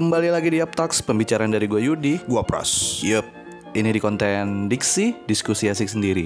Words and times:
kembali 0.00 0.32
lagi 0.32 0.48
di 0.48 0.64
Uptalks 0.64 1.04
Pembicaraan 1.04 1.52
dari 1.52 1.68
gue 1.68 1.76
Yudi 1.84 2.24
Gua 2.24 2.40
pros. 2.40 3.04
Yup 3.04 3.28
Ini 3.76 3.92
di 3.92 4.00
konten 4.00 4.64
Diksi 4.64 5.28
Diskusi 5.28 5.68
asik 5.68 5.92
sendiri 5.92 6.24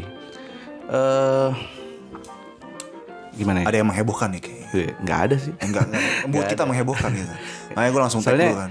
Eh 0.86 1.50
Gimana 3.34 3.66
ya? 3.66 3.74
Ada 3.74 3.77
yang 3.82 3.91
menghebohkan 3.91 4.30
nih 4.30 4.42
kayak. 4.46 4.62
Eh, 4.79 4.91
Nggak 5.02 5.18
ada 5.27 5.37
sih 5.42 5.50
Enggak, 5.59 5.91
enggak. 5.91 6.02
Buat 6.30 6.46
kita 6.55 6.62
menghebohkan 6.70 7.10
gitu. 7.18 7.34
Makanya 7.74 7.91
gue 7.91 8.02
langsung 8.06 8.20
Soalnya 8.23 8.46
dulu 8.46 8.59
kan. 8.62 8.70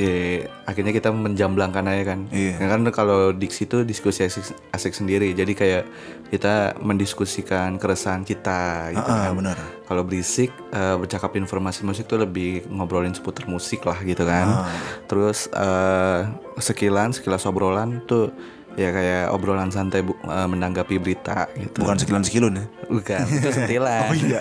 Eh 0.00 0.48
ya, 0.48 0.48
akhirnya 0.64 0.96
kita 0.96 1.12
menjamblangkan 1.12 1.84
aja 1.84 2.16
kan. 2.16 2.20
Iya. 2.32 2.56
Ya 2.56 2.66
kan 2.72 2.80
kalau 2.88 3.36
diksi 3.36 3.68
itu 3.68 3.84
diskusi 3.84 4.24
asik, 4.24 4.48
asik 4.72 4.96
sendiri. 4.96 5.36
Jadi 5.36 5.52
kayak 5.52 5.84
kita 6.32 6.80
mendiskusikan 6.80 7.76
keresahan 7.76 8.24
kita 8.24 8.96
gitu 8.96 9.04
Ah, 9.04 9.28
kan. 9.28 9.36
benar. 9.36 9.56
Kalau 9.84 10.00
berisik 10.00 10.48
eh, 10.72 10.96
bercakap 10.96 11.36
informasi 11.36 11.84
musik 11.84 12.08
tuh 12.08 12.16
lebih 12.16 12.64
ngobrolin 12.72 13.12
seputar 13.12 13.44
musik 13.44 13.84
lah 13.84 14.00
gitu 14.00 14.24
kan. 14.24 14.64
Ah. 14.64 14.72
Terus 15.04 15.52
eh, 15.52 16.20
sekilan 16.56 17.12
sekilas 17.12 17.44
obrolan 17.44 18.00
tuh 18.08 18.32
ya 18.78 18.94
kayak 18.94 19.34
obrolan 19.34 19.70
santai 19.74 20.06
bu, 20.06 20.14
eh, 20.14 20.48
menanggapi 20.48 20.98
berita 21.02 21.50
gitu. 21.58 21.82
Bukan 21.82 21.96
sekilan 21.98 22.22
sekilun 22.22 22.52
ya. 22.58 22.64
Bukan, 22.86 23.24
itu 23.38 23.50
sentilan. 23.50 24.10
Oh 24.10 24.16
iya. 24.16 24.40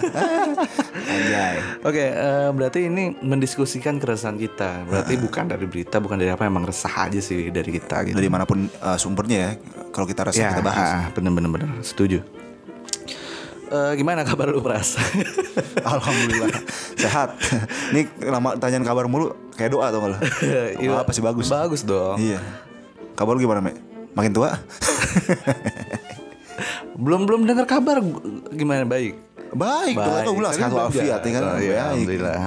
Anjay. 1.14 1.56
Oke, 1.82 2.06
eh, 2.14 2.50
berarti 2.54 2.80
ini 2.90 3.18
mendiskusikan 3.22 3.98
keresahan 3.98 4.38
kita. 4.38 4.86
Berarti 4.86 5.18
bukan 5.18 5.50
dari 5.50 5.66
berita, 5.66 5.98
bukan 5.98 6.18
dari 6.22 6.30
apa 6.30 6.46
emang 6.46 6.66
resah 6.66 7.10
aja 7.10 7.20
sih 7.20 7.50
dari 7.50 7.70
kita 7.74 8.06
gitu. 8.06 8.18
Dari 8.18 8.30
mana 8.30 8.46
pun 8.46 8.70
uh, 8.82 8.98
sumbernya 8.98 9.38
ya. 9.38 9.52
Kalau 9.90 10.06
kita 10.06 10.30
rasa 10.30 10.38
ya, 10.38 10.54
kita 10.54 10.64
bahas. 10.66 10.90
ah, 10.94 11.06
bener 11.12 11.32
bener 11.34 11.50
bener, 11.50 11.70
setuju. 11.82 12.22
Eh, 13.70 13.94
gimana 14.02 14.26
kabar 14.26 14.50
lu 14.50 14.66
Pras? 14.66 14.98
Alhamdulillah 15.86 16.50
sehat. 16.98 17.38
Ini 17.94 18.10
lama 18.26 18.58
tanyain 18.58 18.82
kabar 18.82 19.06
mulu 19.06 19.38
kayak 19.54 19.70
doa 19.78 19.94
tuh 19.94 20.02
kalau. 20.02 20.18
Iya. 20.82 21.06
apa 21.06 21.12
sih 21.14 21.22
bagus. 21.22 21.54
Bagus 21.54 21.86
dong. 21.86 22.18
Iya. 22.18 22.42
Kabar 23.14 23.38
lu 23.38 23.46
gimana, 23.46 23.62
Mek? 23.62 23.89
Makin 24.18 24.32
tua? 24.34 24.52
Belum 27.00 27.24
belum 27.24 27.48
dengar 27.48 27.64
kabar 27.64 28.04
gimana 28.52 28.84
baik? 28.84 29.16
Baik, 29.56 29.96
tuh 29.96 30.12
kan 30.12 30.36
bilang 30.36 30.52
Tadi 30.52 30.60
sehat 30.60 30.70
belum 30.70 30.84
walafiat 30.84 31.22
ya 31.24 31.32
kan. 31.32 31.42
Oh, 31.42 31.58
iya, 31.58 31.72
Baik. 31.72 31.80
alhamdulillah. 31.80 32.38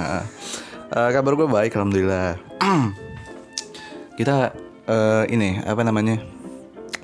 Eh, 0.93 1.09
kabar 1.09 1.31
gue 1.33 1.47
baik, 1.49 1.71
alhamdulillah. 1.73 2.27
kita 4.19 4.53
eh, 4.85 5.23
ini 5.33 5.57
apa 5.65 5.81
namanya? 5.81 6.21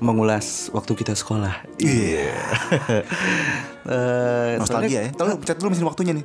mengulas 0.00 0.72
waktu 0.72 0.96
kita 0.96 1.12
sekolah. 1.12 1.54
Iya. 1.76 2.32
Eh, 3.80 4.60
Nostalgia 4.60 5.08
ya. 5.08 5.10
Tolong 5.16 5.40
pencet 5.40 5.56
dulu 5.56 5.72
mesin 5.72 5.88
waktunya 5.88 6.12
nih. 6.12 6.24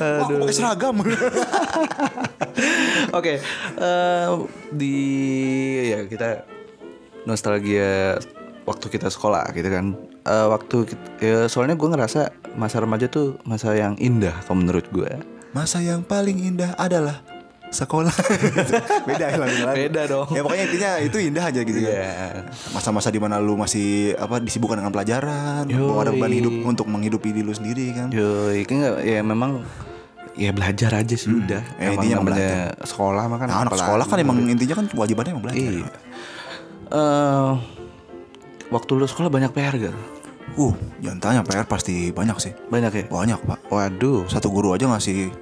Wah, 0.00 0.24
aku 0.24 0.32
pakai 0.46 0.54
seragam. 0.54 0.96
Oke, 3.18 3.42
eh, 3.78 4.28
di 4.72 4.96
ya 5.92 6.08
kita 6.08 6.44
nostalgia 7.28 8.16
waktu 8.64 8.86
kita 8.88 9.10
sekolah 9.10 9.52
gitu 9.52 9.68
kan. 9.68 9.86
Eh, 10.22 10.46
waktu 10.48 10.76
kita, 10.86 11.04
ya 11.18 11.38
soalnya 11.50 11.74
gue 11.74 11.88
ngerasa 11.90 12.30
masa 12.54 12.80
remaja 12.80 13.10
tuh 13.10 13.36
masa 13.42 13.74
yang 13.74 13.98
indah 13.98 14.32
kalau 14.46 14.62
menurut 14.62 14.86
gue. 14.94 15.10
Masa 15.52 15.84
yang 15.84 16.00
paling 16.00 16.40
indah 16.40 16.72
adalah 16.80 17.20
sekolah. 17.72 18.12
Beda 19.08 19.24
ya 19.32 19.36
lagu. 19.40 19.56
Beda 19.72 20.02
dong. 20.04 20.28
Ya 20.30 20.40
pokoknya 20.44 20.64
intinya 20.68 20.90
itu 21.00 21.16
indah 21.18 21.44
aja 21.48 21.60
gitu 21.64 21.78
kan. 21.80 21.92
Iya. 21.92 22.12
Masa-masa 22.70 23.08
di 23.08 23.16
mana 23.16 23.40
lu 23.40 23.56
masih 23.56 24.12
apa 24.14 24.38
disibukkan 24.38 24.78
dengan 24.78 24.92
pelajaran, 24.92 25.64
Yoi. 25.66 25.80
mau 25.80 26.04
ada 26.04 26.12
beban 26.12 26.30
hidup 26.30 26.54
untuk 26.62 26.86
menghidupi 26.86 27.32
diri 27.32 27.42
lu 27.42 27.56
sendiri 27.56 27.96
kan. 27.96 28.08
Yoi, 28.12 28.62
kan 28.68 28.76
nggak- 28.78 29.00
ya 29.02 29.20
memang 29.24 29.64
ya 30.36 30.52
belajar 30.52 30.92
aja 30.94 31.16
sih 31.16 31.32
udah. 31.32 31.62
Ya, 31.76 31.92
emang 31.92 31.94
intinya 31.98 32.16
namanya 32.20 32.52
sekolah 32.84 33.22
mah 33.26 33.38
kan. 33.40 33.46
Nah, 33.48 33.58
anak 33.64 33.72
sekolah 33.74 34.04
kan 34.04 34.18
emang 34.20 34.36
intinya 34.46 34.74
kan 34.78 34.86
wajibannya 34.92 35.32
emang 35.32 35.44
belajar. 35.48 35.64
Iya. 35.64 35.88
Eh, 36.92 37.50
waktu 38.68 38.90
lu 38.92 39.08
sekolah 39.08 39.32
banyak 39.32 39.52
PR 39.52 39.74
gak? 39.80 39.96
Uh, 40.52 40.76
jangan 41.00 41.18
tanya 41.20 41.40
PR 41.40 41.64
pasti 41.64 42.12
banyak 42.12 42.36
sih. 42.36 42.52
Banyak 42.68 42.92
ya? 42.92 43.04
Banyak, 43.08 43.40
Pak. 43.40 43.58
Waduh. 43.72 44.28
Satu 44.28 44.52
guru 44.52 44.76
aja 44.76 44.84
ngasih 44.84 45.32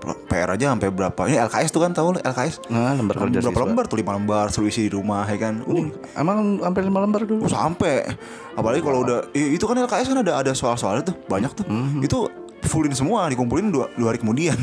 PR 0.00 0.48
aja 0.50 0.70
sampai 0.70 0.88
berapa? 0.88 1.20
Ini 1.24 1.36
LKS 1.44 1.70
tuh 1.70 1.80
kan 1.80 1.92
tahu 1.92 2.14
lu, 2.14 2.18
LKS. 2.18 2.66
Nah, 2.68 2.92
lembar 2.92 3.16
kerja 3.18 3.38
Berapa 3.38 3.52
siswa. 3.52 3.64
lembar 3.64 3.84
tuh 3.84 3.96
lima 3.96 4.12
lembar 4.14 4.46
suruh 4.48 4.66
isi 4.66 4.86
di 4.86 4.92
rumah 4.92 5.24
ya 5.24 5.36
kan. 5.36 5.60
Uh, 5.62 5.92
Emang 6.14 6.58
sampai 6.58 6.80
lima 6.82 6.98
lembar 6.98 7.22
dulu? 7.22 7.44
Oh, 7.44 7.50
sampai 7.50 8.08
apalagi 8.52 8.80
kalau 8.80 9.02
udah 9.02 9.18
itu 9.32 9.60
kan 9.60 9.76
LKS 9.78 10.08
kan 10.08 10.18
ada 10.20 10.32
ada 10.36 10.52
soal-soalnya 10.52 11.04
tuh 11.04 11.16
banyak 11.22 11.52
tuh 11.52 11.64
Mhm. 11.64 12.00
itu 12.00 12.18
fullin 12.62 12.92
semua 12.92 13.24
dikumpulin 13.26 13.68
dua, 13.68 13.88
dua 13.94 14.12
hari 14.12 14.18
kemudian 14.18 14.56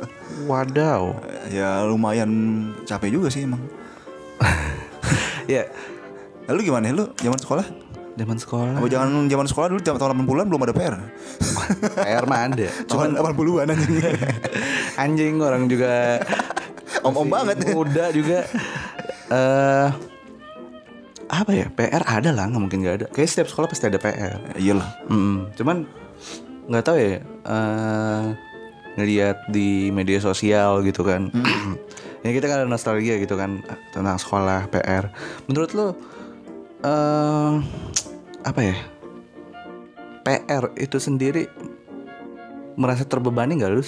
Wadaw. 0.50 1.14
ya 1.48 1.82
lumayan 1.82 2.30
capek 2.82 3.14
juga 3.14 3.30
sih 3.30 3.46
emang 3.46 3.62
ya, 5.46 5.68
lalu 6.46 6.60
gimana 6.64 6.90
lu 6.90 7.06
zaman 7.14 7.38
sekolah 7.38 7.66
zaman 8.14 8.38
sekolah. 8.38 8.78
apa 8.78 8.86
jangan 8.86 9.26
zaman 9.26 9.46
sekolah 9.50 9.66
dulu 9.74 9.80
zaman 9.82 9.98
tahun 9.98 10.10
80-an 10.22 10.46
belum 10.46 10.62
ada 10.62 10.74
PR 10.74 10.94
PR 12.06 12.24
mah 12.30 12.40
ada. 12.46 12.66
cuman 12.86 13.08
80-an 13.18 13.66
anjing 13.74 13.94
Anjing 15.02 15.34
orang 15.42 15.66
juga 15.66 16.22
om-om 17.06 17.26
banget 17.26 17.66
muda 17.74 18.14
juga. 18.14 18.46
Eh 19.28 19.88
apa 21.26 21.50
ya? 21.50 21.66
PR 21.74 22.04
ada 22.06 22.30
lah, 22.30 22.46
nggak 22.46 22.62
mungkin 22.62 22.78
nggak 22.84 22.96
ada. 23.02 23.06
Kayak 23.10 23.28
setiap 23.34 23.48
sekolah 23.50 23.66
pasti 23.66 23.90
ada 23.90 23.98
PR. 23.98 24.38
iyalah 24.54 24.86
Mm, 25.10 25.50
cuman 25.58 25.76
nggak 26.70 26.84
tahu 26.86 26.96
ya. 26.96 27.18
eh 27.44 28.24
ngelihat 28.94 29.50
di 29.50 29.90
media 29.90 30.22
sosial 30.22 30.86
gitu 30.86 31.02
kan. 31.02 31.34
ya 32.24 32.30
kita 32.30 32.46
kan 32.46 32.64
ada 32.64 32.70
nostalgia 32.70 33.18
gitu 33.18 33.34
kan 33.34 33.60
tentang 33.90 34.16
sekolah 34.16 34.70
PR. 34.70 35.10
Menurut 35.50 35.70
lo 35.74 35.88
eh 36.84 37.52
apa 38.44 38.60
ya? 38.60 38.76
PR 40.24 40.72
itu 40.80 40.96
sendiri 40.96 41.48
merasa 42.76 43.04
terbebani 43.04 43.60
nggak 43.60 43.72
lu 43.72 43.82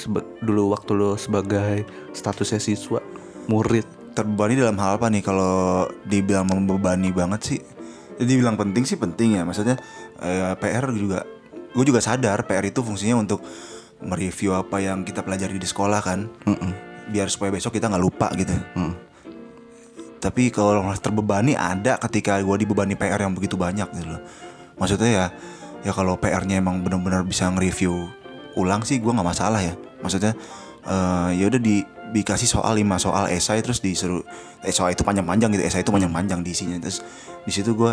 dulu 0.45 0.63
waktu 0.77 0.91
lu 0.97 1.11
sebagai 1.21 1.85
statusnya 2.17 2.61
siswa 2.61 3.01
murid? 3.49 3.85
Terbebani 4.17 4.57
dalam 4.57 4.81
hal 4.81 4.97
apa 4.97 5.13
nih? 5.13 5.21
Kalau 5.21 5.87
dibilang 6.09 6.49
membebani 6.49 7.13
banget 7.13 7.41
sih 7.45 7.61
jadi 8.17 8.41
dibilang 8.41 8.57
penting 8.57 8.85
sih 8.89 8.97
penting 8.97 9.37
ya. 9.37 9.43
Maksudnya 9.45 9.77
eh, 10.25 10.57
PR 10.57 10.89
juga 10.93 11.25
gue 11.77 11.85
juga 11.85 12.01
sadar 12.01 12.49
PR 12.49 12.65
itu 12.65 12.81
fungsinya 12.81 13.21
untuk 13.21 13.45
mereview 14.01 14.57
apa 14.57 14.81
yang 14.81 15.05
kita 15.05 15.21
pelajari 15.21 15.61
di 15.61 15.69
sekolah 15.69 16.01
kan. 16.01 16.29
Biar 17.13 17.29
supaya 17.29 17.53
besok 17.53 17.77
kita 17.77 17.93
nggak 17.93 18.03
lupa 18.03 18.29
gitu. 18.35 18.57
Mm. 18.77 18.95
tapi 20.17 20.51
kalau 20.51 20.83
terbebani 20.97 21.55
ada 21.55 22.01
ketika 22.03 22.41
gue 22.41 22.57
dibebani 22.65 22.99
PR 22.99 23.21
yang 23.21 23.37
begitu 23.37 23.55
banyak 23.55 23.87
gitu 23.95 24.17
loh 24.17 24.19
maksudnya 24.77 25.11
ya 25.11 25.27
ya 25.85 25.93
kalau 25.95 26.19
PR-nya 26.19 26.59
emang 26.59 26.83
benar-benar 26.83 27.23
bisa 27.23 27.47
nge-review 27.53 28.11
ulang 28.57 28.83
sih 28.83 28.99
gue 28.99 29.13
nggak 29.13 29.29
masalah 29.29 29.61
ya. 29.61 29.75
Maksudnya 30.01 30.33
eh 30.87 31.31
ya 31.37 31.45
udah 31.51 31.61
di 31.61 31.83
dikasih 32.07 32.47
soal 32.47 32.79
5 32.79 32.87
soal 33.03 33.27
esai 33.35 33.59
terus 33.59 33.83
disuruh 33.83 34.23
eh, 34.63 34.71
soal 34.71 34.95
itu 34.95 35.03
panjang-panjang 35.03 35.51
gitu 35.59 35.65
esai 35.67 35.83
itu 35.83 35.91
panjang-panjang 35.91 36.41
di 36.43 36.51
isinya. 36.55 36.79
Terus 36.81 37.03
di 37.43 37.53
situ 37.55 37.75
gue 37.75 37.93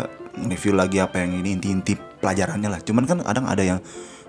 review 0.50 0.74
lagi 0.74 1.02
apa 1.02 1.22
yang 1.22 1.38
ini 1.42 1.58
inti-inti 1.58 1.98
pelajarannya 2.22 2.68
lah. 2.70 2.80
Cuman 2.82 3.04
kan 3.06 3.18
kadang 3.22 3.46
ada 3.46 3.62
yang 3.62 3.78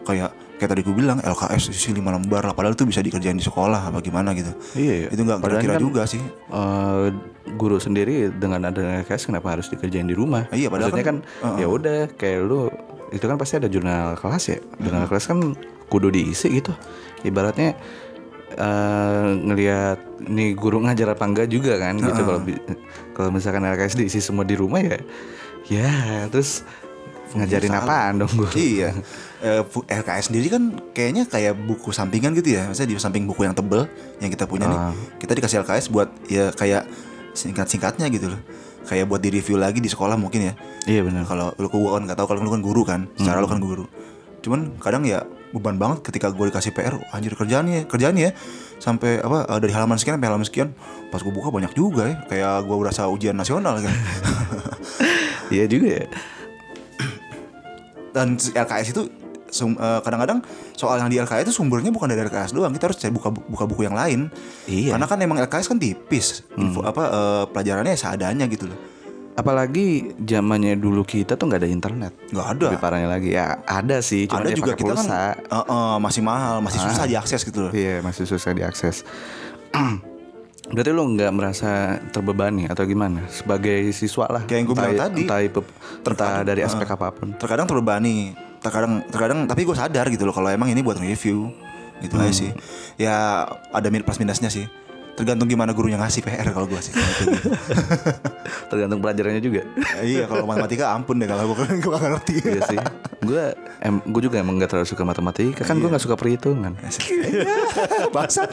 kayak 0.05 0.29
kayak 0.55 0.69
tadi 0.71 0.81
gue 0.81 0.95
bilang 0.95 1.19
LKS 1.19 1.67
isi 1.69 1.91
5 1.91 1.99
lembar 1.99 2.47
lah 2.47 2.55
padahal 2.55 2.73
itu 2.73 2.87
bisa 2.87 3.03
dikerjain 3.03 3.35
di 3.35 3.43
sekolah 3.43 3.91
apa 3.91 3.99
gimana 3.99 4.31
gitu 4.31 4.55
Iya, 4.73 4.93
iya. 5.03 5.07
itu 5.11 5.21
nggak 5.21 5.43
kira-kira 5.43 5.75
kan, 5.75 5.81
juga 5.83 6.01
sih 6.07 6.23
eh, 6.23 7.05
guru 7.53 7.75
sendiri 7.77 8.31
dengan 8.31 8.63
adanya 8.63 9.03
LKS 9.03 9.27
kenapa 9.27 9.53
harus 9.53 9.67
dikerjain 9.67 10.07
di 10.07 10.15
rumah? 10.15 10.47
Iya, 10.49 10.71
padahal 10.71 10.95
Maksudnya 10.95 11.05
kan, 11.05 11.17
kan- 11.21 11.59
ya 11.59 11.67
udah 11.67 11.99
kayak 12.15 12.39
lu 12.41 12.71
itu 13.11 13.21
kan 13.21 13.37
pasti 13.37 13.55
ada 13.55 13.67
jurnal 13.67 14.17
kelas 14.17 14.43
ya. 14.49 14.57
Jurnal 14.79 15.05
kelas 15.05 15.25
kan 15.27 15.39
kudu 15.87 16.09
diisi 16.09 16.49
gitu. 16.51 16.73
Ibaratnya 17.21 17.77
eh 18.55 19.27
ngelihat 19.35 19.99
nih 20.23 20.55
guru 20.55 20.79
ngajar 20.79 21.11
apa 21.11 21.23
enggak 21.23 21.47
juga 21.51 21.75
kan 21.75 21.99
gitu 21.99 22.15
kalau 22.17 22.39
kalau 23.11 23.29
misalkan 23.29 23.67
LKS 23.67 23.99
diisi 23.99 24.23
semua 24.23 24.47
di 24.47 24.55
rumah 24.55 24.79
ya 24.79 24.95
ya 25.67 25.91
terus 26.31 26.63
ngajarin 27.33 27.73
apaan 27.73 28.13
dong 28.19 28.31
guru? 28.31 28.51
Iya. 28.53 28.93
Eh, 29.39 29.61
bu- 29.63 29.83
LKS 29.83 30.29
sendiri 30.29 30.47
kan 30.47 30.63
kayaknya 30.91 31.25
kayak 31.25 31.57
buku 31.57 31.89
sampingan 31.89 32.31
gitu 32.33 32.53
ya. 32.53 32.69
Maksudnya 32.69 32.89
di 32.89 32.95
samping 32.97 33.25
buku 33.25 33.41
yang 33.41 33.53
tebel 33.53 33.89
yang 34.17 34.29
kita 34.29 34.45
punya 34.45 34.65
nih, 34.65 34.79
Ah. 34.79 34.93
kita 35.17 35.33
dikasih 35.33 35.61
LKS 35.61 35.89
buat 35.89 36.09
ya 36.25 36.51
kayak 36.51 36.85
singkat-singkatnya 37.33 38.07
gitu 38.07 38.29
loh. 38.29 38.41
Kayak 38.85 39.09
buat 39.09 39.17
di 39.17 39.29
review 39.29 39.57
lagi 39.57 39.81
di 39.81 39.89
sekolah 39.89 40.13
mungkin 40.13 40.49
ya. 40.49 40.53
Iya 40.85 41.01
benar. 41.01 41.25
Kalau 41.25 41.51
lu 41.55 41.67
kan 41.67 42.05
nggak 42.05 42.15
tahu 42.15 42.27
kalau 42.27 42.39
lu 42.39 42.49
kan 42.49 42.61
guru 42.61 42.81
kan, 42.83 43.09
secara 43.15 43.41
lu 43.41 43.49
kan 43.49 43.57
guru. 43.57 43.89
Cuman 44.39 44.77
kadang 44.77 45.01
ya 45.03 45.25
beban 45.49 45.73
banget 45.75 46.05
ketika 46.05 46.29
gue 46.29 46.45
dikasih 46.47 46.69
PR, 46.69 46.93
"Wah, 46.93 47.09
anjir 47.11 47.33
kerjaan 47.33 47.65
ya, 47.65 47.81
kerjaan 47.83 48.13
ya. 48.13 48.29
Sampai 48.77 49.17
apa 49.17 49.47
eh, 49.47 49.59
dari 49.59 49.73
halaman 49.73 49.97
sekian 49.97 50.15
sampai 50.15 50.29
halaman 50.29 50.45
sekian, 50.45 50.69
pas 51.09 51.17
gue 51.17 51.31
buka 51.31 51.49
banyak 51.49 51.73
juga 51.73 52.05
ya. 52.05 52.15
Kayak 52.25 52.53
gue 52.63 52.75
berasa 52.77 53.07
ujian 53.07 53.33
nasional 53.33 53.79
kan. 53.79 53.89
Iya 55.45 55.65
juga 55.65 55.87
ya. 55.95 56.05
Dan 58.15 58.27
LKS 58.39 58.87
itu 58.89 59.03
eh, 59.75 59.99
kadang-kadang 59.99 60.39
soal 60.71 60.95
yang 60.97 61.07
di 61.07 61.19
LKS 61.19 61.45
itu 61.45 61.53
sumbernya 61.53 61.91
bukan 61.91 62.07
dari 62.07 62.23
LKS 62.23 62.51
doang 62.51 62.71
kita 62.71 62.87
harus 62.87 62.97
cari 62.97 63.11
buka 63.11 63.29
buka 63.29 63.63
buku 63.65 63.83
yang 63.83 63.93
lain 63.93 64.31
Iya. 64.65 64.95
karena 64.95 65.05
kan 65.05 65.19
emang 65.19 65.37
LKS 65.37 65.67
kan 65.67 65.77
tipis 65.77 66.47
info 66.55 66.79
apa 66.81 67.03
eh, 67.05 67.43
pelajarannya 67.51 67.93
seadanya 67.93 68.47
gitu 68.47 68.65
loh 68.65 68.79
Apalagi 69.35 70.15
zamannya 70.15 70.79
dulu 70.79 71.03
kita 71.03 71.35
tuh 71.35 71.51
nggak 71.51 71.59
ada 71.59 71.67
internet. 71.67 72.15
nggak 72.31 72.47
ada 72.55 72.65
Lebih 72.71 72.79
parahnya 72.79 73.09
lagi 73.11 73.35
ya 73.35 73.59
ada 73.67 73.99
sih, 73.99 74.31
cuma 74.31 74.39
ada 74.39 74.47
dia 74.47 74.55
juga 74.55 74.79
kita 74.79 74.95
kan 74.95 75.03
pulsa. 75.03 75.23
eh, 75.35 75.59
eh, 75.59 75.95
masih 75.99 76.21
mahal 76.23 76.55
masih 76.63 76.79
susah 76.79 77.03
diakses 77.03 77.43
gitu 77.43 77.59
loh 77.67 77.71
Iya 77.75 77.99
masih 77.99 78.23
susah 78.23 78.55
diakses. 78.55 79.03
Berarti 80.65 80.89
lu 80.89 81.03
nggak 81.13 81.31
merasa 81.35 82.01
terbebani 82.09 82.65
atau 82.65 82.83
gimana 82.89 83.25
sebagai 83.29 83.93
siswa 83.93 84.25
lah? 84.29 84.41
Kayak 84.49 84.59
yang 84.59 84.67
gua 84.67 84.75
bilang 84.81 84.97
tadi. 84.97 85.23
entah, 85.25 85.39
entah 86.01 86.35
dari 86.41 86.61
aspek 86.65 86.87
apa 86.89 87.07
pun. 87.13 87.37
terkadang 87.37 87.69
terbebani 87.69 88.33
terkadang 88.65 89.05
terkadang 89.13 89.39
tapi 89.45 89.61
gue 89.61 89.77
sadar 89.77 90.09
gitu 90.09 90.25
loh 90.25 90.33
kalau 90.33 90.49
emang 90.49 90.73
ini 90.73 90.81
buat 90.81 90.97
review 90.97 91.53
gitu 92.01 92.17
aja 92.17 92.33
sih 92.33 92.51
ya 92.97 93.45
ada 93.69 93.87
minus 93.93 94.09
plus 94.09 94.17
minusnya 94.17 94.49
sih 94.49 94.65
tergantung 95.15 95.47
gimana 95.47 95.71
gurunya 95.71 95.95
ngasih 95.95 96.21
PR 96.27 96.51
kalau 96.51 96.67
gue 96.67 96.79
sih. 96.83 96.91
Gitu. 96.91 97.47
Tergantung 98.71 98.99
pelajarannya 98.99 99.39
juga. 99.39 99.63
iya 100.03 100.27
kalau 100.27 100.43
matematika 100.43 100.91
ampun 100.91 101.23
deh 101.23 101.27
kalau 101.27 101.55
gue 101.55 101.65
gue 101.79 101.91
gak 101.95 102.11
ngerti. 102.19 102.33
Iya 102.43 102.61
sih. 102.67 102.77
Gue 103.23 103.55
em, 103.79 104.03
gue 104.03 104.21
juga 104.21 104.43
emang 104.43 104.59
gak 104.59 104.75
terlalu 104.75 104.87
suka 104.91 105.07
matematika 105.07 105.63
kan 105.63 105.79
gue 105.79 105.87
gak 105.87 106.03
suka 106.03 106.19
perhitungan. 106.19 106.75
bangsat. 108.15 108.49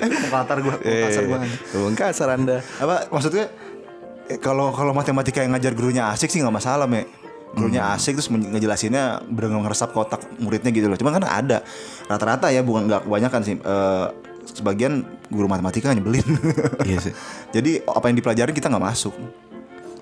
Eh 0.00 0.08
mau 0.32 0.40
kasar 0.48 0.58
gue 0.64 0.74
kasar 0.80 1.22
gue 1.28 1.38
Ngomong 1.76 1.94
kasar 1.94 2.28
anda. 2.32 2.56
apa 2.80 3.12
maksudnya 3.12 3.52
eh, 4.32 4.40
kalau 4.40 4.72
kalau 4.72 4.96
matematika 4.96 5.44
yang 5.44 5.52
ngajar 5.52 5.76
gurunya 5.76 6.08
asik 6.08 6.32
sih 6.32 6.40
nggak 6.40 6.56
masalah 6.56 6.88
me 6.88 7.04
gurunya 7.56 7.80
asik 7.96 8.20
terus 8.20 8.28
ngejelasinnya 8.28 9.24
benar 9.24 9.56
ngeresap 9.64 9.92
ke 9.92 9.98
otak 10.00 10.20
muridnya 10.40 10.72
gitu 10.72 10.88
loh. 10.88 10.96
Cuman 10.96 11.20
kan 11.20 11.24
ada. 11.28 11.64
Rata-rata 12.08 12.48
ya 12.52 12.60
bukan 12.64 12.88
nggak 12.88 13.04
kebanyakan 13.08 13.40
sih. 13.44 13.56
Eh, 13.60 14.06
sebagian 14.54 15.04
guru 15.28 15.46
matematika 15.50 15.92
nyebelin. 15.92 16.24
Iya 16.88 16.98
sih. 17.10 17.14
jadi 17.52 17.84
apa 17.84 18.08
yang 18.08 18.16
dipelajarin 18.16 18.54
kita 18.56 18.72
nggak 18.72 18.84
masuk. 18.84 19.14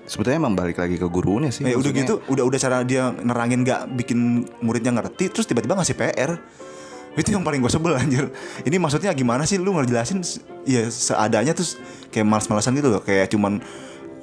Sebetulnya 0.07 0.39
emang 0.39 0.55
balik 0.55 0.79
lagi 0.79 0.95
ke 0.95 1.07
gurunya 1.11 1.51
sih. 1.51 1.67
Eh, 1.67 1.75
udah 1.75 1.91
gitu 1.91 2.23
udah 2.31 2.43
udah 2.47 2.59
cara 2.59 2.79
dia 2.87 3.11
nerangin 3.11 3.67
nggak 3.67 3.91
bikin 3.91 4.47
muridnya 4.63 4.95
ngerti 4.95 5.27
terus 5.27 5.43
tiba-tiba 5.43 5.75
ngasih 5.75 5.99
PR 5.99 6.39
itu 7.17 7.33
yang 7.33 7.41
paling 7.41 7.59
gue 7.59 7.71
sebel 7.73 7.97
anjir. 7.97 8.29
Ini 8.61 8.77
maksudnya 8.77 9.09
gimana 9.11 9.43
sih 9.43 9.57
lu 9.57 9.73
ngejelasin 9.73 10.21
ya 10.69 10.85
seadanya 10.87 11.57
terus 11.57 11.75
kayak 12.13 12.29
malas-malasan 12.29 12.77
gitu 12.77 12.93
loh. 12.93 13.01
Kayak 13.01 13.33
cuman 13.33 13.57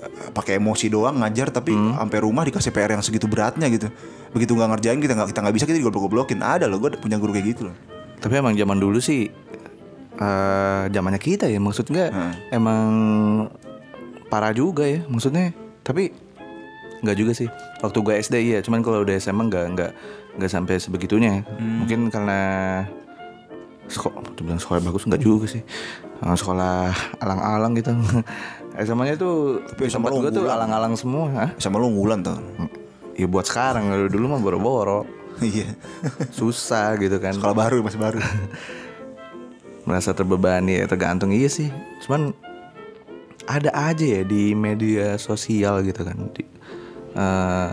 eh, 0.01 0.31
pakai 0.31 0.63
emosi 0.63 0.89
doang 0.89 1.21
ngajar 1.21 1.51
tapi 1.51 1.75
sampai 1.75 2.19
rumah 2.23 2.47
dikasih 2.47 2.71
PR 2.71 2.95
yang 2.95 3.03
segitu 3.03 3.27
beratnya 3.27 3.67
gitu. 3.69 3.91
Begitu 4.33 4.55
nggak 4.57 4.79
ngerjain 4.79 4.99
kita 5.03 5.13
nggak 5.21 5.29
kita 5.35 5.41
nggak 5.43 5.55
bisa 5.59 5.65
kita 5.69 5.79
digoblok-goblokin 5.83 6.41
ada 6.41 6.71
loh 6.71 6.79
gue 6.81 6.97
punya 6.97 7.19
guru 7.19 7.35
kayak 7.35 7.47
gitu 7.59 7.69
loh. 7.69 7.77
Tapi 8.23 8.41
emang 8.41 8.55
zaman 8.57 8.79
dulu 8.79 9.03
sih 9.03 9.29
eh 10.15 10.85
zamannya 10.89 11.19
kita 11.19 11.47
ya 11.47 11.59
maksudnya 11.59 12.09
Hmm. 12.09 12.33
emang 12.51 12.89
parah 14.27 14.51
juga 14.51 14.85
ya 14.85 15.03
maksudnya. 15.05 15.51
Tapi 15.81 16.11
nggak 17.05 17.17
juga 17.17 17.33
sih 17.33 17.49
waktu 17.81 17.99
gue 18.01 18.15
SD 18.17 18.35
iya. 18.41 18.59
Cuman 18.61 18.81
kalau 18.81 19.03
udah 19.03 19.15
SMA 19.15 19.45
nggak 19.45 19.65
nggak 19.75 19.91
nggak 20.37 20.51
sampai 20.51 20.79
sebegitunya. 20.79 21.43
Hmm. 21.45 21.85
mungkin 21.85 22.09
karena 22.09 22.41
sekolah 23.85 24.25
sekolah 24.57 24.81
bagus 24.83 25.05
nggak 25.05 25.21
juga 25.21 25.47
sih. 25.47 25.63
Eh, 26.15 26.37
sekolah 26.37 26.89
alang-alang 27.21 27.75
gitu. 27.77 27.93
SMA-nya 28.75 29.15
tuh 29.15 29.63
Tapi 29.71 29.87
di 29.87 29.91
SMA 29.91 30.03
tempat 30.03 30.11
lu 30.11 30.19
gue 30.19 30.33
tuh 30.35 30.47
alang-alang 30.51 30.99
semua 30.99 31.31
Hah? 31.31 31.51
sama 31.63 31.79
lu 31.79 31.95
unggulan 31.95 32.27
tuh? 32.27 32.39
Ya 33.15 33.31
buat 33.31 33.47
sekarang 33.47 33.87
dulu 34.09 34.31
mah 34.31 34.41
boro-boro. 34.41 35.03
Iya. 35.43 35.75
Susah 36.31 36.95
gitu 36.95 37.19
kan. 37.19 37.35
Sekolah 37.35 37.59
baru 37.59 37.83
masih 37.83 37.99
baru 37.99 38.23
merasa 39.85 40.17
terbebani 40.17 40.81
ya 40.81 40.87
tergantung. 40.89 41.31
Iya 41.33 41.49
sih 41.49 41.69
cuman 42.05 42.33
ada 43.45 43.71
aja 43.73 44.05
ya 44.05 44.23
di 44.25 44.57
media 44.57 45.21
sosial 45.21 45.85
gitu 45.85 46.01
kan 46.01 46.17
di, 46.33 46.43
eh, 47.13 47.71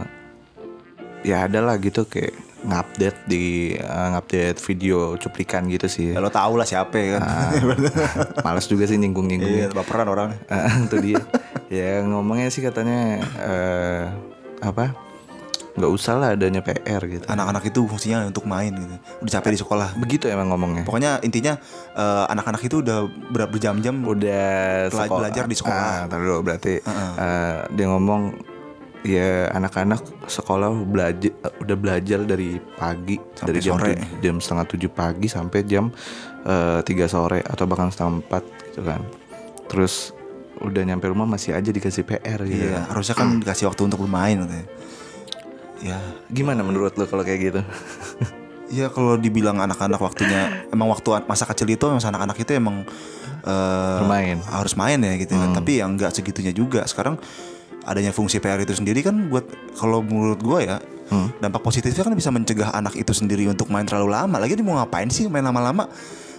ya 1.23 1.47
ada 1.47 1.63
lah 1.63 1.79
gitu 1.79 2.03
kayak 2.03 2.35
ngupdate 2.61 3.19
di 3.25 3.73
eh, 3.73 4.07
ngupdate 4.13 4.59
video 4.61 5.17
cuplikan 5.17 5.65
gitu 5.71 5.87
sih. 5.87 6.13
Ya 6.13 6.21
lo 6.21 6.29
tau 6.29 6.53
lah 6.59 6.67
siapa 6.67 6.93
ya 6.99 7.07
kan? 7.17 7.21
Males 8.45 8.67
juga 8.67 8.85
sih 8.85 8.99
nyinggung 8.99 9.31
iya 9.31 9.37
nyinggung 9.39 9.73
baperan 9.73 10.07
orangnya 10.11 10.39
itu 10.87 10.97
dia. 11.01 11.21
Ya 11.71 12.03
ngomongnya 12.03 12.51
sih 12.51 12.61
katanya 12.61 13.23
eh, 13.41 14.03
apa 14.61 15.10
nggak 15.71 15.87
usah 15.89 16.13
lah 16.15 16.27
adanya 16.31 16.59
PR 16.59 16.99
gitu 17.05 17.23
anak-anak 17.25 17.63
itu 17.65 17.79
fungsinya 17.81 18.23
untuk 18.23 18.43
main 18.43 18.71
gitu 18.71 18.95
udah 19.21 19.31
capek 19.31 19.51
di 19.51 19.59
sekolah 19.59 19.89
begitu 19.95 20.27
emang 20.27 20.49
ngomongnya 20.49 20.83
Pokoknya 20.83 21.19
intinya 21.21 21.55
eh, 21.93 22.25
anak-anak 22.27 22.59
itu 22.61 22.79
udah 22.79 22.97
ber- 23.29 23.47
berjam-jam 23.47 23.95
udah 23.97 24.45
Bela- 24.87 25.07
belajar 25.09 25.43
di 25.45 25.55
sekolah. 25.55 25.79
Ah, 25.79 25.99
ntar 26.05 26.19
dulu 26.19 26.39
berarti 26.41 26.73
eh, 26.77 27.57
dia 27.69 27.87
ngomong 27.87 28.21
ya 29.01 29.49
anak-anak 29.49 30.27
sekolah 30.27 30.69
belajar 30.83 31.31
udah 31.57 31.75
belajar 31.75 32.19
dari 32.21 32.59
pagi 32.71 33.17
Sampai 33.33 33.47
dari 33.47 33.59
jam 33.59 33.73
sore. 33.75 33.93
jam 34.19 34.35
setengah 34.37 34.65
tujuh 34.67 34.91
pagi 34.91 35.25
sampai 35.25 35.59
jam 35.63 35.87
eh, 36.43 36.79
tiga 36.83 37.07
sore 37.07 37.41
atau 37.41 37.63
bahkan 37.63 37.87
setengah 37.87 38.19
empat 38.19 38.43
gitu 38.67 38.81
kan 38.83 39.01
terus 39.65 40.11
udah 40.59 40.83
nyampe 40.83 41.07
rumah 41.07 41.25
masih 41.25 41.55
aja 41.55 41.65
dikasih 41.67 42.03
PR 42.03 42.43
gitu 42.43 42.59
Iya, 42.61 42.75
kan. 42.77 42.85
harusnya 42.91 43.15
kan 43.15 43.27
dikasih 43.41 43.65
waktu 43.65 43.81
untuk 43.83 43.99
bermain 43.99 44.35
katanya. 44.37 44.67
Ya, 45.81 45.97
gimana 46.29 46.61
menurut 46.61 46.93
lo 46.93 47.09
kalau 47.09 47.25
kayak 47.25 47.39
gitu 47.41 47.61
ya 48.77 48.87
kalau 48.87 49.19
dibilang 49.19 49.59
anak-anak 49.59 49.99
waktunya 49.99 50.63
emang 50.71 50.87
waktu 50.93 51.25
masa 51.27 51.43
kecil 51.43 51.67
itu 51.67 51.83
masa 51.91 52.07
anak-anak 52.13 52.37
itu 52.39 52.51
emang 52.55 52.87
eh, 53.43 53.99
Bermain. 53.99 54.39
harus 54.47 54.73
main 54.79 55.01
ya 55.01 55.13
gitu 55.19 55.35
kan. 55.35 55.51
Tapi 55.51 55.83
yang 55.83 55.99
nggak 55.99 56.15
segitunya 56.15 56.55
juga. 56.55 56.87
Sekarang 56.87 57.19
adanya 57.83 58.13
fungsi 58.13 58.37
PR 58.39 58.61
itu 58.61 58.77
sendiri 58.77 59.01
kan 59.03 59.27
buat 59.27 59.43
kalau 59.75 59.99
menurut 60.05 60.39
gua 60.39 60.59
ya 60.63 60.77
dampak 61.43 61.59
positifnya 61.59 62.07
kan 62.07 62.15
bisa 62.15 62.31
mencegah 62.31 62.71
anak 62.71 62.95
itu 62.95 63.11
sendiri 63.11 63.43
untuk 63.51 63.67
main 63.67 63.83
terlalu 63.83 64.15
lama. 64.15 64.39
Lagi 64.39 64.55
dia 64.55 64.63
mau 64.63 64.79
ngapain 64.79 65.11
sih 65.11 65.27
main 65.27 65.43
lama-lama? 65.43 65.91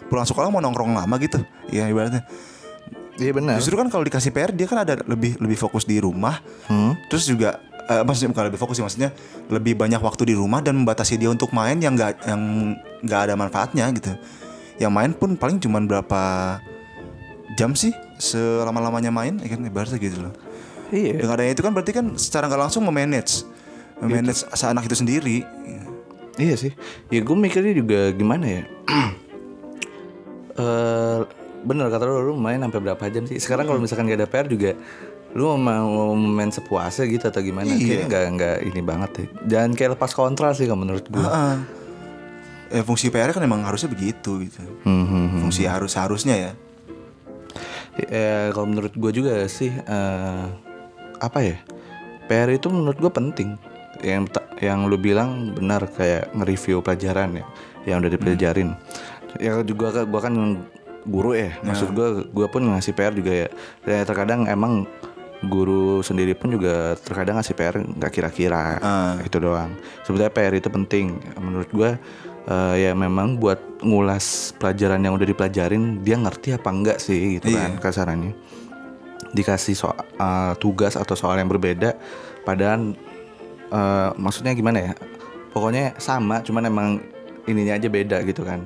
Pulang 0.08 0.24
sekolah 0.24 0.48
mau 0.48 0.64
nongkrong 0.64 0.96
lama 0.96 1.14
gitu. 1.20 1.44
Ya 1.68 1.84
ibaratnya. 1.92 2.24
iya 3.20 3.28
benar 3.36 3.60
Justru 3.60 3.76
kan 3.76 3.92
kalau 3.92 4.08
dikasih 4.08 4.32
PR 4.32 4.56
dia 4.56 4.64
kan 4.64 4.88
ada 4.88 4.96
lebih 5.04 5.36
lebih 5.36 5.60
fokus 5.60 5.84
di 5.84 6.00
rumah. 6.00 6.40
Terus 7.12 7.28
juga 7.28 7.60
eh, 8.00 8.02
maksudnya 8.06 8.30
bukan 8.32 8.44
lebih 8.48 8.60
fokus 8.60 8.80
sih 8.80 8.84
maksudnya 8.84 9.10
lebih 9.52 9.76
banyak 9.76 10.00
waktu 10.00 10.32
di 10.32 10.34
rumah 10.36 10.64
dan 10.64 10.80
membatasi 10.80 11.20
dia 11.20 11.28
untuk 11.28 11.52
main 11.52 11.76
yang 11.76 11.92
nggak 11.92 12.24
yang 12.24 12.40
nggak 13.04 13.20
ada 13.28 13.34
manfaatnya 13.36 13.88
gitu. 13.92 14.12
Yang 14.80 14.92
main 14.92 15.10
pun 15.12 15.36
paling 15.36 15.60
cuman 15.60 15.84
berapa 15.84 16.22
jam 17.60 17.76
sih 17.76 17.92
selama-lamanya 18.16 19.12
main 19.12 19.36
ya 19.42 19.48
kan 19.52 19.60
ibaratnya 19.60 19.98
gitu 20.00 20.24
loh. 20.24 20.34
iya 20.88 21.20
Dengan 21.20 21.36
adanya 21.36 21.52
itu 21.52 21.62
kan 21.64 21.72
berarti 21.72 21.92
kan 21.92 22.06
secara 22.16 22.48
nggak 22.48 22.62
langsung 22.68 22.82
memanage 22.84 23.44
memanage 24.02 24.42
anak 24.64 24.88
itu 24.88 24.96
sendiri. 24.98 25.46
Iya 26.40 26.54
sih. 26.56 26.72
Ya 27.12 27.20
gue 27.20 27.36
mikirnya 27.36 27.76
juga 27.76 28.10
gimana 28.12 28.44
ya. 28.48 28.62
Eh 30.52 31.20
bener 31.64 31.88
kata 31.88 32.04
lu, 32.04 32.20
lu 32.28 32.34
main 32.36 32.60
sampai 32.60 32.80
berapa 32.84 33.04
jam 33.08 33.24
sih? 33.24 33.40
Sekarang 33.40 33.64
kalau 33.64 33.80
misalkan 33.80 34.04
gak 34.10 34.20
ada 34.20 34.28
PR 34.28 34.46
juga 34.50 34.76
lu 35.32 35.48
mau 35.56 36.12
main 36.12 36.52
sepuasnya 36.52 37.08
gitu 37.08 37.24
atau 37.28 37.40
gimana? 37.40 37.72
Iya. 37.72 37.78
Kayaknya 37.78 38.04
nggak 38.08 38.24
nggak 38.36 38.56
ini 38.68 38.80
banget 38.80 39.10
ya. 39.12 39.26
Jangan 39.48 39.70
kayak 39.72 39.90
lepas 39.96 40.12
kontrol 40.12 40.52
sih 40.52 40.68
kalau 40.68 40.84
menurut 40.84 41.04
gue. 41.08 41.24
Heeh. 41.24 41.56
Eh, 42.72 42.82
fungsi 42.84 43.08
PR 43.08 43.32
kan 43.32 43.40
emang 43.40 43.64
harusnya 43.64 43.88
begitu 43.88 44.40
gitu. 44.44 44.60
Hmm, 44.84 45.04
hmm, 45.04 45.26
hmm. 45.28 45.40
Fungsi 45.44 45.64
harus 45.64 45.92
harusnya 45.92 46.36
ya. 46.36 46.52
Ya, 48.08 48.48
kalau 48.56 48.64
menurut 48.64 48.92
gue 48.92 49.12
juga 49.12 49.44
sih 49.46 49.68
eh, 49.68 50.44
apa 51.18 51.38
ya? 51.40 51.56
PR 52.28 52.48
itu 52.48 52.72
menurut 52.72 52.96
gue 52.96 53.12
penting. 53.12 53.56
Yang 54.00 54.36
yang 54.62 54.86
lu 54.86 54.96
bilang 54.96 55.52
benar 55.52 55.84
kayak 55.86 56.32
nge-review 56.32 56.80
pelajaran 56.80 57.34
ya 57.36 57.44
yang 57.84 57.98
udah 58.00 58.12
dipelajarin. 58.14 58.72
Ya 59.42 59.58
juga 59.64 59.90
kan- 59.92 60.08
gua 60.08 60.20
kan 60.22 60.34
guru 61.02 61.34
ya. 61.34 61.50
Maksud 61.60 61.92
gue 61.92 62.08
gua 62.30 62.46
pun 62.46 62.62
ngasih 62.62 62.94
PR 62.94 63.12
juga 63.12 63.32
ya. 63.32 63.48
Ya 63.82 64.06
terkadang 64.06 64.46
emang 64.46 64.86
guru 65.44 66.00
sendiri 66.00 66.32
pun 66.32 66.50
juga 66.50 66.94
terkadang 66.96 67.34
ngasih 67.34 67.52
PR 67.52 67.76
nggak 67.76 68.10
kira-kira 68.10 68.78
Ah. 68.78 69.14
itu 69.20 69.36
doang. 69.36 69.74
Sebetulnya 70.00 70.30
PR 70.30 70.52
itu 70.52 70.68
penting 70.68 71.06
menurut 71.36 71.66
gue 71.68 71.90
eh, 72.44 72.74
ya 72.80 72.92
memang 72.92 73.36
buat 73.36 73.58
ngulas 73.80 74.26
pelajaran 74.56 74.98
yang 74.98 75.14
udah 75.14 75.24
dipelajarin 75.24 76.00
dia 76.00 76.14
ngerti 76.16 76.52
apa 76.52 76.68
enggak 76.68 76.98
sih 76.98 77.38
gitu 77.38 77.50
Iya. 77.50 77.58
kan 77.60 77.70
kasarannya 77.78 78.34
dikasih 79.30 79.74
soal 79.74 79.98
eh, 79.98 80.52
tugas 80.56 80.94
atau 80.94 81.14
soal 81.14 81.36
yang 81.36 81.46
berbeda 81.46 81.94
padahal 82.42 82.94
eh, 83.68 84.10
maksudnya 84.16 84.52
gimana 84.52 84.78
ya 84.82 84.94
pokoknya 85.50 85.94
sama 85.96 86.40
cuman 86.40 86.62
emang 86.64 86.88
ininya 87.42 87.74
aja 87.74 87.88
beda 87.88 88.22
gitu 88.22 88.42
kan 88.42 88.62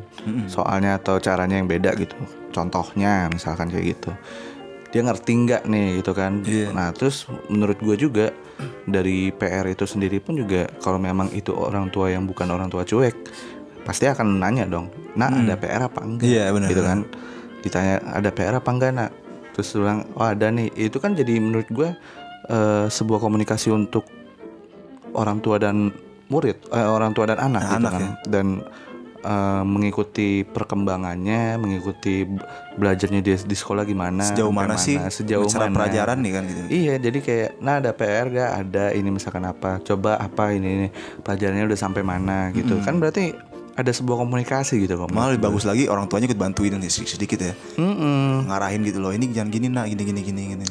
soalnya 0.46 0.96
atau 0.96 1.16
caranya 1.16 1.56
yang 1.56 1.64
beda 1.64 1.96
gitu 1.96 2.12
contohnya 2.50 3.28
misalkan 3.28 3.68
kayak 3.68 3.92
gitu 3.92 4.12
dia 4.96 5.04
ngerti 5.04 5.32
nggak 5.44 5.62
nih 5.68 6.00
gitu 6.00 6.16
kan. 6.16 6.40
Iya. 6.40 6.72
nah 6.72 6.88
terus 6.96 7.28
menurut 7.52 7.76
gue 7.84 7.96
juga 8.00 8.32
dari 8.88 9.28
PR 9.36 9.68
itu 9.68 9.84
sendiri 9.84 10.24
pun 10.24 10.40
juga 10.40 10.64
kalau 10.80 10.96
memang 10.96 11.28
itu 11.36 11.52
orang 11.52 11.92
tua 11.92 12.08
yang 12.08 12.24
bukan 12.24 12.48
orang 12.48 12.72
tua 12.72 12.88
cuek 12.88 13.12
pasti 13.84 14.08
akan 14.08 14.40
nanya 14.40 14.64
dong 14.64 14.88
nak 15.12 15.36
ada 15.36 15.54
PR 15.60 15.82
apa 15.92 16.00
enggak? 16.00 16.24
Iya, 16.24 16.44
benar, 16.48 16.68
gitu 16.72 16.82
kan. 16.82 16.98
Ditanya 17.60 17.94
ada 18.08 18.30
PR 18.32 18.56
apa 18.56 18.70
enggak 18.72 18.92
nak? 18.96 19.10
Terus 19.52 19.68
bilang 19.76 20.08
oh 20.16 20.24
ada 20.24 20.48
nih. 20.48 20.72
Itu 20.72 20.96
kan 20.96 21.12
jadi 21.12 21.36
menurut 21.36 21.68
gue 21.68 21.92
eh, 22.48 22.86
sebuah 22.88 23.20
komunikasi 23.20 23.68
untuk 23.68 24.08
orang 25.12 25.44
tua 25.44 25.60
dan 25.60 25.92
murid 26.32 26.56
eh, 26.72 26.88
orang 26.88 27.12
tua 27.12 27.28
dan 27.28 27.38
anak, 27.38 27.62
gitu 27.68 27.76
Anak, 27.84 27.92
kan. 27.92 28.00
ya. 28.00 28.10
dan 28.32 28.46
eh, 29.26 29.62
mengikuti 29.66 30.46
perkembangannya 30.46 31.58
mengikuti 31.58 32.22
belajarnya 32.78 33.20
dia 33.20 33.36
di 33.36 33.56
sekolah 33.56 33.82
gimana 33.82 34.22
Sejauh 34.22 34.52
sampai 34.52 34.62
mana 34.62 34.76
sih 34.78 34.96
sejauh 35.02 35.50
mana 35.50 35.74
pelajaran 35.74 36.18
nih 36.22 36.32
kan 36.32 36.42
gitu. 36.46 36.60
Iya, 36.70 36.94
jadi 37.02 37.18
kayak 37.18 37.50
nah 37.58 37.82
ada 37.82 37.90
PR 37.90 38.26
gak? 38.30 38.50
Ada 38.62 38.84
ini 38.94 39.08
misalkan 39.10 39.42
apa? 39.42 39.82
Coba 39.82 40.20
apa 40.20 40.54
ini 40.54 40.68
ini 40.68 40.86
pelajarannya 41.20 41.66
udah 41.66 41.78
sampai 41.78 42.06
mana 42.06 42.54
gitu. 42.54 42.78
Kan 42.84 43.02
berarti 43.02 43.34
ada 43.76 43.92
sebuah 43.92 44.24
komunikasi 44.24 44.88
gitu 44.88 44.96
kok. 44.96 45.12
Malah 45.12 45.36
lebih 45.36 45.52
bagus 45.52 45.68
lagi 45.68 45.84
orang 45.84 46.08
tuanya 46.08 46.32
ikut 46.32 46.40
bantuin 46.40 46.72
sedikit, 46.80 47.12
sedikit 47.12 47.38
ya. 47.44 47.52
Mm-mm. 47.76 48.48
Ngarahin 48.48 48.80
gitu 48.84 49.04
loh. 49.04 49.12
Ini 49.12 49.28
jangan 49.32 49.50
gini 49.52 49.66
nak, 49.68 49.92
gini 49.92 50.02
gini 50.04 50.20
gini 50.24 50.42
gini. 50.56 50.66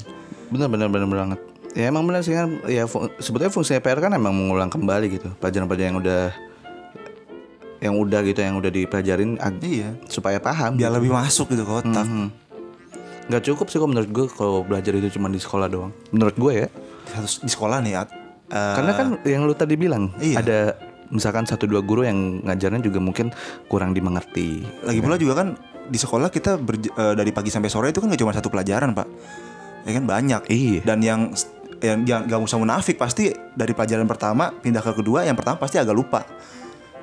Bener 0.49 0.69
bener 0.69 0.89
bener 0.89 1.05
banget. 1.05 1.39
Ya 1.75 1.91
emang 1.91 2.07
bener 2.07 2.25
sih 2.25 2.33
kan. 2.33 2.61
Ya 2.65 2.89
fu- 2.89 3.11
sebetulnya 3.21 3.53
fungsinya 3.53 3.81
PR 3.81 3.99
kan 3.99 4.09
emang 4.13 4.33
mengulang 4.33 4.73
kembali 4.73 5.05
gitu 5.11 5.29
pelajaran-pelajaran 5.37 5.89
yang 5.91 5.99
udah 6.01 6.21
yang 7.83 7.95
udah 7.95 8.19
gitu 8.23 8.39
yang 8.39 8.55
udah 8.57 8.71
dipelajarin 8.71 9.35
Iya. 9.59 9.99
supaya 10.07 10.39
paham. 10.39 10.79
Biar 10.79 10.91
lebih 10.95 11.11
masuk 11.11 11.51
gitu 11.51 11.67
ke 11.67 11.73
otak. 11.83 12.05
Mhm. 12.07 12.27
Nggak 13.25 13.43
cukup 13.51 13.65
sih 13.67 13.77
kok 13.81 13.89
menurut 13.89 14.09
gue 14.09 14.25
kalau 14.29 14.61
belajar 14.61 14.93
itu 14.93 15.17
cuma 15.17 15.27
di 15.27 15.41
sekolah 15.41 15.67
doang. 15.67 15.91
Menurut 16.13 16.35
gue 16.37 16.53
ya. 16.53 16.67
Harus 17.13 17.41
di 17.41 17.49
sekolah 17.49 17.81
nih. 17.81 17.93
Eh, 17.97 18.05
Karena 18.49 18.91
kan 18.93 19.07
yang 19.25 19.49
lu 19.49 19.57
tadi 19.57 19.73
bilang 19.75 20.13
Iya. 20.21 20.45
ada 20.45 20.59
misalkan 21.09 21.45
satu 21.45 21.65
dua 21.65 21.81
guru 21.81 22.05
yang 22.05 22.41
ngajarnya 22.45 22.81
juga 22.81 22.97
mungkin 23.01 23.29
kurang 23.69 23.93
dimengerti. 23.93 24.61
lagi 24.85 24.99
pula 25.01 25.17
juga 25.17 25.41
kan 25.41 25.47
di 25.85 25.97
sekolah 26.01 26.29
kita 26.33 26.57
eh, 26.57 27.13
dari 27.13 27.29
pagi 27.33 27.49
sampai 27.53 27.69
sore 27.69 27.89
itu 27.93 28.01
kan 28.01 28.09
gak 28.09 28.21
cuma 28.21 28.33
satu 28.33 28.49
pelajaran 28.49 28.93
pak. 28.93 29.07
Ya 29.85 29.91
kan 29.93 30.05
banyak. 30.05 30.41
Iya. 30.49 30.79
Dan 30.85 30.99
yang 31.01 31.21
yang 31.81 32.01
gak 32.05 32.41
usah 32.41 32.57
munafik 32.57 32.97
pasti 32.97 33.29
dari 33.53 33.73
pelajaran 33.73 34.05
pertama 34.05 34.49
pindah 34.49 34.81
ke 34.81 34.93
kedua 34.97 35.25
yang 35.25 35.37
pertama 35.37 35.57
pasti 35.57 35.77
agak 35.77 35.93
lupa. 35.93 36.25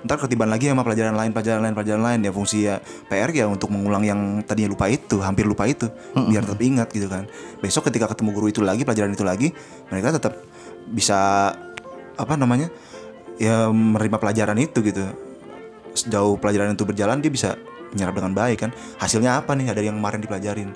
Ntar 0.03 0.19
ketiban 0.19 0.51
lagi 0.51 0.67
sama 0.67 0.83
pelajaran 0.83 1.15
lain, 1.15 1.31
pelajaran 1.31 1.63
lain, 1.63 1.75
pelajaran 1.79 2.03
lain 2.03 2.21
ya 2.27 2.33
fungsi 2.35 2.67
ya 2.67 2.83
PR 3.07 3.31
ya 3.31 3.47
untuk 3.47 3.71
mengulang 3.71 4.03
yang 4.03 4.43
tadinya 4.43 4.75
lupa 4.75 4.91
itu, 4.91 5.23
hampir 5.23 5.47
lupa 5.47 5.63
itu, 5.71 5.87
biar 6.15 6.43
tetap 6.43 6.59
ingat 6.59 6.89
gitu 6.91 7.07
kan. 7.07 7.31
Besok 7.63 7.87
ketika 7.91 8.11
ketemu 8.11 8.31
guru 8.35 8.47
itu 8.51 8.61
lagi, 8.67 8.83
pelajaran 8.83 9.15
itu 9.15 9.23
lagi, 9.23 9.49
mereka 9.95 10.19
tetap 10.19 10.35
bisa 10.91 11.51
apa 12.19 12.35
namanya 12.35 12.67
ya 13.39 13.71
menerima 13.71 14.19
pelajaran 14.19 14.59
itu 14.59 14.83
gitu. 14.83 15.07
Sejauh 15.95 16.35
pelajaran 16.35 16.75
itu 16.75 16.83
berjalan 16.83 17.23
dia 17.23 17.31
bisa 17.31 17.55
menyerap 17.93 18.15
dengan 18.17 18.33
baik 18.33 18.59
kan. 18.59 18.71
Hasilnya 18.97 19.37
apa 19.37 19.53
nih 19.53 19.71
dari 19.71 19.87
yang 19.87 19.97
kemarin 19.97 20.21
dipelajarin? 20.21 20.69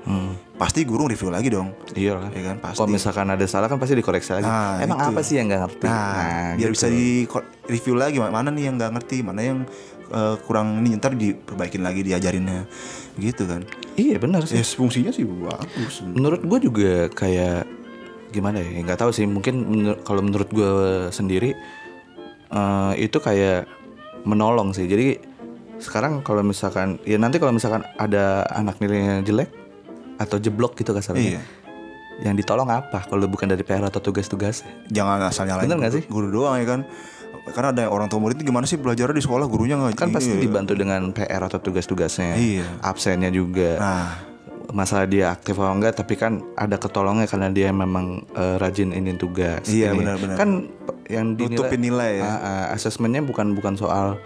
Pasti 0.55 0.85
guru 0.85 1.09
review 1.09 1.29
lagi 1.29 1.49
dong. 1.49 1.73
Iya 1.93 2.17
lah. 2.17 2.29
Ya 2.31 2.43
kan 2.47 2.57
pasti. 2.61 2.77
Kalau 2.77 2.89
misalkan 2.89 3.27
ada 3.29 3.45
salah 3.45 3.67
kan 3.67 3.77
pasti 3.77 3.93
dikoreksi 3.93 4.31
lagi. 4.33 4.45
Nah, 4.45 4.81
Emang 4.81 4.99
itu. 4.99 5.09
apa 5.11 5.21
sih 5.21 5.35
yang 5.37 5.49
nggak 5.49 5.63
ngerti? 5.67 5.87
Nah, 5.87 6.55
biar 6.57 6.69
gitu. 6.69 6.75
bisa 6.77 6.87
di 6.89 7.05
ko- 7.25 7.45
review 7.67 7.95
lagi 7.95 8.17
ma- 8.17 8.31
mana 8.31 8.49
nih 8.49 8.65
yang 8.65 8.77
nggak 8.77 8.93
ngerti, 8.95 9.17
mana 9.21 9.41
yang 9.41 9.59
eh, 10.07 10.37
kurang 10.47 10.81
ini 10.81 10.95
ntar 10.95 11.13
diperbaikin 11.13 11.83
lagi 11.83 12.01
diajarinnya, 12.01 12.71
gitu 13.19 13.43
kan? 13.43 13.67
Iya 13.97 14.17
benar 14.17 14.47
sih. 14.47 14.55
Ya 14.55 14.65
fungsinya 14.65 15.11
sih 15.11 15.27
bagus. 15.27 15.99
Menurut 16.07 16.47
gue 16.47 16.59
juga 16.63 16.93
kayak 17.11 17.67
gimana 18.31 18.63
ya? 18.63 18.71
Nggak 18.81 19.03
tahu 19.03 19.11
sih. 19.11 19.27
Mungkin 19.27 19.67
menur- 19.67 20.01
kalau 20.05 20.23
menurut 20.23 20.47
gue 20.49 20.71
sendiri 21.11 21.59
eh, 22.49 22.93
itu 22.97 23.19
kayak 23.19 23.67
menolong 24.23 24.71
sih. 24.71 24.87
Jadi 24.87 25.26
sekarang 25.77 26.21
kalau 26.21 26.41
misalkan 26.41 26.97
ya 27.05 27.17
nanti 27.17 27.37
kalau 27.37 27.53
misalkan 27.53 27.85
ada 27.97 28.45
anak 28.49 28.81
nilainya 28.81 29.21
jelek 29.21 29.53
atau 30.17 30.41
jeblok 30.41 30.75
gitu 30.75 30.91
kasarnya. 30.91 31.37
Iya. 31.37 31.43
Yang 32.17 32.45
ditolong 32.45 32.73
apa 32.73 33.05
kalau 33.05 33.29
bukan 33.29 33.45
dari 33.47 33.61
PR 33.61 33.85
atau 33.85 34.01
tugas-tugas? 34.01 34.65
Jangan 34.89 35.21
asal 35.21 35.45
nyalain 35.45 35.69
Bener 35.69 35.93
sih? 35.93 36.05
guru 36.09 36.33
doang 36.33 36.57
ya 36.57 36.65
kan? 36.65 36.81
Karena 37.47 37.71
ada 37.71 37.85
orang 37.93 38.09
tua 38.09 38.19
murid 38.19 38.41
itu 38.41 38.49
gimana 38.49 38.65
sih 38.65 38.81
belajar 38.81 39.13
di 39.13 39.21
sekolah 39.21 39.45
gurunya 39.45 39.77
nggak? 39.77 39.95
Kan 39.95 40.11
pasti 40.11 40.33
Iya. 40.33 40.43
dibantu 40.43 40.73
dengan 40.73 41.13
PR 41.13 41.45
atau 41.45 41.61
tugas-tugasnya. 41.61 42.35
Iya. 42.35 42.65
Absennya 42.81 43.29
juga. 43.29 43.77
Nah, 43.77 44.09
masalah 44.73 45.07
dia 45.07 45.31
aktif 45.31 45.55
atau 45.55 45.71
enggak 45.71 45.95
tapi 45.95 46.19
kan 46.19 46.43
ada 46.59 46.75
ketolongnya 46.75 47.29
karena 47.29 47.53
dia 47.53 47.69
memang 47.71 48.25
eh, 48.35 48.57
rajin 48.59 48.91
ini 48.91 49.15
tugas 49.15 49.69
Iya, 49.69 49.93
benar-benar. 49.95 50.35
kan 50.35 50.51
yang 51.07 51.37
dinilai 51.39 51.55
Nutupin 51.55 51.81
nilai 51.85 52.13
ya. 52.19 52.25
Ah, 52.25 52.35
ah, 52.35 52.65
asesmennya 52.75 53.23
bukan 53.23 53.53
bukan 53.55 53.77
soal 53.77 54.17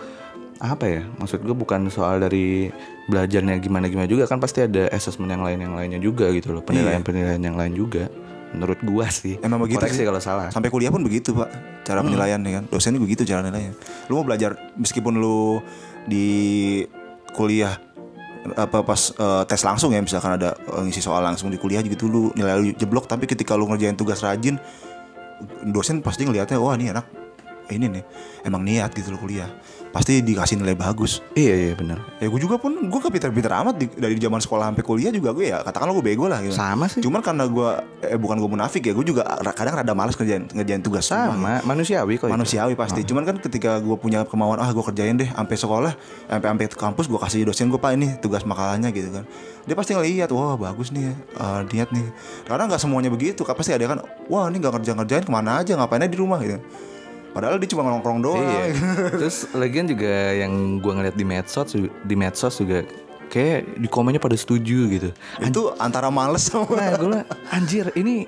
apa 0.61 0.85
ya 0.85 1.03
maksud 1.17 1.41
gue 1.41 1.57
bukan 1.57 1.89
soal 1.89 2.21
dari 2.21 2.69
belajarnya 3.09 3.57
gimana 3.65 3.89
gimana 3.89 4.05
juga 4.05 4.29
kan 4.29 4.37
pasti 4.37 4.69
ada 4.69 4.93
asesmen 4.93 5.33
yang 5.33 5.41
lain 5.41 5.57
yang 5.65 5.73
lainnya 5.73 6.01
juga 6.01 6.29
gitu 6.37 6.53
loh 6.53 6.61
penilaian 6.61 7.01
penilaian 7.01 7.41
yang 7.41 7.57
lain 7.57 7.73
juga 7.73 8.13
menurut 8.51 8.79
gua 8.83 9.07
sih 9.09 9.39
Iya. 9.39 9.47
Emang 9.47 9.63
begitu 9.63 9.81
sih. 9.89 10.03
kalau 10.03 10.19
salah 10.19 10.51
sampai 10.51 10.75
kuliah 10.75 10.91
pun 10.91 11.07
begitu 11.07 11.31
pak, 11.33 11.49
cara 11.87 12.03
penilaian 12.03 12.41
ya 12.43 12.59
kan? 12.59 12.65
Dosennya 12.67 12.99
begitu 12.99 13.23
cara 13.23 13.47
nilainya. 13.47 13.79
Lu 14.11 14.19
mau 14.19 14.27
belajar 14.27 14.59
meskipun 14.75 15.23
lu 15.23 15.63
di 16.11 16.83
kuliah 17.31 17.79
apa 18.59 18.83
pas 18.83 19.15
eh, 19.15 19.43
tes 19.47 19.63
langsung 19.63 19.95
ya 19.95 20.03
misalkan 20.03 20.35
ada 20.35 20.57
eh, 20.57 20.83
ngisi 20.83 20.99
soal 20.99 21.23
langsung 21.23 21.53
di 21.53 21.63
kuliah 21.63 21.79
gitu 21.85 22.11
lu 22.11 22.35
nilai 22.35 22.59
lu 22.59 22.75
jeblok 22.75 23.07
tapi 23.07 23.31
ketika 23.31 23.55
lu 23.55 23.69
ngerjain 23.71 23.95
tugas 23.95 24.19
rajin 24.25 24.59
dosen 25.71 26.03
pasti 26.03 26.25
ngelihatnya 26.27 26.59
wah 26.59 26.75
ini 26.75 26.91
anak 26.91 27.20
ini 27.77 27.87
nih 27.91 28.03
emang 28.43 28.63
niat 28.65 28.91
gitu 28.95 29.15
loh 29.15 29.21
kuliah. 29.21 29.51
Pasti 29.91 30.23
dikasih 30.23 30.63
nilai 30.63 30.79
bagus. 30.79 31.19
Iya 31.35 31.55
iya 31.71 31.75
benar 31.75 31.99
ya 32.23 32.31
gue 32.31 32.41
juga 32.41 32.63
pun 32.63 32.71
gue 32.79 32.99
gak 33.03 33.11
pintar-pintar 33.11 33.59
amat 33.67 33.75
di- 33.75 33.91
dari 33.99 34.15
zaman 34.23 34.39
sekolah 34.39 34.71
sampai 34.71 34.85
kuliah 34.87 35.11
juga 35.11 35.35
gue 35.35 35.51
ya 35.51 35.67
katakanlah 35.67 35.99
gue 35.99 36.05
bego 36.15 36.31
lah 36.31 36.39
gitu. 36.47 36.55
sama 36.55 36.87
sih. 36.87 37.03
Cuman 37.03 37.19
karena 37.19 37.51
gue 37.51 37.71
eh, 38.07 38.15
bukan 38.15 38.39
gue 38.39 38.51
munafik 38.51 38.87
ya 38.87 38.95
gue 38.95 39.03
juga 39.03 39.27
kadang 39.51 39.83
rada 39.83 39.91
malas 39.91 40.15
ngerjain 40.15 40.47
ngerjain 40.47 40.79
tugas. 40.79 41.11
Sama 41.11 41.59
manusiawi 41.67 42.23
kok 42.23 42.31
itu. 42.31 42.35
manusiawi 42.39 42.79
pasti. 42.79 43.03
Cuman 43.03 43.27
kan 43.27 43.37
ketika 43.43 43.83
gue 43.83 43.97
punya 43.99 44.23
kemauan 44.23 44.63
ah 44.63 44.71
gue 44.71 44.85
kerjain 44.87 45.19
deh 45.19 45.27
sampai 45.27 45.57
sekolah 45.59 45.93
sampai 46.31 46.49
sampai 46.55 46.67
ke 46.71 46.79
kampus 46.79 47.11
gue 47.11 47.19
kasih 47.19 47.43
dosen 47.51 47.67
gue 47.67 47.81
pak 47.83 47.99
ini 47.99 48.15
tugas 48.23 48.47
makalahnya 48.47 48.95
gitu 48.95 49.11
kan. 49.11 49.27
Dia 49.67 49.75
pasti 49.75 49.99
ngeliat 49.99 50.31
wah 50.31 50.55
bagus 50.55 50.95
nih 50.95 51.11
eh, 51.19 51.61
niat 51.67 51.91
nih. 51.91 52.07
Karena 52.47 52.71
nggak 52.71 52.79
semuanya 52.79 53.11
begitu 53.11 53.43
kan 53.43 53.59
pasti 53.59 53.75
ada 53.75 53.91
kan 53.91 53.99
wah 54.31 54.47
ini 54.47 54.63
nggak 54.63 54.79
kerja 54.79 54.95
ngerjain 54.95 55.25
ke 55.27 55.33
mana 55.35 55.67
aja 55.67 55.75
ngapain 55.75 55.99
aja 56.07 56.13
di 56.15 56.21
rumah 56.21 56.39
gitu 56.47 56.63
padahal 57.31 57.57
dia 57.57 57.69
cuma 57.69 57.83
nongkrong 57.85 58.21
doang 58.21 58.43
Iya. 58.43 58.75
Terus 59.21 59.49
lagian 59.53 59.87
juga 59.87 60.11
yang 60.33 60.53
gua 60.79 60.97
ngeliat 60.97 61.15
di 61.15 61.23
medsos 61.23 61.73
di 61.79 62.15
medsos 62.15 62.57
juga 62.57 62.83
kayak 63.27 63.79
di 63.79 63.87
komennya 63.87 64.19
pada 64.19 64.35
setuju 64.35 64.91
gitu. 64.91 65.09
itu 65.41 65.63
antara 65.77 66.11
males 66.11 66.45
sama 66.45 66.67
Nah, 66.73 66.91
gue 66.93 67.21
anjir 67.49 67.87
ini 67.95 68.27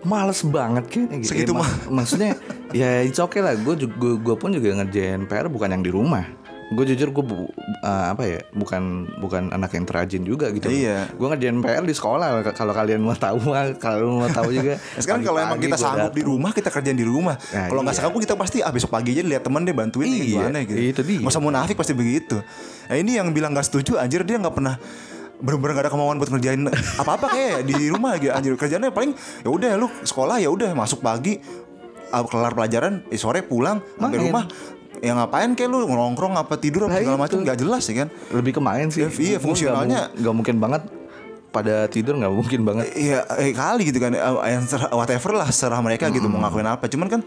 males 0.00 0.42
banget 0.42 0.84
kayaknya 0.86 1.16
gitu. 1.18 1.28
Segitu 1.28 1.52
Ya, 1.52 1.58
mak- 1.58 1.86
maksudnya 1.88 2.30
ya 2.70 3.02
it's 3.02 3.18
okay 3.18 3.38
lah. 3.38 3.54
Gue 3.54 3.74
juga 3.76 4.14
gue 4.14 4.34
pun 4.34 4.50
juga 4.50 4.70
ngerjain 4.72 5.26
PR 5.26 5.46
bukan 5.46 5.70
yang 5.70 5.82
di 5.82 5.90
rumah. 5.90 6.22
Gue 6.68 6.84
jujur 6.84 7.08
gue 7.16 7.24
bu- 7.24 7.48
uh, 7.80 8.12
apa 8.12 8.28
ya 8.28 8.40
bukan 8.52 9.08
bukan 9.24 9.48
anak 9.56 9.72
yang 9.72 9.88
terajin 9.88 10.20
juga 10.20 10.52
gitu. 10.52 10.68
Iya. 10.68 11.08
Gue 11.16 11.26
ngerjain 11.32 11.56
PR 11.64 11.80
di 11.80 11.96
sekolah. 11.96 12.44
Kalau 12.52 12.76
kalian 12.76 13.00
mau 13.00 13.16
tahu 13.16 13.40
kalau 13.80 14.20
mau 14.20 14.28
tahu 14.28 14.52
juga. 14.52 14.76
Ya, 14.76 15.00
sekarang 15.02 15.24
kalau 15.24 15.40
emang 15.40 15.60
kita 15.64 15.80
sanggup 15.80 16.12
di 16.12 16.20
dateng. 16.20 16.28
rumah 16.28 16.50
kita 16.52 16.68
kerjain 16.68 16.98
di 17.00 17.08
rumah. 17.08 17.40
Nah, 17.40 17.72
kalau 17.72 17.80
nggak 17.80 17.96
iya. 17.96 18.02
sanggup 18.04 18.20
kita 18.20 18.34
pasti 18.36 18.58
ah 18.60 18.68
besok 18.68 18.92
pagi 18.92 19.16
aja 19.16 19.24
lihat 19.24 19.42
temen 19.48 19.64
deh 19.64 19.72
bantuin 19.72 20.12
Iya, 20.12 20.24
gimana 20.28 20.58
gitu. 20.68 20.76
itu 20.76 21.00
dia. 21.08 21.24
Usah 21.24 21.40
munafik 21.40 21.76
pasti 21.78 21.96
begitu. 21.96 22.36
Nah 22.88 22.96
ini 23.00 23.16
yang 23.16 23.32
bilang 23.32 23.56
nggak 23.56 23.64
setuju 23.64 23.96
anjir 23.96 24.20
dia 24.28 24.36
nggak 24.36 24.52
pernah 24.52 24.76
bener-bener 25.38 25.78
gak 25.78 25.84
ada 25.86 25.92
kemauan 25.94 26.18
buat 26.18 26.30
ngerjain 26.34 26.66
apa-apa 27.02 27.26
kayak 27.30 27.58
di 27.62 27.86
rumah 27.94 28.18
gitu 28.18 28.34
anjir 28.34 28.58
kerjanya 28.58 28.90
paling 28.90 29.14
ya 29.46 29.48
udah 29.48 29.78
lu 29.78 29.86
sekolah 30.02 30.42
ya 30.42 30.50
udah 30.50 30.74
masuk 30.74 30.98
pagi 30.98 31.38
ah, 32.10 32.26
kelar 32.26 32.58
pelajaran 32.58 33.06
eh, 33.06 33.14
sore 33.14 33.46
pulang 33.46 33.78
sampai 33.94 34.18
rumah 34.18 34.50
ya 35.00 35.12
ngapain 35.14 35.52
kayak 35.52 35.68
lu 35.68 35.84
nongkrong 35.84 36.34
apa 36.34 36.54
tidur 36.54 36.84
apa 36.84 36.90
Nah, 36.90 37.00
segala 37.00 37.18
macam 37.18 37.38
nggak 37.40 37.58
jelas 37.58 37.82
ya 37.84 37.94
kan 37.96 38.08
lebih 38.32 38.52
ke 38.52 38.60
main 38.60 38.86
sih. 38.88 39.00
Ya, 39.00 39.08
iya, 39.10 39.38
fungsionalnya- 39.38 40.10
nggak 40.12 40.34
mungkin 40.34 40.56
banget 40.56 40.82
pada 41.48 41.86
tidur 41.86 42.14
nggak 42.14 42.28
mungkin 42.30 42.60
banget. 42.62 42.92
Iya 42.92 43.24
eh, 43.36 43.52
kali 43.52 43.88
gitu 43.88 43.98
kan 43.98 44.12
eh, 44.12 44.20
yang 44.48 44.64
whatever 44.90 45.32
lah 45.32 45.48
serah 45.48 45.78
mereka 45.78 46.08
gitu 46.08 46.26
mau 46.26 46.40
ngakuin 46.40 46.66
apa 46.66 46.84
cuman 46.86 47.08
kan 47.08 47.20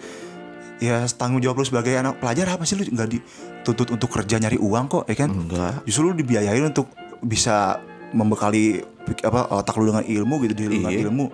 ya 0.78 1.06
tanggung 1.08 1.38
jawab 1.40 1.58
lu 1.58 1.66
sebagai 1.66 1.94
anak 1.94 2.18
pelajar 2.18 2.50
apa 2.50 2.64
sih 2.64 2.74
lu 2.74 2.84
nggak 2.84 3.10
dituntut 3.12 3.90
untuk 3.92 4.10
kerja 4.10 4.38
nyari 4.38 4.58
uang 4.58 4.86
kok 4.88 5.04
ya 5.06 5.16
kan 5.16 5.30
Enggak. 5.30 5.86
justru 5.86 6.10
lu 6.10 6.14
dibiayain 6.14 6.62
untuk 6.64 6.90
bisa 7.20 7.78
membekali 8.12 8.82
apa 9.22 9.46
otak 9.56 9.78
lu 9.78 9.88
dengan 9.88 10.02
ilmu 10.02 10.36
gitu 10.42 10.54
dengan 10.70 10.90
Iya. 10.90 11.06
ilmu 11.06 11.26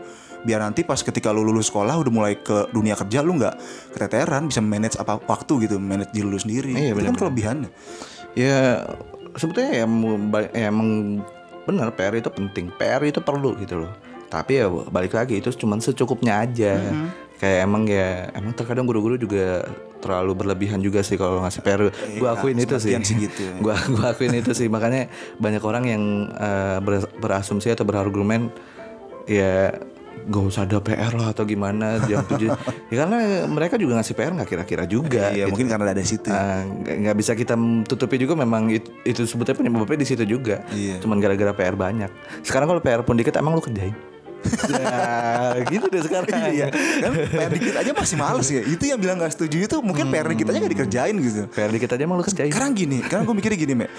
biar 0.47 0.63
nanti 0.63 0.81
pas 0.81 0.95
ketika 0.97 1.29
lu 1.29 1.43
lulus 1.43 1.67
sekolah 1.67 1.99
udah 1.99 2.07
mulai 2.09 2.39
ke 2.39 2.71
dunia 2.71 2.95
kerja 2.95 3.19
lu 3.19 3.35
nggak 3.35 3.55
keteteran 3.91 4.47
bisa 4.47 4.63
manage 4.63 4.95
apa 4.95 5.19
waktu 5.21 5.67
gitu 5.67 5.75
manage 5.75 6.09
diri 6.09 6.23
lu 6.25 6.39
sendiri 6.39 6.71
Iya, 6.71 6.79
itu 6.87 6.87
kan 6.87 6.95
benar-benar. 6.95 7.19
kelebihannya 7.21 7.69
Ya 8.31 8.85
sebetulnya 9.33 9.71
ya, 9.75 9.85
ya 10.53 10.65
emang 10.67 11.19
benar 11.63 11.89
PR 11.91 12.15
itu 12.15 12.29
penting. 12.29 12.69
PR 12.71 13.01
itu 13.01 13.17
perlu 13.17 13.57
gitu 13.57 13.81
loh. 13.81 13.91
Tapi 14.27 14.51
ya 14.55 14.69
balik 14.69 15.11
lagi 15.11 15.37
itu 15.37 15.49
cuma 15.51 15.75
secukupnya 15.77 16.39
aja. 16.39 16.77
kayak 17.37 17.59
emang 17.63 17.85
ya 17.85 18.29
emang 18.31 18.49
terkadang 18.51 18.85
guru-guru 18.85 19.13
juga 19.13 19.61
terlalu 19.97 20.33
berlebihan 20.35 20.77
juga 20.79 21.01
sih 21.01 21.17
kalau 21.17 21.41
ngasih 21.41 21.61
PR. 21.61 21.89
Gue 22.13 22.29
akuin 22.29 22.57
itu 22.57 22.77
sih. 22.77 22.93
gitu 22.93 23.41
ya. 23.41 23.53
Gua 23.63 23.73
gua 23.89 24.05
akuin 24.11 24.33
itu 24.33 24.53
sih 24.53 24.69
makanya 24.69 25.09
banyak 25.37 25.61
orang 25.61 25.83
yang 25.85 26.03
eh, 26.31 26.77
ber- 26.79 27.09
berasumsi 27.17 27.69
atau 27.69 27.83
berargumen 27.83 28.53
ya 29.25 29.73
gak 30.25 30.43
usah 30.43 30.61
ada 30.63 30.77
PR 30.79 31.13
lah 31.13 31.29
atau 31.29 31.43
gimana 31.43 32.01
jam 32.03 32.25
7 32.25 32.49
ya 32.89 32.95
karena 32.97 33.17
mereka 33.45 33.75
juga 33.75 33.97
ngasih 33.97 34.13
PR 34.13 34.33
nggak 34.33 34.49
kira-kira 34.49 34.83
juga 34.83 35.29
Iya, 35.29 35.45
gitu. 35.45 35.51
mungkin 35.53 35.67
karena 35.67 35.85
ada 35.87 36.01
situ. 36.01 36.27
Ah, 36.27 36.61
nggak 36.61 36.95
nggak 37.03 37.15
bisa 37.15 37.31
kita 37.33 37.53
tutupi 37.83 38.17
juga 38.17 38.33
memang 38.33 38.67
itu, 38.69 38.89
itu 39.03 39.21
sebetulnya 39.23 39.59
penyebabnya 39.59 40.01
di 40.01 40.07
situ 40.07 40.23
juga 40.23 40.65
Iya. 40.69 40.97
cuman 40.99 41.17
gara-gara 41.17 41.51
PR 41.51 41.75
banyak 41.75 42.09
sekarang 42.41 42.67
kalau 42.67 42.81
PR 42.81 43.01
pun 43.01 43.15
dikit 43.15 43.35
emang 43.35 43.53
lu 43.53 43.61
kerjain 43.61 43.93
ya 44.67 44.95
gitu 45.67 45.85
deh 45.87 46.01
sekarang 46.03 46.27
Iya, 46.57 46.67
kan 46.73 47.11
PR 47.13 47.51
dikit 47.51 47.75
aja 47.75 47.91
masih 47.91 48.15
males 48.15 48.47
ya. 48.47 48.61
Itu 48.63 48.83
yang 48.87 48.99
bilang 48.99 49.19
gak 49.19 49.35
setuju 49.35 49.57
itu 49.63 49.75
mungkin 49.83 50.09
PR 50.09 50.27
dikit 50.27 50.47
aja 50.49 50.57
gak 50.57 50.73
dikerjain 50.73 51.15
gitu. 51.17 51.41
PR 51.49 51.71
dikit 51.71 51.89
aja 51.93 52.01
emang 52.01 52.17
lu 52.19 52.25
kerjain 52.25 52.49
Sekarang 52.49 52.71
gini, 52.73 53.03
karena 53.03 53.23
gue 53.27 53.35
mikirnya 53.35 53.59
gini, 53.59 53.73
Mek. 53.75 53.89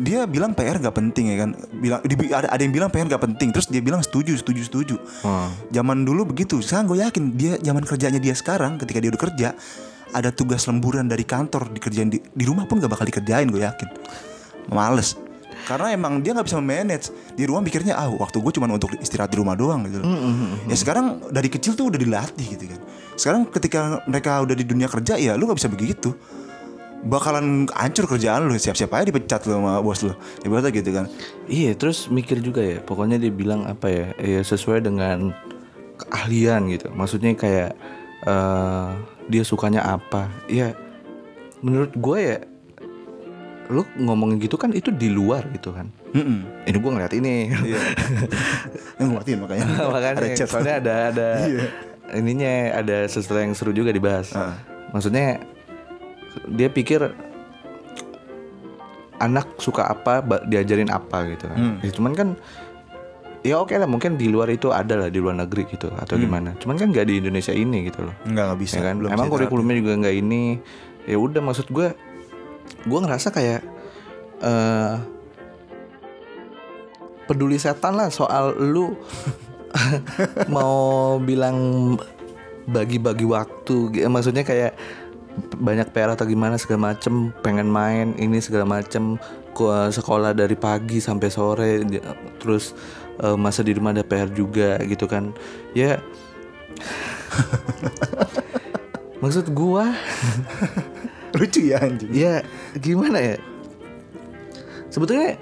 Dia 0.00 0.24
bilang 0.24 0.56
PR 0.56 0.80
gak 0.80 0.94
penting 0.96 1.24
ya 1.30 1.36
kan. 1.44 1.50
Bilang 1.72 2.00
di- 2.02 2.32
ada 2.32 2.48
ada 2.48 2.62
yang 2.62 2.72
bilang 2.72 2.88
PR 2.88 3.06
gak 3.06 3.22
penting, 3.22 3.48
terus 3.52 3.66
dia 3.68 3.82
bilang 3.84 4.00
setuju, 4.00 4.32
setuju, 4.38 4.62
setuju. 4.64 4.96
Hmm. 5.22 5.50
Zaman 5.70 6.02
dulu 6.02 6.30
begitu. 6.30 6.58
Sekarang 6.64 6.88
gue 6.88 6.98
yakin 7.04 7.24
dia 7.36 7.54
zaman 7.60 7.84
kerjanya 7.84 8.20
dia 8.20 8.32
sekarang 8.32 8.80
ketika 8.80 8.98
dia 8.98 9.10
udah 9.12 9.22
kerja 9.22 9.48
ada 10.10 10.34
tugas 10.34 10.66
lemburan 10.66 11.06
dari 11.06 11.22
kantor 11.22 11.70
dikerjain 11.70 12.10
di, 12.10 12.18
di 12.18 12.44
rumah 12.44 12.66
pun 12.66 12.82
gak 12.82 12.90
bakal 12.90 13.06
dikerjain 13.06 13.46
gue 13.46 13.62
yakin. 13.62 13.88
Males. 14.70 15.29
Karena 15.68 15.94
emang 15.94 16.18
dia 16.24 16.34
nggak 16.34 16.46
bisa 16.46 16.58
manage 16.58 17.14
di 17.36 17.46
rumah 17.46 17.62
mikirnya 17.62 17.94
ah 17.94 18.10
waktu 18.10 18.42
gue 18.42 18.52
cuma 18.54 18.66
untuk 18.70 18.94
istirahat 18.98 19.30
di 19.30 19.38
rumah 19.38 19.54
doang 19.54 19.86
gitu. 19.86 20.02
Ya 20.66 20.76
sekarang 20.76 21.30
dari 21.30 21.46
kecil 21.46 21.78
tuh 21.78 21.90
udah 21.94 22.00
dilatih 22.00 22.46
gitu 22.58 22.64
kan. 22.70 22.80
Sekarang 23.14 23.46
ketika 23.46 24.02
mereka 24.10 24.42
udah 24.42 24.56
di 24.56 24.64
dunia 24.66 24.90
kerja 24.90 25.14
ya 25.20 25.38
lu 25.38 25.46
nggak 25.46 25.58
bisa 25.58 25.70
begitu. 25.70 26.10
Bakalan 27.00 27.64
hancur 27.72 28.04
kerjaan 28.04 28.44
lu 28.44 28.52
siap-siap 28.60 28.92
aja 28.92 29.08
dipecat 29.08 29.48
lu 29.48 29.56
sama 29.56 29.80
bos 29.80 30.04
lu. 30.04 30.12
Ibaratnya 30.44 30.70
gitu 30.74 30.90
kan. 30.92 31.08
Iya, 31.48 31.72
terus 31.72 32.12
mikir 32.12 32.44
juga 32.44 32.60
ya. 32.60 32.84
Pokoknya 32.84 33.16
dia 33.16 33.32
bilang 33.32 33.64
apa 33.64 33.88
ya? 33.88 34.06
Ya 34.20 34.44
sesuai 34.44 34.84
dengan 34.84 35.32
keahlian 35.96 36.68
gitu. 36.68 36.92
Maksudnya 36.92 37.32
kayak 37.38 37.72
eh 38.28 38.88
dia 39.32 39.42
sukanya 39.46 39.86
apa? 39.86 40.28
Ya 40.50 40.76
menurut 41.64 41.92
gue 41.96 42.18
ya 42.20 42.36
lu 43.70 43.86
ngomongin 43.96 44.42
gitu 44.42 44.58
kan 44.58 44.74
itu 44.74 44.90
di 44.90 45.06
luar 45.06 45.46
gitu 45.50 45.70
kan. 45.70 45.86
Mm-mm. 46.10 46.66
Ini 46.66 46.76
gue 46.76 46.90
ngeliat 46.90 47.14
ini. 47.14 47.34
Iya. 47.48 47.80
Yang 48.98 49.10
matiin 49.14 49.38
makanya. 49.40 49.64
Makanya 49.94 50.16
Ada 50.18 50.28
chat. 50.34 50.48
soalnya 50.50 50.74
ada 50.76 50.94
ada 51.08 51.28
Iya. 51.50 51.62
ininya 52.18 52.52
ada 52.74 52.96
sesuatu 53.06 53.38
yang 53.38 53.54
seru 53.54 53.70
juga 53.70 53.94
dibahas. 53.94 54.34
Ah. 54.34 54.58
Maksudnya 54.90 55.38
dia 56.50 56.66
pikir 56.66 57.14
anak 59.20 59.46
suka 59.60 59.86
apa 59.86 60.18
diajarin 60.44 60.90
apa 60.90 61.30
gitu 61.30 61.46
kan. 61.46 61.58
Hmm. 61.58 61.76
Ya, 61.80 61.90
cuman 61.92 62.12
kan 62.16 62.28
ya 63.40 63.56
oke 63.56 63.72
lah 63.72 63.88
mungkin 63.88 64.16
di 64.16 64.28
luar 64.28 64.48
itu 64.50 64.68
ada 64.68 64.96
lah 64.96 65.08
di 65.08 65.16
luar 65.16 65.36
negeri 65.38 65.68
gitu 65.68 65.92
atau 65.92 66.16
gimana. 66.16 66.56
Cuman 66.58 66.74
kan 66.74 66.90
nggak 66.90 67.06
di 67.06 67.20
Indonesia 67.20 67.54
ini 67.54 67.86
gitu 67.86 68.02
loh. 68.02 68.14
Enggak 68.26 68.50
enggak 68.50 68.60
bisa. 68.60 68.74
Ya 68.80 68.90
kan? 68.90 68.94
Belum 68.98 69.10
Emang 69.12 69.28
kurikulumnya 69.28 69.76
juga 69.78 69.92
nggak 70.00 70.16
ini. 70.16 70.42
Ya 71.08 71.16
udah 71.16 71.40
maksud 71.40 71.72
gue, 71.72 71.96
gue 72.86 72.98
ngerasa 73.00 73.28
kayak 73.32 73.60
eh 74.40 74.94
peduli 77.28 77.60
setan 77.62 77.94
lah 77.94 78.10
soal 78.10 78.58
lu 78.58 78.96
mau 80.54 81.14
bilang 81.22 81.94
bagi-bagi 82.66 83.22
waktu, 83.26 84.06
maksudnya 84.10 84.42
kayak 84.42 84.74
banyak 85.58 85.94
PR 85.94 86.18
atau 86.18 86.26
gimana 86.26 86.58
segala 86.58 86.90
macem, 86.90 87.30
pengen 87.42 87.70
main 87.70 88.14
ini 88.18 88.42
segala 88.42 88.66
macem, 88.66 89.18
Gua 89.50 89.90
sekolah 89.90 90.30
dari 90.30 90.54
pagi 90.54 91.02
sampai 91.02 91.28
sore, 91.28 91.82
di- 91.82 92.02
terus 92.38 92.72
eh, 93.18 93.34
masa 93.34 93.66
di 93.66 93.74
rumah 93.74 93.90
ada 93.90 94.06
PR 94.06 94.30
juga 94.30 94.78
gitu 94.86 95.10
kan, 95.10 95.34
ya. 95.74 95.98
Maksud 99.22 99.50
gua 99.52 99.90
Lucu 101.40 101.60
ya 101.64 101.80
anjing. 101.80 102.10
ya 102.12 102.44
gimana 102.76 103.18
ya 103.18 103.36
sebetulnya 104.88 105.40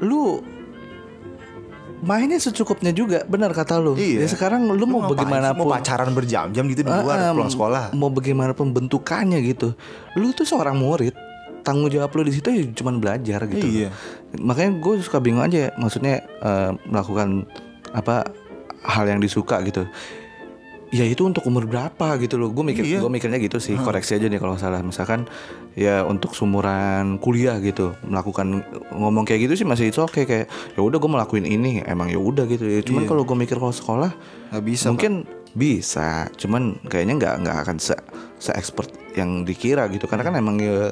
lu 0.00 0.42
mainnya 2.00 2.40
secukupnya 2.40 2.90
juga 2.90 3.22
benar 3.24 3.52
kata 3.52 3.76
lu 3.76 3.92
Iya. 3.92 4.24
ya 4.24 4.28
sekarang 4.28 4.64
lu, 4.66 4.84
mau 4.84 5.04
ngapain 5.04 5.12
sih? 5.12 5.20
bagaimanapun 5.20 5.64
mau 5.64 5.72
pacaran 5.76 6.10
berjam-jam 6.10 6.64
gitu 6.66 6.80
di 6.80 6.88
luar 6.88 7.16
ah, 7.20 7.32
pulang 7.32 7.52
sekolah. 7.52 7.84
mau 7.92 8.08
bagaimanapun 8.08 8.72
bentukannya 8.72 9.38
gitu 9.44 9.76
lu 10.16 10.32
tuh 10.32 10.48
seorang 10.48 10.74
murid 10.74 11.12
tanggung 11.60 11.92
jawab 11.92 12.08
lu 12.16 12.24
di 12.24 12.32
situ 12.32 12.48
ya 12.48 12.64
cuman 12.72 12.98
belajar 12.98 13.44
gitu 13.46 13.66
Iya. 13.84 13.88
makanya 14.40 14.80
gue 14.80 14.94
suka 15.00 15.20
bingung 15.20 15.44
aja 15.44 15.76
maksudnya 15.76 16.24
eh, 16.24 16.70
melakukan 16.84 17.44
apa 17.92 18.32
hal 18.80 19.04
yang 19.04 19.20
disuka 19.20 19.60
gitu 19.60 19.84
ya 20.90 21.06
itu 21.06 21.22
untuk 21.22 21.46
umur 21.46 21.70
berapa 21.70 22.18
gitu 22.18 22.34
loh. 22.34 22.50
Gue 22.50 22.66
mikir 22.66 22.82
Iya. 22.82 22.98
gue 22.98 23.10
mikirnya 23.10 23.38
gitu 23.38 23.62
sih 23.62 23.78
koreksi 23.78 24.18
aja 24.18 24.26
nih 24.26 24.42
kalau 24.42 24.58
salah. 24.58 24.82
Misalkan 24.82 25.30
ya 25.78 26.02
untuk 26.02 26.34
sumuran 26.34 27.22
kuliah 27.22 27.62
gitu 27.62 27.94
melakukan 28.02 28.66
ngomong 28.90 29.22
kayak 29.22 29.46
gitu 29.46 29.62
sih 29.62 29.66
masih 29.66 29.94
itu 29.94 30.02
oke 30.02 30.26
kayak 30.26 30.50
ya 30.50 30.80
udah 30.82 30.98
gue 30.98 31.10
melakuin 31.10 31.46
ini 31.46 31.86
emang 31.86 32.10
ya 32.10 32.18
udah 32.18 32.44
gitu. 32.50 32.66
Ya 32.66 32.82
cuman 32.82 33.06
kalau 33.06 33.22
gue 33.22 33.36
mikir 33.38 33.56
kalau 33.56 33.72
sekolah 33.72 34.10
Nggak 34.50 34.64
bisa, 34.66 34.86
mungkin 34.90 35.12
bisa. 35.54 36.26
Cuman 36.34 36.82
kayaknya 36.90 37.14
nggak 37.22 37.34
nggak 37.46 37.56
akan 37.66 37.76
se 37.78 37.94
se 38.42 38.50
expert 38.50 38.90
yang 39.14 39.46
dikira 39.46 39.86
gitu. 39.94 40.10
Karena 40.10 40.26
kan 40.26 40.34
emang 40.34 40.58
ya 40.58 40.90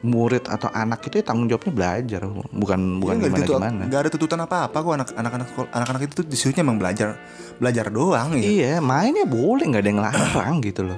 murid 0.00 0.48
atau 0.48 0.72
anak 0.72 1.04
itu 1.12 1.20
ya 1.20 1.24
tanggung 1.28 1.44
jawabnya 1.44 1.72
belajar 1.76 2.24
bukan 2.56 3.04
bukan 3.04 3.14
nggak 3.20 3.28
gimana 3.28 3.44
dituntut- 3.44 3.60
gimana 3.60 3.82
nggak 3.84 4.00
ada 4.00 4.08
tuntutan 4.08 4.40
apa-apa 4.40 4.76
kok 4.80 4.94
anak 4.96 5.08
anak-anak 5.12 5.46
sekol- 5.52 5.72
anak-anak 5.76 6.00
itu 6.08 6.12
tuh 6.16 6.26
disuruhnya 6.26 6.62
emang 6.64 6.80
belajar 6.80 7.20
belajar 7.60 7.86
doang 7.92 8.32
ya. 8.40 8.48
Iya, 8.48 8.72
mainnya 8.80 9.28
boleh 9.28 9.68
nggak 9.68 9.82
ada 9.84 9.90
yang 9.92 10.00
larang 10.00 10.56
gitu 10.68 10.88
loh. 10.88 10.96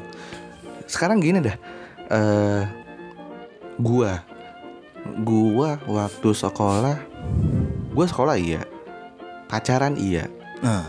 Sekarang 0.87 1.19
gini 1.19 1.43
dah, 1.43 1.57
eh 2.15 2.62
gua, 3.83 4.23
gua 5.27 5.83
waktu 5.83 6.31
sekolah, 6.31 6.97
gua 7.91 8.07
sekolah 8.07 8.38
iya, 8.38 8.62
pacaran 9.51 9.99
iya, 9.99 10.31
Nah, 10.62 10.87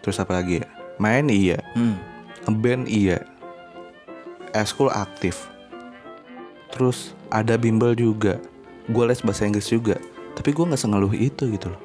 terus 0.00 0.16
apa 0.16 0.40
lagi 0.40 0.64
ya? 0.64 0.66
Main 0.96 1.28
iya, 1.28 1.60
hmm. 1.76 1.96
ngeband 2.48 2.88
iya, 2.88 3.20
eskul 4.56 4.88
aktif, 4.88 5.44
terus 6.72 7.12
ada 7.30 7.54
bimbel 7.54 7.94
juga, 7.94 8.38
gua 8.86 9.08
les 9.08 9.22
bahasa 9.22 9.46
Inggris 9.46 9.66
juga, 9.66 9.96
tapi 10.34 10.50
gua 10.50 10.70
nggak 10.70 10.80
sengeluh 10.80 11.14
itu 11.14 11.46
gitu 11.48 11.70
loh. 11.70 11.80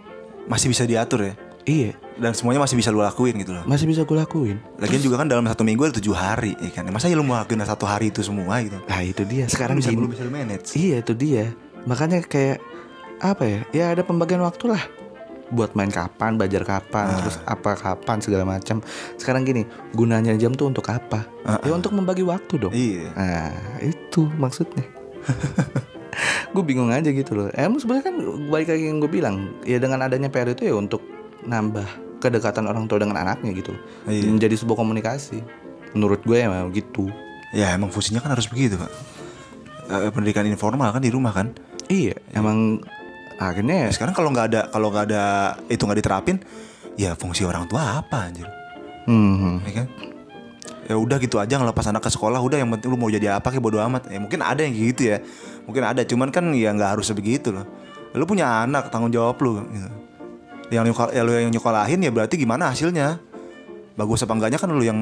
masih 0.45 0.69
bisa 0.69 0.86
diatur 0.86 1.25
ya. 1.25 1.34
Iya, 1.65 1.97
Dan 2.21 2.38
semuanya 2.38 2.62
masih 2.62 2.77
bisa 2.77 2.93
lu 2.93 3.01
lakuin 3.01 3.41
gitu 3.41 3.49
loh. 3.49 3.65
masih 3.65 3.89
bisa 3.89 4.05
gue 4.05 4.13
lakuin. 4.13 4.62
Lagian 4.77 5.01
juga 5.01 5.17
kan 5.17 5.25
dalam 5.25 5.41
satu 5.49 5.65
minggu 5.65 5.89
ada 5.89 5.97
tujuh 5.97 6.13
hari 6.13 6.53
ya 6.62 6.69
kan. 6.69 6.86
Masa 6.93 7.10
ya 7.10 7.17
lu 7.17 7.25
mau 7.25 7.41
lakuin 7.41 7.58
satu 7.65 7.89
hari 7.89 8.13
itu 8.13 8.21
semua 8.21 8.62
gitu. 8.62 8.77
Nah 8.86 9.01
itu 9.01 9.25
dia. 9.25 9.49
Sekarang 9.49 9.81
bisa 9.81 9.89
belum 9.89 10.13
bisa 10.13 10.21
lu 10.21 10.29
manage. 10.29 10.77
Iya 10.77 11.01
itu 11.01 11.17
dia. 11.17 11.58
Makanya 11.89 12.21
kayak 12.21 12.62
apa 13.17 13.43
ya? 13.49 13.60
Ya 13.73 13.86
ada 13.97 14.05
pembagian 14.05 14.45
waktu 14.45 14.77
lah. 14.77 14.84
Buat 15.49 15.73
main 15.73 15.89
kapan, 15.89 16.38
belajar 16.38 16.62
kapan, 16.62 17.10
terus 17.17 17.41
apa 17.49 17.73
kapan 17.73 18.17
segala 18.21 18.45
macam. 18.45 18.86
Sekarang 19.17 19.41
gini, 19.41 19.65
gunanya 19.97 20.38
jam 20.38 20.53
tuh 20.53 20.69
untuk 20.69 20.86
apa? 20.86 21.25
Ya 21.65 21.73
untuk 21.73 21.97
membagi 21.97 22.21
waktu 22.21 22.62
dong. 22.62 22.73
Iya. 22.77 23.10
Nah 23.17 23.49
itu 23.81 24.29
maksudnya. 24.38 24.86
gue 26.55 26.63
bingung 26.63 26.89
aja 26.89 27.11
gitu 27.11 27.35
loh. 27.35 27.47
Emang 27.51 27.79
sebenarnya 27.81 28.05
kan 28.07 28.15
baik 28.49 28.67
lagi 28.71 28.85
yang 28.88 28.97
gue 29.03 29.11
bilang, 29.11 29.35
ya 29.67 29.77
dengan 29.77 30.05
adanya 30.05 30.31
PR 30.31 30.51
itu 30.51 30.71
ya 30.71 30.75
untuk 30.75 31.03
nambah 31.43 31.85
kedekatan 32.23 32.65
orang 32.65 32.88
tua 32.88 33.03
dengan 33.03 33.19
anaknya 33.19 33.51
gitu. 33.53 33.75
Iya. 34.07 34.31
Menjadi 34.31 34.55
sebuah 34.57 34.77
komunikasi. 34.79 35.43
Menurut 35.95 36.23
gue 36.23 36.39
ya 36.39 36.49
gitu. 36.71 37.07
Ya 37.55 37.71
emang 37.75 37.91
fungsinya 37.91 38.19
kan 38.19 38.35
harus 38.35 38.47
begitu 38.51 38.75
pak. 38.75 38.91
Eh, 39.85 40.09
pendidikan 40.11 40.47
informal 40.49 40.91
kan 40.91 41.03
di 41.03 41.13
rumah 41.13 41.31
kan. 41.31 41.53
Iya, 41.85 42.17
emang 42.33 42.81
akhirnya 43.38 43.88
Ya, 43.88 43.93
sekarang 43.93 44.15
kalau 44.17 44.33
nggak 44.33 44.47
ada 44.49 44.61
kalau 44.73 44.89
nggak 44.89 45.05
ada 45.11 45.23
itu 45.69 45.85
nggak 45.85 45.99
diterapin, 46.01 46.41
ya 46.97 47.13
fungsi 47.13 47.45
orang 47.45 47.69
tua 47.69 48.01
apa 48.01 48.31
anjir? 48.31 48.47
Hmm, 49.05 49.61
Ya 49.69 49.83
kan? 49.83 49.88
Ya 50.85 50.95
udah 50.95 51.17
gitu 51.17 51.41
aja 51.41 51.57
ngelepas 51.57 51.85
anak 51.89 52.05
ke 52.05 52.13
sekolah 52.13 52.37
udah 52.37 52.61
yang 52.61 52.69
penting 52.77 52.93
lu 52.93 52.97
mau 52.97 53.09
jadi 53.09 53.41
apa 53.41 53.49
kayak 53.49 53.63
bodo 53.63 53.81
amat. 53.81 54.09
Ya 54.09 54.21
mungkin 54.21 54.39
ada 54.45 54.61
yang 54.61 54.73
gitu 54.77 55.09
ya. 55.13 55.17
Mungkin 55.65 55.81
ada 55.81 56.01
cuman 56.05 56.29
kan 56.29 56.45
ya 56.53 56.69
nggak 56.77 56.97
harus 56.97 57.09
sebegitu 57.09 57.49
loh. 57.49 57.65
Lu 58.13 58.23
punya 58.29 58.63
anak 58.63 58.93
tanggung 58.93 59.09
jawab 59.09 59.35
lu 59.41 59.65
gitu. 59.65 59.89
Yang 60.69 60.93
nyokol, 60.93 61.07
ya 61.13 61.21
lu 61.21 61.31
yang 61.33 61.53
nyokolahin 61.53 61.99
ya 62.05 62.11
berarti 62.13 62.35
gimana 62.37 62.69
hasilnya? 62.73 63.17
Bagus 63.97 64.21
apa 64.25 64.33
enggaknya 64.37 64.59
kan 64.61 64.69
lu 64.69 64.81
yang 64.85 64.99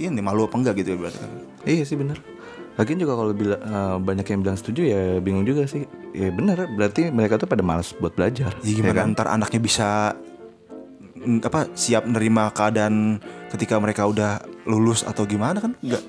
ini 0.00 0.20
malu 0.24 0.48
apa 0.48 0.56
enggak 0.56 0.80
gitu 0.80 0.96
ya 0.96 0.98
berarti 1.04 1.18
kan. 1.20 1.30
Iya 1.68 1.84
sih 1.84 1.96
bener 2.00 2.16
Lagian 2.80 2.96
juga 2.96 3.12
kalau 3.12 3.36
bila, 3.36 3.56
eh, 3.60 3.96
banyak 4.00 4.24
yang 4.24 4.40
bilang 4.40 4.56
setuju 4.56 4.80
ya 4.88 5.02
bingung 5.20 5.44
juga 5.44 5.68
sih 5.68 5.84
Ya 6.16 6.32
bener 6.32 6.64
berarti 6.72 7.12
mereka 7.12 7.36
tuh 7.36 7.44
pada 7.44 7.60
malas 7.60 7.92
buat 7.92 8.16
belajar 8.16 8.56
Ya 8.64 8.72
gimana 8.72 9.04
kan? 9.04 9.12
ntar 9.12 9.28
anaknya 9.28 9.60
bisa 9.60 10.16
mm, 11.20 11.44
apa 11.44 11.68
siap 11.76 12.08
nerima 12.08 12.48
keadaan 12.54 13.20
ketika 13.50 13.74
mereka 13.76 14.06
udah 14.06 14.38
lulus 14.64 15.02
atau 15.02 15.22
gimana 15.24 15.58
kan 15.58 15.72
nggak 15.76 16.02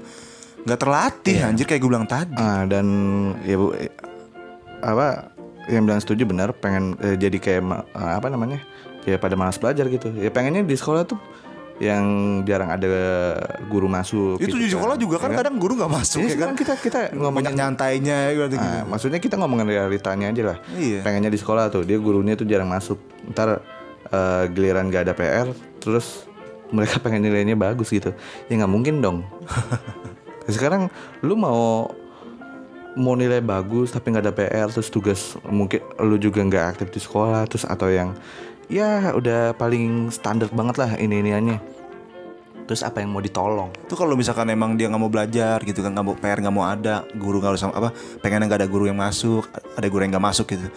nggak 0.61 0.79
terlatih 0.79 1.37
Iya. 1.41 1.49
anjir 1.49 1.65
kayak 1.65 1.81
gue 1.81 1.89
bilang 1.89 2.05
tadi 2.05 2.37
Ah, 2.37 2.63
dan 2.63 2.85
ya 3.41 3.57
bu, 3.57 3.73
eh, 3.73 3.89
apa 4.79 5.33
yang 5.65 5.85
bilang 5.85 5.97
setuju 5.97 6.23
benar 6.23 6.53
pengen 6.53 6.93
eh, 6.99 7.17
jadi 7.17 7.37
kayak 7.37 7.61
eh, 7.91 8.13
apa 8.13 8.27
namanya 8.27 8.61
ya 9.01 9.17
pada 9.17 9.33
malas 9.33 9.57
belajar 9.57 9.89
gitu 9.89 10.13
ya 10.13 10.29
pengennya 10.29 10.61
di 10.61 10.77
sekolah 10.77 11.03
tuh 11.03 11.17
yang 11.81 12.05
jarang 12.45 12.69
ada 12.69 12.85
guru 13.65 13.89
masuk 13.89 14.37
itu 14.37 14.53
gitu 14.53 14.55
di 14.55 14.69
sekolah 14.69 15.01
juga 15.01 15.17
kan 15.17 15.33
ya 15.33 15.41
kadang 15.41 15.57
guru 15.57 15.73
nggak 15.73 15.89
masuk 15.89 16.21
Iya, 16.21 16.29
ya 16.29 16.37
kan 16.37 16.51
kita 16.53 16.73
kita 16.77 16.99
banyak 17.09 17.17
ngomongin 17.17 17.53
nyantainya 17.57 18.17
gitu 18.37 18.53
Ah, 18.53 18.85
maksudnya 18.85 19.17
kita 19.17 19.33
ngomongin 19.33 19.65
realitanya 19.65 20.29
aja 20.29 20.43
lah. 20.45 20.57
Iya. 20.77 21.01
Pengennya 21.01 21.33
di 21.33 21.41
sekolah 21.41 21.73
tuh 21.73 21.81
dia 21.81 21.97
gurunya 21.97 22.37
tuh 22.37 22.45
jarang 22.45 22.69
masuk. 22.69 23.01
Ntar 23.33 23.65
eh, 24.13 24.43
giliran 24.53 24.93
gak 24.93 25.09
ada 25.09 25.13
PR, 25.17 25.49
terus 25.81 26.29
mereka 26.71 26.97
pengen 27.03 27.27
nilainya 27.27 27.59
bagus 27.59 27.91
gitu. 27.91 28.15
Ya 28.47 28.53
nggak 28.59 28.71
mungkin 28.71 29.03
dong. 29.03 29.27
Sekarang 30.51 30.89
lu 31.21 31.37
mau 31.37 31.91
mau 32.95 33.15
nilai 33.15 33.39
bagus 33.39 33.95
tapi 33.95 34.11
nggak 34.11 34.23
ada 34.27 34.35
PR 34.35 34.67
terus 34.67 34.91
tugas 34.91 35.39
mungkin 35.47 35.79
lu 36.03 36.19
juga 36.19 36.43
nggak 36.43 36.65
aktif 36.75 36.87
di 36.91 36.99
sekolah 36.99 37.47
terus 37.47 37.63
atau 37.63 37.87
yang 37.87 38.11
ya 38.67 39.15
udah 39.15 39.55
paling 39.55 40.11
standar 40.11 40.51
banget 40.51 40.75
lah 40.75 40.91
ini 40.99 41.23
iniannya 41.23 41.57
terus 42.67 42.83
apa 42.83 43.03
yang 43.03 43.11
mau 43.11 43.23
ditolong 43.23 43.71
itu 43.83 43.95
kalau 43.95 44.15
misalkan 44.15 44.47
emang 44.51 44.75
dia 44.75 44.87
nggak 44.91 45.01
mau 45.01 45.11
belajar 45.11 45.59
gitu 45.63 45.83
kan 45.83 45.91
nggak 45.91 46.05
mau 46.07 46.15
PR 46.15 46.39
nggak 46.39 46.55
mau 46.55 46.67
ada 46.67 47.03
guru 47.15 47.39
nggak 47.39 47.55
usah 47.59 47.71
apa 47.71 47.95
pengen 48.19 48.47
nggak 48.47 48.63
ada 48.63 48.67
guru 48.67 48.87
yang 48.87 48.99
masuk 48.99 49.47
ada 49.75 49.87
guru 49.87 50.07
yang 50.07 50.15
nggak 50.15 50.27
masuk 50.27 50.47
gitu 50.51 50.67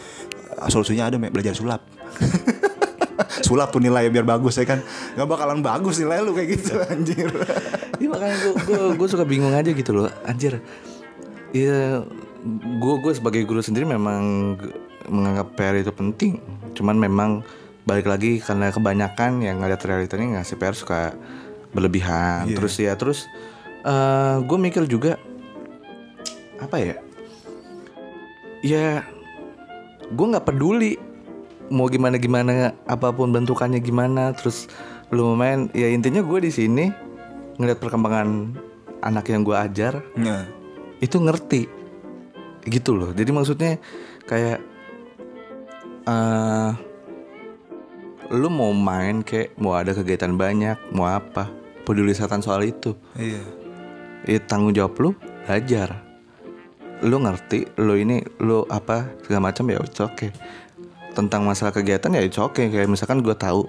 solusinya 0.70 1.10
ada 1.10 1.18
Me, 1.18 1.30
belajar 1.30 1.54
sulap 1.54 1.82
sulap 3.46 3.70
tuh 3.70 3.78
nilai 3.78 4.10
biar 4.10 4.26
bagus 4.26 4.58
ya 4.58 4.66
kan 4.66 4.82
nggak 5.14 5.28
bakalan 5.28 5.62
bagus 5.62 6.02
nilai 6.02 6.22
lu 6.22 6.34
kayak 6.34 6.58
gitu 6.58 6.78
anjir 6.88 7.30
Iya 7.98 8.08
makanya 8.10 8.36
gue 8.42 8.80
gue 8.98 9.08
suka 9.08 9.24
bingung 9.26 9.54
aja 9.54 9.70
gitu 9.70 9.90
loh 9.94 10.10
anjir. 10.26 10.58
Iya 11.54 12.02
gue 12.82 12.94
gue 13.00 13.12
sebagai 13.14 13.46
guru 13.46 13.62
sendiri 13.62 13.86
memang 13.86 14.54
menganggap 15.06 15.54
PR 15.54 15.78
itu 15.78 15.92
penting. 15.94 16.42
Cuman 16.74 16.98
memang 16.98 17.46
balik 17.84 18.08
lagi 18.08 18.40
karena 18.40 18.72
kebanyakan 18.72 19.44
yang 19.44 19.60
ngeliat 19.60 19.80
realitanya 19.84 20.40
ngasih 20.40 20.56
PR 20.58 20.74
suka 20.74 21.14
berlebihan. 21.70 22.50
Iya. 22.50 22.56
Terus 22.58 22.74
ya 22.76 22.92
terus 22.98 23.18
eh 23.84 24.36
gue 24.42 24.58
mikir 24.58 24.84
juga 24.90 25.20
apa 26.58 26.76
ya? 26.76 26.96
Ya 28.64 29.06
gue 30.10 30.26
nggak 30.28 30.44
peduli 30.44 30.98
mau 31.72 31.88
gimana 31.88 32.20
gimana 32.20 32.76
apa 32.84 33.08
pun 33.14 33.32
bentukannya 33.32 33.80
gimana 33.80 34.36
terus 34.36 34.68
lu 35.08 35.32
mau 35.32 35.36
main 35.36 35.70
ya 35.72 35.88
intinya 35.88 36.20
gue 36.20 36.38
di 36.44 36.52
sini 36.52 36.90
ngeliat 37.56 37.78
perkembangan 37.78 38.58
anak 39.04 39.30
yang 39.30 39.44
gue 39.44 39.54
ajar 39.54 40.00
nah, 40.16 40.48
itu 41.04 41.16
ngerti. 41.20 41.62
Gitu 42.64 42.90
loh. 42.96 43.12
Jadi 43.12 43.30
maksudnya 43.30 43.76
kayak 44.24 44.58
eh 46.04 46.70
lu 48.32 48.48
mau 48.48 48.72
main 48.72 49.20
kayak 49.20 49.52
mau 49.60 49.76
ada 49.76 49.92
kegiatan 49.92 50.32
banyak 50.32 50.80
mau 50.96 51.12
apa 51.12 51.52
peduli 51.84 52.16
setan 52.16 52.40
soal 52.40 52.64
itu. 52.64 52.96
Iya. 53.20 53.44
Ya 54.24 54.40
tanggung 54.40 54.72
jawab 54.72 54.96
lu 54.96 55.10
belajar. 55.44 56.00
Lu 57.04 57.20
ngerti 57.20 57.68
lu 57.76 58.00
ini 58.00 58.24
lu 58.40 58.64
apa 58.72 59.12
segala 59.20 59.52
macam 59.52 59.68
ya 59.68 59.76
it's 59.84 60.00
okay 60.00 60.32
tentang 61.14 61.46
masalah 61.46 61.70
kegiatan 61.70 62.10
ya 62.10 62.22
it's 62.26 62.36
okay. 62.36 62.68
Kayak 62.68 62.90
misalkan 62.90 63.22
gue 63.22 63.32
tahu 63.32 63.64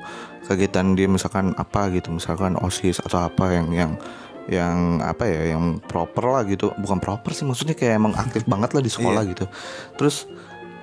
kegiatan 0.50 0.98
dia 0.98 1.08
misalkan 1.08 1.54
apa 1.56 1.94
gitu 1.94 2.12
misalkan 2.12 2.58
osis 2.60 3.00
atau 3.00 3.30
apa 3.30 3.54
yang 3.54 3.70
yang 3.72 3.92
yang 4.46 5.02
apa 5.02 5.26
ya 5.26 5.56
yang 5.56 5.78
proper 5.80 6.26
lah 6.26 6.44
gitu. 6.50 6.74
Bukan 6.76 6.98
proper 6.98 7.32
sih 7.32 7.46
maksudnya 7.46 7.78
kayak 7.78 8.02
emang 8.02 8.14
aktif 8.18 8.44
banget 8.52 8.74
lah 8.74 8.82
di 8.82 8.92
sekolah 8.92 9.22
gitu. 9.30 9.46
Terus 9.96 10.26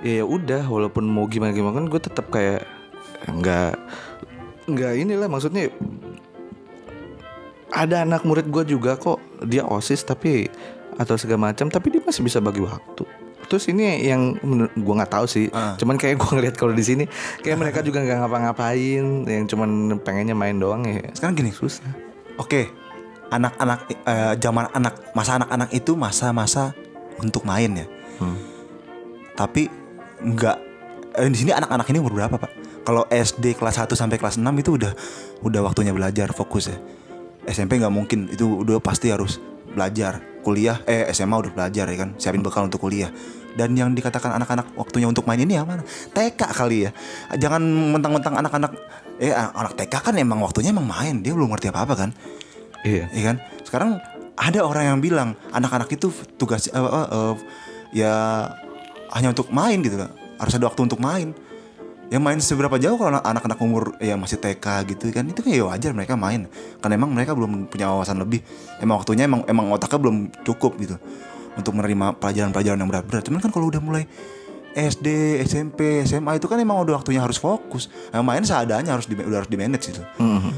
ya 0.02 0.22
udah 0.22 0.66
walaupun 0.66 1.06
mau 1.06 1.26
gimana 1.26 1.50
gimana 1.50 1.82
kan 1.82 1.86
gue 1.90 2.00
tetap 2.00 2.26
kayak 2.30 2.66
nggak 3.26 3.78
nggak 4.66 4.92
inilah 4.98 5.30
maksudnya 5.30 5.70
ada 7.74 8.06
anak 8.06 8.22
murid 8.22 8.46
gue 8.48 8.78
juga 8.78 8.94
kok. 8.94 9.18
Dia 9.42 9.66
osis 9.66 10.06
tapi 10.06 10.46
atau 10.98 11.16
segala 11.16 11.50
macam 11.50 11.66
tapi 11.72 11.88
dia 11.88 12.04
masih 12.04 12.22
bisa 12.22 12.38
bagi 12.38 12.60
waktu 12.60 13.21
terus 13.52 13.68
ini 13.68 14.00
yang 14.00 14.40
gue 14.72 14.94
nggak 14.96 15.12
tahu 15.12 15.28
sih 15.28 15.52
Ah. 15.52 15.76
cuman 15.76 16.00
kayak 16.00 16.16
gue 16.16 16.30
ngeliat 16.32 16.56
kalau 16.56 16.72
di 16.72 16.80
sini 16.80 17.04
kayak 17.44 17.60
mereka 17.60 17.84
juga 17.84 18.00
nggak 18.00 18.24
ngapa-ngapain 18.24 19.28
yang 19.28 19.44
cuman 19.44 19.68
pengennya 20.00 20.32
main 20.32 20.56
doang 20.56 20.88
ya 20.88 21.12
sekarang 21.12 21.36
gini 21.36 21.52
susah 21.52 21.84
Oke, 22.40 22.72
anak-anak 23.28 23.92
eh, 23.92 24.34
zaman 24.40 24.72
anak 24.72 25.12
masa 25.12 25.36
anak-anak 25.36 25.68
itu 25.76 25.92
masa-masa 25.92 26.72
untuk 27.20 27.44
main 27.44 27.76
ya. 27.76 27.86
Hmm. 28.16 28.40
Tapi 29.36 29.68
nggak 30.16 30.56
eh, 31.20 31.28
di 31.28 31.36
sini 31.36 31.52
anak-anak 31.52 31.84
ini 31.92 32.00
umur 32.00 32.16
berapa 32.16 32.40
pak? 32.40 32.50
Kalau 32.82 33.04
SD 33.06 33.52
kelas 33.54 33.78
1 33.78 33.92
sampai 33.92 34.16
kelas 34.16 34.40
6 34.40 34.48
itu 34.58 34.80
udah 34.80 34.92
udah 35.44 35.60
waktunya 35.60 35.92
belajar 35.92 36.32
fokus 36.32 36.72
ya. 36.72 36.78
SMP 37.44 37.76
nggak 37.76 37.92
mungkin 37.92 38.32
itu 38.32 38.64
udah 38.64 38.80
pasti 38.80 39.12
harus 39.12 39.36
belajar. 39.68 40.24
Kuliah 40.42 40.80
eh 40.88 41.06
SMA 41.12 41.36
udah 41.36 41.52
belajar 41.54 41.86
ya 41.86 41.96
kan, 42.00 42.16
siapin 42.18 42.42
bekal 42.42 42.66
untuk 42.66 42.82
kuliah. 42.82 43.12
Dan 43.52 43.76
yang 43.76 43.92
dikatakan 43.92 44.32
anak-anak 44.40 44.72
waktunya 44.76 45.06
untuk 45.08 45.28
main 45.28 45.40
ini 45.40 45.60
mana? 45.60 45.84
TK 46.16 46.40
kali 46.52 46.88
ya. 46.88 46.90
Jangan 47.36 47.60
mentang-mentang 47.62 48.40
anak-anak 48.40 48.72
eh 49.20 49.32
anak 49.32 49.76
TK 49.76 49.94
kan 50.00 50.14
emang 50.16 50.40
waktunya 50.40 50.72
emang 50.72 50.88
main, 50.88 51.20
dia 51.20 51.36
belum 51.36 51.52
ngerti 51.52 51.68
apa-apa 51.68 51.94
kan. 51.94 52.10
iya 52.82 53.06
Iya 53.12 53.22
kan? 53.32 53.36
Sekarang 53.62 53.90
ada 54.34 54.60
orang 54.64 54.84
yang 54.96 54.98
bilang 54.98 55.36
anak-anak 55.52 55.92
itu 55.92 56.08
tugas 56.40 56.66
eh, 56.72 56.80
eh, 56.80 57.08
eh, 57.12 57.34
ya 57.92 58.12
hanya 59.12 59.36
untuk 59.36 59.52
main 59.52 59.78
gitu 59.84 60.00
loh. 60.00 60.10
Harus 60.40 60.56
ada 60.56 60.66
waktu 60.66 60.88
untuk 60.88 60.98
main. 60.98 61.36
Ya 62.12 62.20
main 62.20 62.36
seberapa 62.44 62.76
jauh 62.76 63.00
kalau 63.00 63.16
anak- 63.16 63.24
anak-anak 63.24 63.58
umur 63.64 63.96
ya 63.96 64.20
masih 64.20 64.36
TK 64.36 64.84
gitu 64.84 65.08
kan 65.16 65.24
itu 65.24 65.40
kan 65.40 65.48
ya 65.52 65.64
wajar 65.68 65.92
mereka 65.96 66.16
main. 66.16 66.48
Karena 66.80 66.96
emang 66.96 67.12
mereka 67.12 67.32
belum 67.36 67.68
punya 67.68 67.88
wawasan 67.88 68.20
lebih. 68.20 68.40
Emang 68.80 69.00
waktunya 69.00 69.24
emang 69.24 69.44
emang 69.48 69.68
otaknya 69.72 70.00
belum 70.00 70.16
cukup 70.44 70.76
gitu 70.80 70.96
untuk 71.58 71.76
menerima 71.76 72.16
pelajaran-pelajaran 72.16 72.78
yang 72.80 72.90
berat-berat. 72.90 73.22
Cuman 73.28 73.40
kan 73.40 73.50
kalau 73.52 73.68
udah 73.68 73.82
mulai 73.82 74.04
SD, 74.72 75.36
SMP, 75.44 76.00
SMA 76.08 76.40
itu 76.40 76.48
kan 76.48 76.56
emang 76.56 76.80
udah 76.80 76.96
waktunya 76.96 77.20
harus 77.20 77.36
fokus. 77.36 77.92
Nah, 78.08 78.24
main 78.24 78.40
seadanya 78.40 78.96
harus 78.96 79.04
di, 79.04 79.14
udah 79.20 79.44
harus 79.44 79.50
di 79.52 79.60
manage 79.60 79.92
itu. 79.92 80.02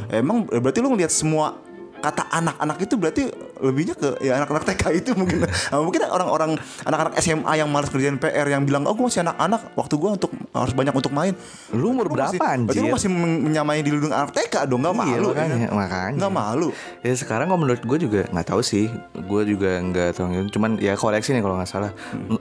Emang 0.06 0.46
berarti 0.46 0.78
lu 0.78 0.94
ngeliat 0.94 1.10
semua 1.10 1.58
kata 2.04 2.28
anak-anak 2.28 2.76
itu 2.78 2.94
berarti 2.94 3.22
lebihnya 3.58 3.94
ke 3.94 4.20
ya 4.20 4.36
anak-anak 4.36 4.64
TK 4.66 4.82
itu 4.94 5.10
mungkin 5.14 5.40
Nah, 5.44 5.80
mungkin 5.80 6.04
orang-orang 6.04 6.50
anak-anak 6.82 7.16
SMA 7.18 7.52
yang 7.54 7.66
malas 7.66 7.88
kerjain 7.88 8.14
PR 8.14 8.44
yang 8.46 8.62
bilang 8.62 8.84
oh 8.84 8.92
gue 8.92 9.04
masih 9.04 9.24
anak-anak 9.24 9.72
waktu 9.72 9.94
gue 9.94 10.10
untuk 10.12 10.28
harus 10.50 10.72
banyak 10.72 10.92
untuk 10.92 11.10
main 11.10 11.32
Lu 11.70 11.90
umur 11.90 12.06
Lu 12.06 12.12
masih- 12.12 12.36
berapa, 12.36 12.60
berarti 12.62 12.76
lu 12.76 12.84
anjir? 12.84 12.94
masih 12.94 13.08
men- 13.10 13.40
menyamai 13.42 13.80
diri 13.80 13.96
lu 13.96 14.04
dengan 14.04 14.20
anak 14.22 14.32
TK 14.34 14.54
dong 14.66 14.80
nggak 14.80 14.92
Iya, 14.94 15.00
malu 15.02 15.28
makanya, 15.30 15.56
ya 15.56 15.64
kan? 15.64 15.72
makanya. 15.74 16.14
nggak 16.14 16.32
malu 16.34 16.68
Ya 17.00 17.12
sekarang 17.14 17.46
kalau 17.46 17.58
menurut 17.58 17.80
gue 17.80 17.98
juga 17.98 18.20
nggak 18.26 18.46
tahu 18.46 18.60
sih, 18.60 18.86
gue 19.14 19.42
juga 19.46 19.70
nggak 19.78 20.08
tahu. 20.12 20.26
Cuman 20.50 20.76
ya 20.76 20.92
koleksi 20.94 21.32
nih 21.32 21.40
kalau 21.40 21.56
nggak 21.56 21.68
salah. 21.68 21.92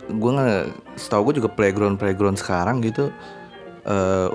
Gue 0.10 0.32
nggak, 0.34 0.63
setahu 0.95 1.21
gue 1.26 1.39
juga 1.39 1.49
playground 1.49 1.95
playground 1.95 2.36
sekarang 2.36 2.80
gitu 2.80 3.12
eh 3.84 4.28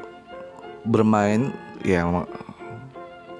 bermain 0.83 1.53
ya 1.81 2.05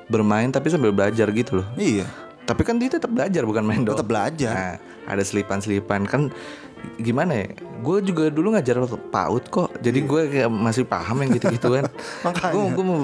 bermain 0.09 0.49
tapi 0.49 0.73
sambil 0.73 0.91
belajar 0.91 1.29
gitu 1.31 1.63
loh. 1.63 1.69
iya 1.77 2.09
Tapi 2.49 2.65
kan 2.65 2.81
dia 2.81 2.89
tetap 2.89 3.13
belajar 3.13 3.45
bukan 3.45 3.61
main 3.61 3.85
doang. 3.85 4.01
Tetap 4.01 4.09
belajar. 4.09 4.53
Nah, 4.57 4.75
ada 5.05 5.21
selipan-selipan 5.21 6.09
kan 6.09 6.33
gimana 6.97 7.45
ya? 7.45 7.49
Gue 7.85 8.01
juga 8.01 8.33
dulu 8.33 8.57
ngajar 8.57 8.81
PAUD 9.13 9.45
kok. 9.53 9.69
Jadi 9.85 10.01
gue 10.09 10.23
kayak 10.33 10.49
masih 10.49 10.89
paham 10.89 11.21
yang 11.21 11.37
gitu-gituan. 11.37 11.85
Iya. 11.85 11.93
Makanya. 12.25 12.55
Gue 12.57 12.65
gue 12.73 12.85
mau 12.89 13.01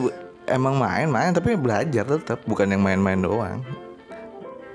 emang 0.48 0.74
main-main 0.80 1.32
tapi 1.36 1.60
belajar 1.60 2.08
tetap 2.08 2.40
bukan 2.48 2.72
yang 2.72 2.80
main-main 2.80 3.20
doang. 3.20 3.60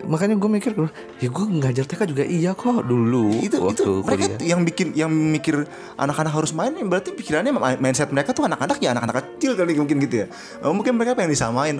Makanya 0.07 0.35
gue 0.39 0.49
mikir 0.49 0.71
ya 1.19 1.27
gue 1.27 1.45
ngajar 1.59 1.83
TK 1.83 2.01
juga 2.07 2.23
iya 2.23 2.55
kok 2.55 2.87
dulu 2.87 3.35
itu 3.43 3.59
waktu 3.59 3.83
itu 3.83 3.93
mereka 4.07 4.25
kuliah. 4.31 4.47
yang 4.47 4.61
bikin 4.63 4.87
yang 4.95 5.11
mikir 5.11 5.67
anak-anak 5.99 6.31
harus 6.31 6.51
main 6.55 6.71
berarti 6.87 7.11
pikirannya 7.11 7.51
mindset 7.79 8.07
mereka 8.15 8.31
tuh 8.31 8.47
anak-anak 8.47 8.79
ya 8.79 8.95
anak-anak 8.95 9.35
kecil 9.35 9.59
kali 9.59 9.75
mungkin 9.75 9.99
gitu 9.99 10.15
ya. 10.23 10.27
Oh, 10.63 10.71
mungkin 10.71 10.95
mereka 10.95 11.19
pengen 11.19 11.35
disamain. 11.35 11.75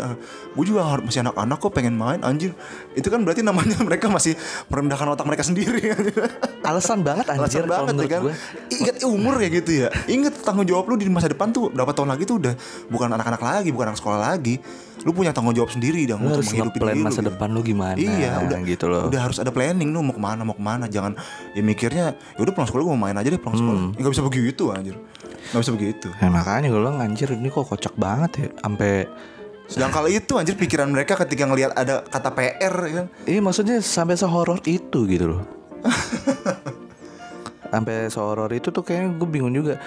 Gue 0.52 0.66
juga 0.68 0.84
harus 0.84 1.08
masih 1.08 1.24
anak-anak 1.24 1.58
kok 1.64 1.72
pengen 1.72 1.96
main 1.96 2.20
anjir. 2.26 2.52
Itu 2.92 3.08
kan 3.08 3.24
berarti 3.24 3.40
namanya 3.40 3.80
mereka 3.88 4.12
masih 4.12 4.36
merendahkan 4.68 5.16
otak 5.16 5.26
mereka 5.28 5.44
sendiri. 5.48 5.96
Alasan 6.68 7.02
banget 7.02 7.32
anjir 7.32 7.64
Alasan 7.64 7.72
banget 7.72 7.94
ya 8.04 8.10
kan? 8.12 8.22
gue. 8.28 8.34
Ingat 8.76 8.96
umur 9.08 9.40
ya 9.40 9.50
gitu 9.50 9.72
ya. 9.86 9.88
Ingat 10.12 10.44
tanggung 10.44 10.68
jawab 10.68 10.92
lu 10.92 10.96
di 11.00 11.10
masa 11.10 11.30
depan 11.30 11.54
tuh 11.54 11.70
Berapa 11.70 11.92
tahun 11.94 12.16
lagi 12.16 12.24
tuh 12.26 12.42
udah 12.42 12.54
Bukan 12.88 13.10
anak-anak 13.12 13.42
lagi 13.42 13.70
Bukan 13.70 13.94
anak 13.94 14.00
sekolah 14.00 14.20
lagi 14.20 14.62
Lu 15.08 15.12
punya 15.12 15.32
tanggung 15.32 15.56
jawab 15.56 15.72
sendiri 15.72 16.04
dong 16.04 16.20
Lu 16.20 16.32
Untuk 16.32 16.44
harus 16.44 16.52
menghidupi 16.52 16.78
diri 16.78 17.00
masa 17.00 17.20
lu, 17.20 17.24
gitu. 17.24 17.30
depan 17.32 17.48
lu 17.52 17.62
gimana 17.62 17.96
Iya 17.96 18.32
udah 18.44 18.60
gitu 18.64 18.86
loh. 18.92 19.04
Udah 19.08 19.22
harus 19.24 19.38
ada 19.38 19.48
planning 19.50 19.90
lu 19.90 20.00
mau 20.00 20.12
ke 20.12 20.20
mana 20.20 20.42
mau 20.44 20.54
ke 20.54 20.62
mana 20.62 20.86
Jangan 20.86 21.16
ya 21.52 21.62
mikirnya 21.62 22.06
ya 22.36 22.40
udah 22.40 22.52
pulang 22.52 22.68
sekolah 22.68 22.84
gue 22.84 22.92
mau 22.94 23.04
main 23.08 23.16
aja 23.16 23.28
deh 23.28 23.40
pulang 23.40 23.56
sekolah 23.56 23.80
Hmm. 23.80 23.92
ya, 23.96 24.08
bisa 24.08 24.24
begitu 24.24 24.64
anjir 24.70 24.96
Gak 25.50 25.60
bisa 25.62 25.72
begitu 25.72 26.08
Nah, 26.12 26.30
makanya 26.30 26.68
gue 26.68 26.80
bilang 26.80 27.00
anjir 27.00 27.32
ini 27.32 27.48
kok 27.48 27.64
kocak 27.64 27.96
banget 27.96 28.32
ya 28.36 28.48
sampai 28.60 29.08
Sedangkan 29.70 30.10
itu 30.10 30.34
anjir 30.34 30.58
pikiran 30.58 30.90
mereka 30.90 31.14
ketika 31.16 31.46
ngelihat 31.46 31.78
ada 31.78 32.02
kata 32.02 32.34
PR 32.34 32.74
ya 32.90 32.94
kan. 33.00 33.08
Iya 33.24 33.38
maksudnya 33.40 33.78
sampai 33.80 34.18
sehoror 34.18 34.58
itu 34.66 35.06
gitu 35.06 35.30
loh. 35.30 35.46
sampai 37.70 38.10
sehoror 38.10 38.50
itu 38.50 38.74
tuh 38.74 38.82
kayaknya 38.82 39.14
gue 39.14 39.28
bingung 39.30 39.54
juga. 39.54 39.78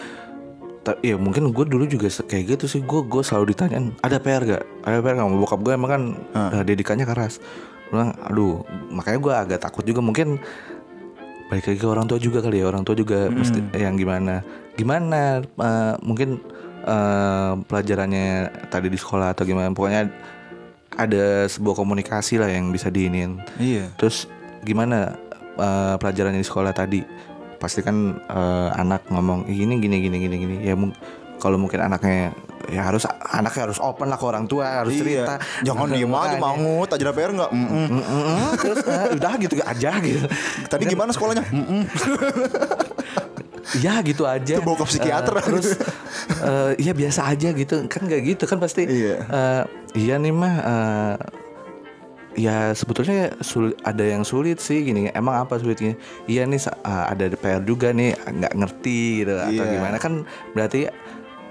Ya 0.98 1.14
mungkin 1.14 1.54
gue 1.54 1.64
dulu 1.64 1.86
juga 1.86 2.10
kayak 2.10 2.58
gitu 2.58 2.64
sih. 2.66 2.80
Gue 2.82 3.06
gue 3.06 3.22
selalu 3.22 3.54
ditanyain 3.54 3.94
ada 4.02 4.18
PR 4.18 4.42
gak? 4.42 4.62
Ada 4.82 4.98
PR 4.98 5.14
gak? 5.14 5.26
Bokap 5.38 5.60
gue 5.62 5.72
emang 5.72 5.90
kan 5.90 6.02
eh, 6.34 6.62
didikannya 6.66 7.06
keras. 7.06 7.38
Bilang, 7.92 8.16
aduh, 8.24 8.64
makanya 8.90 9.18
gue 9.20 9.32
agak 9.32 9.60
takut 9.62 9.84
juga 9.84 10.00
mungkin 10.00 10.42
balik 11.46 11.68
lagi 11.68 11.78
ke 11.78 11.84
orang 11.84 12.08
tua 12.08 12.16
juga 12.16 12.40
kali 12.40 12.64
ya 12.64 12.66
orang 12.66 12.80
tua 12.80 12.96
juga 12.96 13.28
mesti 13.28 13.60
yang 13.76 13.92
gimana 13.92 14.40
gimana 14.72 15.44
eh, 15.44 15.94
mungkin 16.00 16.40
eh, 16.80 17.52
pelajarannya 17.68 18.28
tadi 18.72 18.88
di 18.88 18.96
sekolah 18.96 19.36
atau 19.36 19.44
gimana 19.44 19.68
pokoknya 19.68 20.08
ada 20.96 21.44
sebuah 21.44 21.76
komunikasi 21.76 22.40
lah 22.40 22.48
yang 22.48 22.72
bisa 22.72 22.88
diinin 22.88 23.36
Iya. 23.60 23.92
terus 24.00 24.32
gimana 24.64 25.12
eh, 25.60 25.94
pelajarannya 26.00 26.40
di 26.40 26.48
sekolah 26.48 26.72
tadi 26.72 27.04
pasti 27.62 27.81
kan 27.81 27.94
eh, 28.18 28.68
anak 28.75 29.07
ngomong 29.07 29.46
"Ih, 29.46 29.55
gini 29.55 29.79
gini 29.79 30.18
gini 30.18 30.37
gini 30.37 30.55
ya 30.61 30.75
mung- 30.75 30.98
kalau 31.38 31.55
mungkin 31.57 31.79
anaknya 31.81 32.35
ya 32.66 32.83
harus 32.83 33.03
anaknya 33.29 33.66
harus 33.66 33.79
open 33.79 34.07
lah 34.07 34.14
ke 34.14 34.22
orang 34.25 34.46
tua 34.46 34.79
harus 34.79 34.94
cerita 34.94 35.35
Iya. 35.35 35.66
Jangan 35.66 35.87
diem 35.88 36.11
aja 36.12 36.38
tak 36.87 36.96
ada 36.96 37.11
PR 37.11 37.31
enggak? 37.33 37.51
Mm-mm. 37.51 37.87
Mm-mm, 37.88 38.51
terus 38.57 38.79
eh, 38.85 39.07
udah 39.12 39.33
gitu 39.37 39.55
aja 39.59 39.90
gitu 39.98 40.27
Tadi 40.66 40.83
gimana 40.85 41.11
sekolahnya? 41.11 41.42
Mm-mm. 41.44 41.83
ya 43.79 43.98
gitu 44.03 44.22
aja 44.25 44.55
Itu 44.55 44.62
bokap 44.62 44.87
psikiater. 44.87 45.33
Eh, 45.33 45.42
terus 45.42 45.66
eh, 46.40 46.70
ya 46.79 46.92
biasa 46.92 47.27
aja 47.27 47.48
gitu 47.51 47.75
kan 47.87 48.01
nggak 48.05 48.20
gitu 48.29 48.44
kan 48.44 48.59
pasti 48.59 48.85
Iya. 48.85 49.16
eh, 49.25 49.62
iya 49.96 50.14
nih 50.16 50.31
mah 50.31 50.55
eh, 50.62 51.14
ya 52.34 52.72
sebetulnya 52.72 53.14
sul- 53.38 53.76
ada 53.80 54.00
yang 54.00 54.22
sulit 54.22 54.58
sih 54.58 54.82
gini. 54.82 55.10
Emang 55.10 55.38
apa 55.38 55.56
sulitnya? 55.56 55.94
Iya 56.24 56.44
nih 56.44 56.60
eh, 56.62 56.72
ada 57.06 57.24
PR 57.30 57.60
juga 57.60 57.90
nih 57.90 58.12
nggak 58.14 58.54
ngerti 58.54 58.98
gitu 59.20 59.32
atau 59.34 59.52
Iya. 59.62 59.72
gimana. 59.72 59.96
Kan 59.96 60.24
berarti 60.50 60.88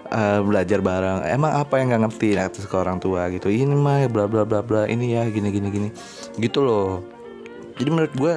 eh, 0.07 0.39
belajar 0.41 0.79
bareng. 0.79 1.23
Emang 1.25 1.51
apa 1.55 1.73
yang 1.75 1.89
nggak 1.89 2.03
ngerti 2.05 2.29
nah, 2.33 2.47
terus 2.47 2.65
ke 2.65 2.75
orang 2.75 2.97
tua 2.97 3.29
gitu? 3.29 3.47
Ini 3.47 3.71
mah 3.71 4.03
bla 4.05 4.25
bla 4.25 4.41
bla 4.41 4.59
bla 4.59 4.83
ini 4.85 5.13
ya 5.13 5.23
gini 5.25 5.49
gini 5.49 5.67
gini. 5.67 5.89
Gitu 6.35 6.59
loh. 6.59 7.05
Jadi 7.75 7.89
menurut 7.89 8.13
gue 8.13 8.33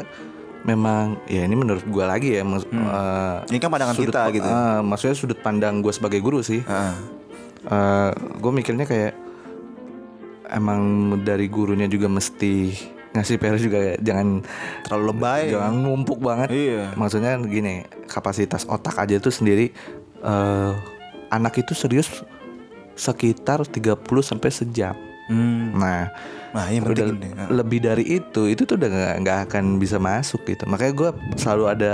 memang 0.65 1.21
ya 1.25 1.43
ini 1.43 1.53
menurut 1.53 1.85
gue 1.85 2.01
lagi 2.03 2.29
ya 2.33 2.43
mas- 2.43 2.65
eh, 2.65 3.37
Ini 3.47 3.59
kan 3.59 3.69
pandangan 3.69 3.93
sudut- 3.93 4.13
kita 4.13 4.23
gitu. 4.33 4.47
eh, 4.47 4.81
maksudnya 4.81 5.13
sudut 5.15 5.39
pandang 5.39 5.81
gue 5.81 5.91
sebagai 5.91 6.19
guru 6.19 6.41
sih. 6.41 6.61
Heeh. 6.61 6.95
gue 8.39 8.53
mikirnya 8.53 8.85
kayak 8.85 9.13
emang 10.47 10.81
dari 11.21 11.47
gurunya 11.47 11.87
juga 11.87 12.07
mesti 12.07 12.75
ngasih 13.11 13.37
PR 13.37 13.57
juga 13.57 13.79
ya. 13.79 13.95
jangan 13.97 14.43
Terlalu 14.83 15.05
lebay. 15.09 15.43
jangan 15.49 15.75
numpuk 15.77 16.19
banget 16.19 16.49
Iya. 16.51 16.93
maksudnya 16.95 17.39
gini 17.39 17.83
kapasitas 18.05 18.65
otak 18.65 18.99
aja 18.99 19.17
tuh 19.17 19.31
sendiri 19.31 19.71
eh 20.21 20.73
anak 21.29 21.55
itu 21.57 21.73
serius 21.73 22.25
sekitar 22.95 23.63
30 23.63 23.99
sampai 24.21 24.51
sejam 24.51 24.95
Hmm. 25.25 25.73
nah 25.73 26.13
Nah, 26.53 26.69
ini 26.69 26.85
udah. 26.85 27.07
Heeh. 27.11 27.49
lebih 27.51 27.81
dari 27.81 28.05
itu 28.15 28.45
itu 28.45 28.63
tuh 28.63 28.77
udah 28.77 28.89
nggak 29.19 29.39
akan 29.49 29.81
bisa 29.81 29.97
masuk 29.97 30.45
gitu 30.45 30.69
makanya 30.69 30.93
gue 30.93 31.11
selalu 31.35 31.65
ada 31.67 31.93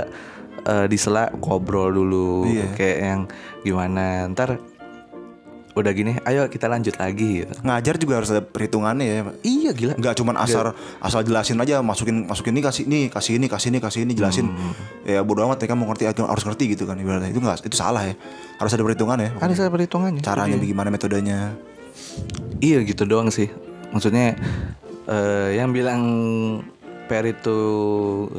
eh, 0.61 0.85
di 0.85 0.93
sela 0.93 1.31
ngobrol 1.33 1.89
dulu 1.91 2.43
Iya. 2.45 2.67
kayak 2.71 2.97
yang 2.99 3.21
gimana 3.61 4.27
ntar 4.29 4.59
udah 5.71 5.91
gini 5.95 6.19
ayo 6.27 6.51
kita 6.51 6.67
lanjut 6.67 6.99
lagi 6.99 7.43
gitu. 7.43 7.53
Ngajar 7.63 7.95
juga 7.95 8.13
harus 8.19 8.29
ada 8.31 8.43
perhitungannya 8.43 9.05
ya. 9.07 9.21
Pak. 9.23 9.35
iya 9.47 9.71
gila. 9.71 9.93
Nggak 9.95 10.13
cuman 10.19 10.35
asal 10.39 10.75
asal 10.99 11.21
jelasin 11.23 11.57
aja 11.63 11.79
masukin 11.79 12.27
masukin 12.27 12.59
ini 12.59 12.63
kasih 12.63 12.83
ini 12.87 12.99
kasih 13.07 13.33
ini 13.39 13.47
kasih 13.47 13.67
ini 13.71 13.79
kasih 13.79 13.99
ini 14.03 14.13
jelasin. 14.13 14.47
Ya 15.07 15.23
bodo 15.23 15.47
amat 15.47 15.63
mereka 15.63 15.75
mau 15.79 15.87
ngerti 15.87 16.11
harus 16.11 16.43
ngerti 16.43 16.75
gitu 16.75 16.83
kan 16.83 16.99
ibaratnya. 16.99 17.31
Itu 17.31 17.39
nggak 17.39 17.63
itu 17.63 17.77
salah 17.79 18.03
ya. 18.03 18.15
Harus 18.59 18.71
ada 18.75 18.83
perhitungan 18.83 19.17
ya. 19.17 19.29
Harus 19.39 19.57
ada 19.63 19.71
perhitungannya. 19.71 20.21
Caranya 20.21 20.57
bagaimana 20.59 20.89
metodenya. 20.91 21.55
Iya 22.59 22.83
gitu 22.83 23.07
doang 23.07 23.31
sih. 23.31 23.47
Maksudnya 23.95 24.35
eh, 25.07 25.49
yang 25.55 25.71
bilang 25.71 26.01
PR 27.11 27.27
itu 27.27 27.57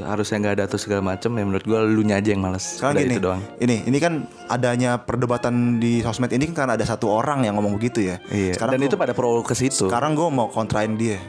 harusnya 0.00 0.40
nggak 0.40 0.54
ada 0.56 0.64
atau 0.64 0.80
segala 0.80 1.04
macam 1.04 1.28
ya 1.36 1.44
menurut 1.44 1.60
gue 1.60 1.76
lu 1.92 2.00
aja 2.08 2.24
yang 2.24 2.40
males. 2.40 2.80
Sekarang 2.80 3.04
gini 3.04 3.12
itu 3.12 3.20
doang. 3.20 3.44
ini 3.60 3.84
ini 3.84 3.98
kan 4.00 4.24
adanya 4.48 4.96
perdebatan 4.96 5.76
di 5.76 6.00
sosmed 6.00 6.32
ini 6.32 6.48
kan 6.48 6.64
karena 6.64 6.72
ada 6.80 6.86
satu 6.88 7.12
orang 7.12 7.44
yang 7.44 7.60
ngomong 7.60 7.76
begitu 7.76 8.00
ya. 8.00 8.16
Iya 8.32 8.56
sekarang 8.56 8.72
dan 8.72 8.80
gua- 8.80 8.88
itu 8.88 8.96
pada 8.96 9.12
pro 9.12 9.44
ke 9.44 9.52
situ. 9.52 9.92
sekarang 9.92 10.16
gue 10.16 10.24
mau 10.32 10.48
kontrain 10.48 10.96
dia. 10.96 11.20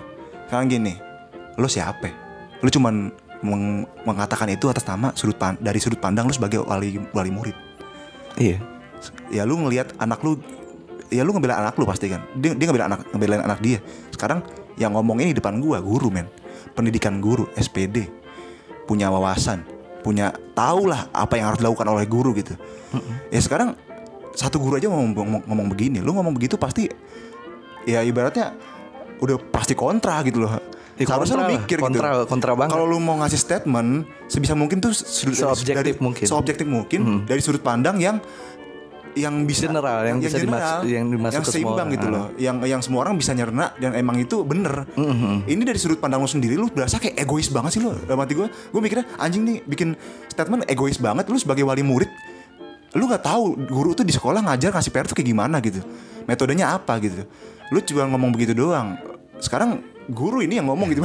Sekarang 0.47 0.71
gini 0.71 0.95
lu 1.59 1.67
siapa? 1.67 2.07
Lu 2.63 2.71
cuman 2.71 3.11
meng- 3.43 3.91
mengatakan 4.07 4.47
itu 4.47 4.71
atas 4.71 4.87
nama 4.87 5.11
sudut 5.11 5.35
pan- 5.35 5.59
dari 5.59 5.83
sudut 5.83 5.99
pandang 5.99 6.23
lu 6.23 6.31
sebagai 6.31 6.63
wali 6.63 6.95
wali 7.11 7.27
murid. 7.27 7.55
Iya. 8.39 8.63
Ya 9.27 9.43
lu 9.43 9.59
ngelihat 9.59 9.99
anak 9.99 10.23
lu 10.23 10.39
ya 11.11 11.27
lu 11.27 11.35
ngebela 11.35 11.59
anak 11.59 11.75
lu 11.75 11.83
pasti 11.83 12.07
kan. 12.07 12.23
Dia 12.39 12.55
dia 12.55 12.71
ngebela 12.71 12.87
anak 12.87 13.03
ngebelain 13.11 13.43
anak 13.43 13.59
dia. 13.59 13.83
Sekarang 14.15 14.39
yang 14.79 14.95
ngomong 14.95 15.19
ini 15.19 15.35
di 15.35 15.43
depan 15.43 15.59
gua 15.59 15.83
guru 15.83 16.07
men 16.07 16.25
pendidikan 16.71 17.19
guru 17.19 17.51
SPD 17.53 18.07
punya 18.83 19.07
wawasan 19.07 19.63
punya 19.99 20.31
tahu 20.51 20.87
lah 20.87 21.07
apa 21.09 21.35
yang 21.35 21.47
harus 21.47 21.59
dilakukan 21.59 21.87
oleh 21.89 22.05
guru 22.05 22.31
gitu 22.31 22.55
ya 23.27 23.39
sekarang 23.39 23.75
satu 24.33 24.57
guru 24.57 24.75
aja 24.75 24.87
ngomong, 24.87 25.13
ngomong, 25.13 25.41
ngomong 25.45 25.67
begini 25.69 25.99
lu 25.99 26.11
ngomong 26.11 26.33
begitu 26.33 26.55
pasti 26.55 26.87
ya 27.83 27.99
ibaratnya 27.99 28.51
udah 29.19 29.39
pasti 29.47 29.73
kontra 29.73 30.19
gitu 30.23 30.43
loh 30.43 30.51
Ya, 30.93 31.09
Seharusnya 31.09 31.41
kontra 31.41 31.49
lu 31.49 31.57
mikir 31.57 31.77
Kontra- 31.81 32.13
gitu. 32.13 32.29
kontra 32.29 32.51
banget. 32.53 32.69
Kalau 32.69 32.85
lu 32.85 33.01
mau 33.01 33.17
ngasih 33.17 33.39
statement 33.41 33.89
sebisa 34.29 34.53
mungkin 34.53 34.77
tuh 34.77 34.93
sudut- 34.93 35.33
Seobjektif 35.33 35.73
dari- 35.73 35.97
mungkin. 35.97 36.21
Hmm. 36.21 36.29
Seobjektif 36.29 36.67
mungkin 36.69 36.99
dari 37.25 37.41
sudut 37.41 37.65
pandang 37.65 37.97
yang 37.97 38.21
yang 39.13 39.45
bisa 39.45 39.69
General, 39.69 40.01
yang 40.01 40.17
bisa 40.17 40.37
dimas- 40.37 40.81
yang 40.83 41.05
dimasuk 41.07 41.41
ke 41.41 41.51
semua 41.51 41.53
seimbang 41.53 41.87
gitu 41.91 42.07
loh. 42.07 42.25
Yang 42.35 42.55
yang 42.65 42.81
semua 42.81 42.99
orang 43.01 43.15
bisa 43.15 43.31
nyerna 43.31 43.71
dan 43.75 43.93
emang 43.93 44.17
itu 44.17 44.41
bener. 44.41 44.89
Hmm, 44.93 45.45
Ini 45.45 45.61
dari 45.61 45.77
sudut 45.77 45.97
pandang 45.97 46.19
lu 46.19 46.27
sendiri 46.27 46.53
lu 46.53 46.67
berasa 46.67 46.97
kayak 46.97 47.17
egois 47.17 47.47
banget 47.47 47.77
sih 47.77 47.81
lu. 47.81 47.93
Dalam 47.99 48.19
hati 48.19 48.33
gue, 48.33 48.47
gue 48.49 48.81
mikirnya 48.81 49.05
anjing 49.15 49.43
nih 49.43 49.57
bikin 49.63 49.93
statement 50.27 50.65
egois 50.65 50.97
banget 50.97 51.25
lu 51.25 51.37
sebagai 51.37 51.61
wali 51.61 51.81
murid. 51.81 52.09
Lu 52.93 53.05
nggak 53.05 53.23
tahu 53.23 53.57
guru 53.63 53.93
tuh 53.93 54.01
di 54.01 54.13
sekolah 54.13 54.41
ngajar 54.43 54.69
ngasih 54.71 54.89
PR 54.89 55.05
tuh 55.05 55.13
kayak 55.13 55.29
gimana 55.29 55.57
gitu. 55.59 55.81
Metodenya 56.25 56.73
apa 56.73 56.97
gitu. 56.97 57.25
Lu 57.69 57.79
cuma 57.79 58.05
ngomong 58.07 58.29
begitu 58.29 58.53
doang. 58.53 58.97
Sekarang 59.37 59.81
guru 60.05 60.39
ini 60.39 60.57
yang 60.57 60.67
ngomong 60.67 60.89
gitu 60.89 61.01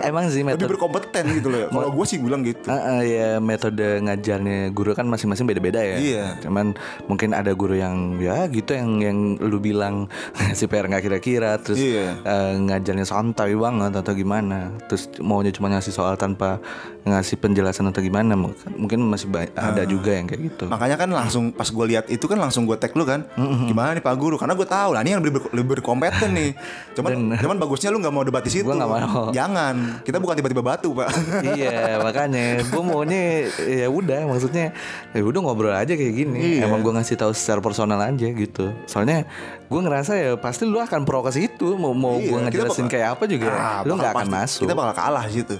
emang 0.00 0.28
sih 0.28 0.40
lebih 0.40 0.54
metode 0.54 0.70
berkompeten 0.70 1.24
gitu 1.32 1.48
loh. 1.48 1.66
Kalau 1.66 1.90
gue 1.90 2.04
sih 2.04 2.18
bilang 2.18 2.40
gitu. 2.40 2.66
Ah, 2.66 2.98
ah, 2.98 3.00
ya 3.00 3.38
metode 3.38 3.82
ngajarnya 4.00 4.70
guru 4.70 4.92
kan 4.92 5.04
masing-masing 5.04 5.44
beda-beda 5.44 5.78
ya. 5.78 5.96
Iya. 5.96 6.24
Cuman 6.40 6.78
mungkin 7.04 7.32
ada 7.32 7.50
guru 7.52 7.74
yang 7.74 8.16
ya 8.16 8.46
gitu 8.46 8.72
yang 8.72 8.98
yang 8.98 9.18
lu 9.38 9.58
bilang 9.58 10.06
si 10.58 10.64
PR 10.64 10.86
nggak 10.86 11.02
kira-kira 11.02 11.56
terus 11.56 11.76
Iya. 11.76 12.18
eh, 12.18 12.54
ngajarnya 12.60 13.02
santai 13.02 13.54
banget 13.54 13.92
atau 13.92 14.12
gimana. 14.12 14.70
Terus 14.86 15.10
maunya 15.18 15.50
cuma 15.50 15.66
ngasih 15.68 15.90
soal 15.90 16.14
tanpa 16.14 16.58
ngasih 17.02 17.38
penjelasan 17.38 17.86
atau 17.86 18.00
gimana. 18.00 18.34
Mungkin 18.68 18.98
masih 19.00 19.26
ada 19.52 19.78
Ah. 19.78 19.86
juga 19.86 20.10
yang 20.10 20.26
kayak 20.26 20.42
gitu. 20.44 20.64
Makanya 20.66 20.96
kan 20.96 21.08
langsung 21.08 21.50
pas 21.50 21.66
gue 21.66 21.86
lihat 21.86 22.06
itu 22.06 22.26
kan 22.26 22.36
langsung 22.36 22.66
gue 22.66 22.74
tag 22.74 22.90
lu 22.92 23.02
kan, 23.02 23.22
gimana 23.62 23.94
nih 23.94 24.02
Pak 24.02 24.16
Guru? 24.16 24.34
Karena 24.36 24.52
gue 24.52 24.66
tahu 24.66 24.90
lah 24.90 25.00
ini 25.00 25.12
yang 25.12 25.22
lebih, 25.22 25.38
ber- 25.38 25.52
lebih 25.54 25.78
berkompeten 25.78 26.30
nih. 26.32 26.50
Cuman, 26.96 27.36
cuman 27.36 27.56
bagusnya 27.56 27.88
lu 27.88 27.98
nggak 27.98 28.10
mau 28.10 28.26
debat 28.36 28.42
di 28.42 28.52
situ. 28.52 28.62
Gua 28.62 28.76
nggak 28.76 28.90
mau. 28.92 29.24
Jangan, 29.30 29.74
kita 30.02 30.16
bukan 30.16 30.34
tiba-tiba 30.34 30.62
batu 30.62 30.92
Pak. 30.92 31.08
iya 31.50 31.96
makanya 31.98 32.60
gue 32.62 32.82
maunya 32.82 33.22
ya 33.58 33.88
udah 33.88 34.20
maksudnya 34.26 34.76
ya 35.10 35.20
udah 35.20 35.40
ngobrol 35.40 35.72
aja 35.72 35.90
kayak 35.90 36.14
gini 36.14 36.60
Iya. 36.60 36.68
emang 36.68 36.80
gue 36.80 36.92
ngasih 36.92 37.16
tahu 37.16 37.32
secara 37.32 37.58
personal 37.58 37.96
aja 37.98 38.26
gitu 38.26 38.70
soalnya 38.84 39.24
gue 39.62 39.80
ngerasa 39.80 40.12
ya 40.14 40.30
pasti 40.34 40.62
lu 40.62 40.76
akan 40.76 41.02
pro 41.02 41.20
ke 41.20 41.32
situ 41.32 41.74
mau 41.74 41.90
mau 41.90 42.16
Iya, 42.16 42.26
gue 42.26 42.28
kita 42.28 42.44
ngejelasin 42.46 42.76
bakal- 42.82 42.92
kayak 42.92 43.08
apa 43.10 43.24
juga 43.24 43.46
Ah, 43.50 43.80
lu 43.80 43.92
nggak 43.94 44.12
akan 44.12 44.20
pasti- 44.22 44.36
masuk 44.36 44.60
Kita 44.62 44.74
bakal 44.74 44.94
kalah 44.94 45.24
situ. 45.26 45.56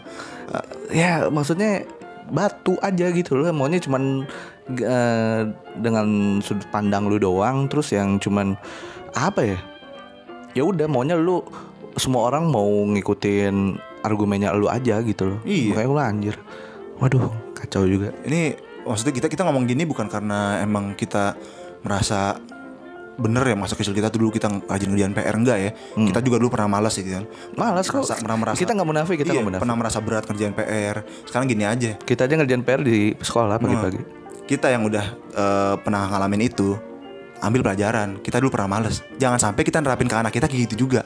ya 0.88 1.10
maksudnya 1.26 1.82
batu 2.26 2.74
aja 2.80 3.06
gitu 3.08 3.30
loh 3.34 3.50
maunya 3.50 3.78
cuman 3.78 4.26
eh, 4.68 5.40
dengan 5.76 6.06
sudut 6.40 6.66
pandang 6.68 7.06
lu 7.06 7.16
doang 7.16 7.66
terus 7.66 7.90
yang 7.90 8.18
cuman 8.18 8.58
apa 9.12 9.40
ya 9.46 9.58
ya 10.52 10.62
udah 10.62 10.86
maunya 10.86 11.14
lu 11.14 11.44
semua 11.96 12.28
orang 12.28 12.44
mau 12.46 12.68
ngikutin 12.68 13.80
argumennya 14.04 14.52
lu 14.52 14.68
aja 14.68 15.00
gitu 15.02 15.34
loh. 15.34 15.38
Iya. 15.42 15.72
makanya 15.74 15.88
gue 15.88 16.02
anjir. 16.04 16.34
Waduh 17.00 17.32
kacau 17.56 17.88
juga. 17.88 18.12
Ini 18.24 18.54
maksudnya 18.84 19.12
kita 19.16 19.26
kita 19.32 19.42
ngomong 19.48 19.64
gini 19.66 19.82
bukan 19.88 20.06
karena 20.06 20.60
emang 20.62 20.94
kita 20.94 21.34
merasa 21.82 22.38
bener 23.16 23.40
ya 23.48 23.56
masa 23.56 23.72
kecil 23.80 23.96
kita 23.96 24.12
tuh 24.12 24.20
dulu 24.20 24.28
kita 24.28 24.44
rajin 24.68 24.92
ngerjain 24.92 25.16
PR 25.16 25.36
enggak 25.36 25.58
ya. 25.58 25.70
Kita 25.96 26.20
juga 26.20 26.36
dulu 26.36 26.52
pernah 26.52 26.68
malas 26.68 26.94
gitu 27.00 27.16
kan. 27.16 27.24
Malas 27.56 27.88
kok. 27.88 28.04
Merasa- 28.04 28.20
pernah 28.20 28.38
merasa 28.38 28.58
kita 28.60 28.72
nggak 28.76 28.88
munafik 28.88 29.16
kita 29.16 29.32
iya, 29.32 29.34
nggak 29.40 29.48
munafik. 29.48 29.62
pernah 29.64 29.76
merasa 29.80 29.98
berat 30.04 30.24
ngerjain 30.28 30.54
PR 30.54 30.96
sekarang 31.24 31.46
gini 31.48 31.64
aja. 31.64 31.90
Kita 31.96 32.28
aja 32.28 32.34
ngerjain 32.36 32.62
PR 32.62 32.80
di 32.84 33.16
sekolah 33.16 33.56
pagi-pagi. 33.56 34.00
Kita 34.46 34.68
yang 34.68 34.84
udah 34.84 35.04
eh, 35.32 35.74
pernah 35.80 36.06
ngalamin 36.12 36.44
itu 36.44 36.76
ambil 37.40 37.60
pelajaran. 37.72 38.20
Kita 38.20 38.36
dulu 38.38 38.52
pernah 38.52 38.78
males. 38.78 39.00
Jangan 39.16 39.40
sampai 39.40 39.64
kita 39.64 39.80
nerapin 39.80 40.06
ke 40.06 40.16
anak 40.16 40.32
kita 40.36 40.46
kayak 40.46 40.68
gitu 40.70 40.86
juga. 40.86 41.02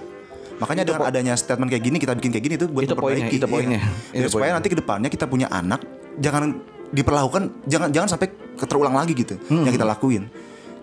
Makanya 0.60 0.84
dengan 0.84 1.02
adanya 1.02 1.34
statement 1.34 1.68
kayak 1.68 1.82
gini 1.82 1.96
kita 1.96 2.12
bikin 2.12 2.30
kayak 2.30 2.44
gini 2.44 2.54
tuh 2.54 2.68
buat 2.68 2.84
Itu 2.84 2.92
poinnya, 2.92 3.24
memperbaiki, 3.24 3.34
itu 3.34 3.42
iya. 3.42 3.50
poinnya. 3.50 3.80
Itu 4.12 4.28
supaya 4.28 4.52
poinnya. 4.52 4.54
nanti 4.54 4.68
ke 4.68 4.76
depannya 4.76 5.08
kita 5.08 5.24
punya 5.24 5.48
anak 5.48 5.80
jangan 6.16 6.60
diperlakukan 6.90 7.42
jangan 7.64 7.88
jangan 7.88 8.08
sampai 8.10 8.28
terulang 8.60 8.92
lagi 8.92 9.12
gitu 9.14 9.40
Hmm. 9.48 9.64
yang 9.64 9.72
kita 9.72 9.84
lakuin. 9.84 10.28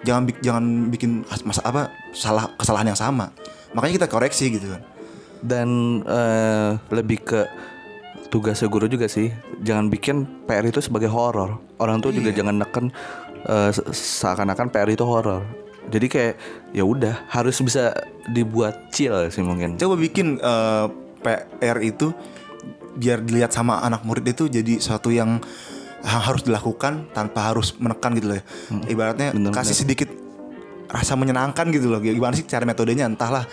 Jangan 0.01 0.21
jangan 0.39 0.63
bikin 0.87 1.11
masa 1.43 1.61
apa 1.63 1.81
salah 2.11 2.49
kesalahan 2.53 2.87
yang 2.87 2.99
sama. 2.99 3.29
Makanya 3.71 4.03
kita 4.03 4.07
koreksi 4.07 4.49
gitu 4.51 4.67
kan. 4.69 4.81
dan 5.37 5.69
eh, 6.01 6.71
lebih 6.89 7.21
ke 7.21 7.45
tugas 8.27 8.57
guru 8.63 8.89
juga 8.89 9.05
sih 9.05 9.29
jangan 9.59 9.85
bikin 9.85 10.25
PR 10.43 10.65
itu 10.65 10.81
sebagai 10.81 11.07
horor 11.07 11.61
orang 11.77 12.01
tua 12.01 12.09
juga 12.09 12.33
jangan 12.33 12.57
neken 12.57 12.89
se- 13.69 13.85
seakan-akan 13.87 14.67
PR 14.67 14.89
itu 14.89 15.05
horor 15.05 15.45
jadi 15.87 16.07
kayak 16.07 16.33
ya 16.75 16.83
udah 16.83 17.27
harus 17.31 17.57
bisa 17.63 17.95
dibuat 18.27 18.91
chill 18.91 19.15
sih 19.31 19.43
mungkin. 19.43 19.79
Coba 19.79 19.95
bikin 19.95 20.35
eh, 20.37 20.85
PR 21.23 21.79
itu 21.79 22.11
biar 22.97 23.21
dilihat 23.21 23.53
sama 23.53 23.79
anak 23.85 24.03
murid 24.03 24.25
itu 24.25 24.49
jadi 24.49 24.81
suatu 24.81 25.13
yang 25.13 25.39
ha- 26.03 26.23
harus 26.27 26.43
dilakukan 26.43 27.07
tanpa 27.13 27.53
harus 27.53 27.77
menekan 27.77 28.17
gitu 28.17 28.35
loh. 28.35 28.37
ya. 28.37 28.43
Ibaratnya 28.89 29.31
Bener, 29.31 29.51
kasih 29.53 29.77
sedikit 29.77 30.09
rasa 30.91 31.15
menyenangkan 31.15 31.71
gitu 31.71 31.87
loh. 31.87 31.99
Gimana 32.03 32.35
sih 32.35 32.43
cara 32.47 32.67
metodenya? 32.67 33.07
Entahlah. 33.07 33.47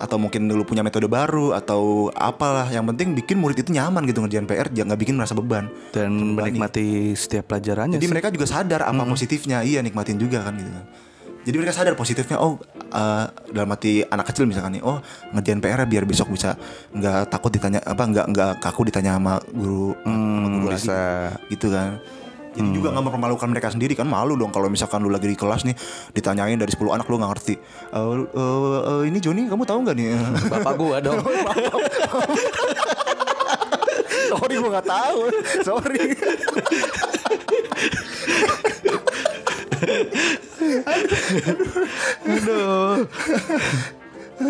Atau 0.00 0.16
mungkin 0.16 0.48
dulu 0.48 0.64
punya 0.64 0.80
metode 0.80 1.12
baru 1.12 1.52
atau 1.52 2.08
apalah. 2.16 2.72
Yang 2.72 2.96
penting 2.96 3.08
bikin 3.12 3.36
murid 3.36 3.60
itu 3.60 3.68
nyaman 3.68 4.08
gitu 4.08 4.24
ngerjain 4.24 4.48
PR 4.48 4.72
jangan 4.72 4.96
nggak 4.96 5.00
bikin 5.04 5.14
merasa 5.20 5.36
beban. 5.36 5.68
Dan 5.92 6.40
menikmati 6.40 7.12
setiap 7.12 7.52
pelajarannya 7.52 8.00
jadi 8.00 8.08
sih. 8.08 8.12
mereka 8.16 8.32
juga 8.32 8.48
sadar 8.48 8.88
apa 8.88 9.02
positifnya. 9.04 9.60
Iya 9.60 9.84
nikmatin 9.84 10.16
juga 10.16 10.40
kan 10.40 10.56
gitu 10.56 10.72
kan 10.72 10.86
jadi 11.40 11.56
mereka 11.56 11.72
sadar 11.72 11.96
positifnya 11.96 12.36
oh 12.36 12.60
eh, 12.92 13.24
dalam 13.52 13.72
arti 13.72 14.04
anak 14.04 14.28
kecil 14.28 14.44
misalkan 14.44 14.76
nih 14.76 14.82
oh 14.84 15.00
ngerjain 15.32 15.60
PR 15.60 15.80
biar 15.88 16.04
besok 16.04 16.28
bisa 16.32 16.56
nggak 16.92 17.32
takut 17.32 17.48
ditanya 17.48 17.80
apa 17.80 18.02
nggak 18.04 18.26
nggak 18.32 18.52
kaku 18.60 18.84
ditanya 18.88 19.16
sama 19.16 19.40
guru 19.48 19.96
sama 20.04 20.48
guru 20.52 20.66
lagi 20.68 20.84
bisa. 20.84 21.32
gitu 21.48 21.72
kan. 21.72 21.96
Jadi 22.50 22.66
juga 22.74 22.90
nggak 22.90 23.04
mempermalukan 23.06 23.46
mereka 23.46 23.70
sendiri 23.70 23.94
kan 23.94 24.10
malu 24.10 24.34
dong 24.34 24.50
kalau 24.50 24.66
misalkan 24.66 24.98
lu 25.06 25.06
lagi 25.06 25.30
di 25.30 25.38
kelas 25.38 25.62
nih 25.62 25.70
ditanyain 26.10 26.58
dari 26.58 26.74
10 26.74 26.82
anak 26.90 27.06
lu 27.06 27.22
nggak 27.22 27.30
ngerti. 27.30 27.54
Eh, 27.94 28.14
eh, 28.26 28.78
eh, 28.90 29.02
ini 29.06 29.22
Joni 29.22 29.46
kamu 29.46 29.62
tahu 29.62 29.86
nggak 29.86 29.94
nih? 29.94 30.18
Bapak 30.58 30.74
gua 30.74 30.98
dong. 30.98 31.22
Sorry 34.34 34.54
gua 34.58 34.70
nggak 34.74 34.88
tahu. 34.90 35.30
Sorry 35.62 36.02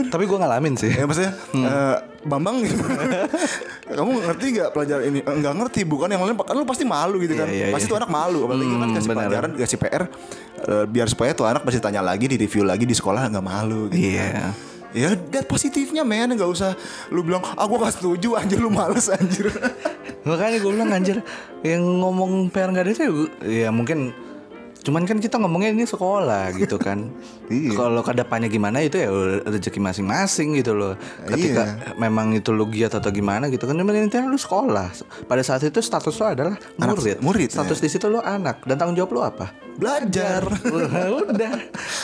tapi 0.06 0.22
gua 0.22 0.38
ngalamin 0.40 0.78
sih 0.78 0.86
ya 0.88 1.02
maksudnya 1.02 1.34
Hmm. 1.50 1.66
eh, 1.66 1.96
Bambang 2.20 2.62
gimana? 2.62 3.26
kamu 3.96 4.10
ngerti 4.22 4.46
nggak 4.54 4.70
pelajaran 4.70 5.02
ini 5.04 5.18
Eh, 5.18 5.34
nggak 5.34 5.54
ngerti 5.56 5.80
bukan 5.82 6.06
yang 6.06 6.22
lain 6.22 6.36
kan 6.36 6.52
lu 6.52 6.62
pasti 6.62 6.84
malu 6.84 7.18
gitu 7.18 7.34
kan 7.34 7.48
Iya, 7.48 7.66
iya, 7.66 7.74
pasti 7.74 7.88
iya. 7.88 7.90
tuh 7.90 7.98
anak 7.98 8.06
malu 8.08 8.44
apalagi 8.44 8.70
kan 8.70 8.78
Hmm, 8.80 8.94
kasih 8.94 9.08
benar. 9.08 9.18
pelajaran 9.18 9.50
kasih 9.56 9.78
PR 9.78 10.02
eh, 10.62 10.84
biar 10.86 11.06
supaya 11.06 11.30
tuh 11.32 11.44
anak 11.44 11.62
pasti 11.62 11.78
tanya 11.78 11.98
lagi 12.00 12.24
di 12.24 12.36
review 12.36 12.62
lagi 12.62 12.84
di 12.84 12.92
sekolah 12.92 13.26
nggak 13.26 13.42
malu 13.42 13.88
gitu 13.88 14.14
Iya. 14.14 14.26
kan. 14.30 14.52
ya 14.90 15.06
lihat 15.14 15.46
positifnya 15.46 16.02
men 16.02 16.30
nggak 16.30 16.46
usah 16.46 16.74
lu 17.08 17.22
bilang 17.22 17.42
ah 17.42 17.62
gua 17.62 17.78
gak 17.80 17.94
setuju 17.96 18.34
anjir 18.36 18.58
lu 18.58 18.70
males 18.70 19.06
anjir 19.08 19.50
Makanya 20.20 20.60
gue 20.60 20.68
bilang 20.68 20.92
anjir 20.92 21.16
Yang 21.62 21.80
ngomong 21.96 22.32
PR 22.50 22.68
gak 22.68 22.84
ada 22.84 22.92
itu 22.92 23.02
ya 23.02 23.08
Ya 23.40 23.68
mungkin 23.70 24.12
Cuman 24.80 25.04
kan 25.04 25.16
kita 25.16 25.36
ngomongnya 25.36 25.70
ini 25.70 25.84
sekolah 25.84 26.52
gitu 26.54 26.76
kan 26.76 27.04
Iya. 27.50 27.74
Kalau 27.74 28.00
ke 28.00 28.14
depannya 28.14 28.46
gimana 28.46 28.78
itu 28.78 28.94
ya 28.94 29.10
rezeki 29.42 29.76
masing-masing 29.76 30.54
gitu 30.54 30.72
loh 30.72 30.94
Ketika 31.24 31.62
Iya. 31.66 31.98
memang 31.98 32.30
itu 32.32 32.50
lu 32.50 32.64
giat 32.66 32.94
atau 32.94 33.10
gimana 33.10 33.50
gitu 33.50 33.66
kan 33.66 33.74
Cuman 33.74 33.92
intinya 33.92 34.24
lu 34.24 34.38
sekolah 34.38 34.88
Pada 35.26 35.42
saat 35.42 35.60
itu 35.60 35.78
status 35.78 36.14
lu 36.14 36.24
adalah 36.24 36.54
Anak- 36.76 36.96
murid 36.96 37.18
murid, 37.20 37.48
Status 37.50 37.78
di 37.78 37.88
situ 37.88 38.06
lu 38.06 38.18
anak 38.18 38.62
Dan 38.62 38.78
tanggung 38.78 38.94
jawab 38.94 39.10
lu 39.10 39.20
apa? 39.20 39.50
Belajar 39.80 40.44
udah 41.24 41.52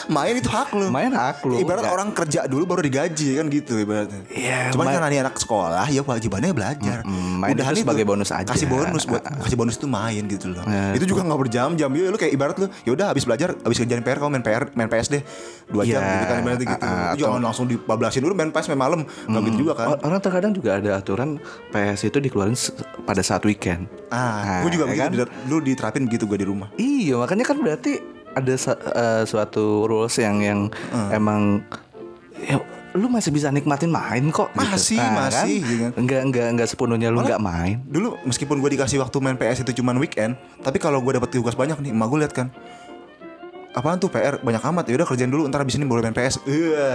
main 0.07 0.33
itu 0.33 0.49
hak 0.49 0.73
lu 0.73 0.89
Main 0.89 1.11
hak 1.11 1.45
lu 1.45 1.61
Ibarat 1.61 1.79
Nggak- 1.79 1.93
orang 1.93 2.09
kerja 2.11 2.39
dulu 2.43 2.63
baru 2.65 2.81
digaji 2.81 3.29
kan 3.35 3.45
gitu 3.47 3.73
ibaratnya. 3.77 4.21
Iya, 4.27 4.73
Cuman 4.73 4.85
karena 4.89 5.07
ini 5.07 5.19
anak 5.19 5.35
sekolah 5.35 5.85
ya 5.85 6.01
kewajibannya 6.01 6.51
belajar. 6.51 7.05
Main 7.05 7.53
Udahan 7.53 7.73
itu 7.73 7.83
sebagai 7.83 8.03
bonus 8.03 8.29
aja. 8.31 8.47
Kasih 8.47 8.65
bonus 8.65 9.03
buat 9.03 9.21
kasih 9.21 9.55
bonus 9.55 9.75
itu 9.75 9.85
main 9.85 10.23
gitu 10.25 10.49
loh. 10.49 10.63
Nah. 10.63 10.91
Itu 10.91 11.05
juga 11.05 11.21
nggak 11.21 11.39
berjam-jam. 11.39 11.89
Ya 11.89 12.07
lu 12.07 12.17
kayak 12.17 12.33
ibarat 12.33 12.55
lu 12.57 12.67
ya 12.81 12.91
udah 12.91 13.05
habis 13.11 13.23
belajar, 13.23 13.53
habis 13.55 13.77
kerjain 13.77 14.01
PR 14.01 14.17
kamu 14.17 14.31
main 14.31 14.43
PR, 14.43 14.63
main 14.73 14.87
PS 14.87 15.07
deh. 15.09 15.21
Dua 15.67 15.83
jam 15.83 15.99
Iya, 15.99 16.09
gitu 16.15 16.25
kan 16.25 16.37
ibaratnya 16.41 16.65
gitu. 16.65 16.79
ah, 16.79 16.89
ah, 16.89 17.11
Lu 17.11 17.17
jangan 17.19 17.41
langsung 17.43 17.65
dibablasin 17.67 18.21
dulu 18.21 18.33
main 18.33 18.49
PS 18.49 18.67
main 18.67 18.79
malam. 18.79 18.99
Enggak 19.27 19.41
gitu 19.45 19.57
juga 19.61 19.73
kan. 19.75 19.87
Or- 19.89 20.01
Orang 20.01 20.19
terkadang 20.19 20.51
juga 20.51 20.69
ada 20.75 20.91
aturan 20.95 21.29
PS 21.69 22.07
itu 22.07 22.17
dikeluarin 22.17 22.55
pada 23.03 23.21
saat 23.21 23.43
weekend 23.43 23.85
Ah, 24.07 24.17
Nah, 24.39 24.59
gue 24.61 24.71
juga 24.71 24.85
ya 24.87 25.05
begitu. 25.05 25.23
kan? 25.23 25.29
Dulu 25.45 25.59
diterapin 25.61 26.03
begitu 26.05 26.23
gue 26.25 26.37
di 26.37 26.47
rumah. 26.47 26.67
Iya, 26.73 27.17
makanya 27.17 27.43
kan 27.43 27.57
berarti 27.57 27.99
ada 28.31 28.53
eh, 28.53 29.23
suatu 29.23 29.65
rules 29.83 30.15
yang 30.15 30.39
yang 30.39 30.59
emang 31.09 31.59
ya, 32.37 32.61
lu 32.93 33.07
masih 33.07 33.29
bisa 33.29 33.49
nikmatin 33.49 33.89
main 33.89 34.29
kok. 34.29 34.47
gitu. 34.49 34.63
Masih, 34.63 34.97
masih, 35.01 35.55
gitu 35.59 35.75
kan. 35.83 35.91
Enggak 35.95 36.21
enggak 36.23 36.47
enggak 36.49 36.67
sepenuhnya 36.67 37.09
lu 37.09 37.19
enggak 37.19 37.37
main. 37.37 37.83
Dulu 37.83 38.23
meskipun 38.23 38.57
gue 38.57 38.69
dikasih 38.73 38.97
waktu 38.97 39.17
main 39.17 39.35
PS 39.35 39.61
itu 39.61 39.75
cuma 39.75 39.91
weekend, 39.93 40.33
tapi 40.59 40.77
kalau 40.77 40.97
gue 40.99 41.13
dapat 41.13 41.29
tugas 41.29 41.53
banyak 41.53 41.75
nih, 41.77 41.91
emak 41.91 42.07
gue 42.07 42.19
lihat 42.21 42.33
kan, 42.33 42.47
apaan 43.71 43.97
tuh 43.97 44.07
PR 44.07 44.39
banyak 44.39 44.63
amat 44.63 44.83
ya 44.87 44.95
udah 44.95 45.05
kerjain 45.05 45.29
dulu 45.29 45.45
ntar 45.45 45.61
abis 45.61 45.75
ini 45.75 45.85
boleh 45.85 46.01
main 46.01 46.15
PS. 46.15 46.41
Iya. 46.43 46.93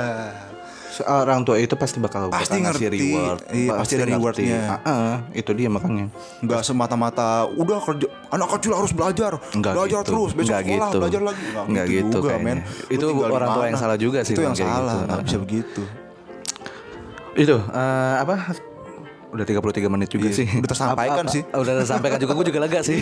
Orang 1.03 1.41
tua 1.43 1.57
itu 1.57 1.73
pasti 1.73 1.97
bakal 1.97 2.29
Pasti 2.29 2.61
bakal 2.61 2.77
ngerti. 2.77 2.87
reward. 2.91 3.41
Iya, 3.49 3.71
pasti 3.75 3.93
ada 3.95 4.05
ngerti. 4.05 4.13
rewardnya. 4.13 4.59
Ah, 4.63 4.81
ah, 4.85 5.15
itu 5.33 5.51
dia 5.53 5.69
makanya. 5.69 6.07
Nggak 6.41 6.61
semata-mata 6.63 7.29
udah 7.49 7.79
kerja 7.81 8.07
anak 8.29 8.49
kecil 8.53 8.73
harus 8.75 8.93
belajar, 8.93 9.33
Enggak 9.51 9.73
belajar 9.73 10.01
gitu. 10.01 10.09
terus 10.13 10.31
besok 10.33 10.45
Enggak 10.45 10.61
sekolah 10.63 10.89
gitu. 10.89 10.99
belajar 11.01 11.21
lagi. 11.23 11.43
Enggak 11.65 11.87
gitu 11.87 12.07
juga, 12.15 12.29
kayaknya. 12.29 12.45
men. 12.45 12.59
Itu 12.89 13.07
orang 13.17 13.51
tua 13.51 13.65
yang 13.67 13.79
salah 13.79 13.97
juga 13.97 14.19
sih 14.21 14.35
Itu 14.35 14.43
yang 14.43 14.53
salah, 14.53 14.95
gitu. 14.95 15.09
nggak 15.09 15.23
bisa 15.25 15.39
begitu. 15.41 15.83
Itu 17.35 17.57
eh, 17.59 18.15
apa? 18.19 18.35
Udah 19.33 19.45
33 19.45 19.88
menit 19.88 20.09
juga 20.09 20.29
Iya, 20.29 20.37
sih. 20.37 20.47
udah 20.53 20.68
tersampaikan 20.68 21.25
Apa- 21.25 21.33
sih. 21.33 21.42
apa- 21.42 21.59
Udah 21.59 21.73
tersampaikan 21.81 22.18
juga 22.21 22.33
gue 22.35 22.47
juga 22.47 22.61
lega 22.61 22.81
sih. 22.83 22.99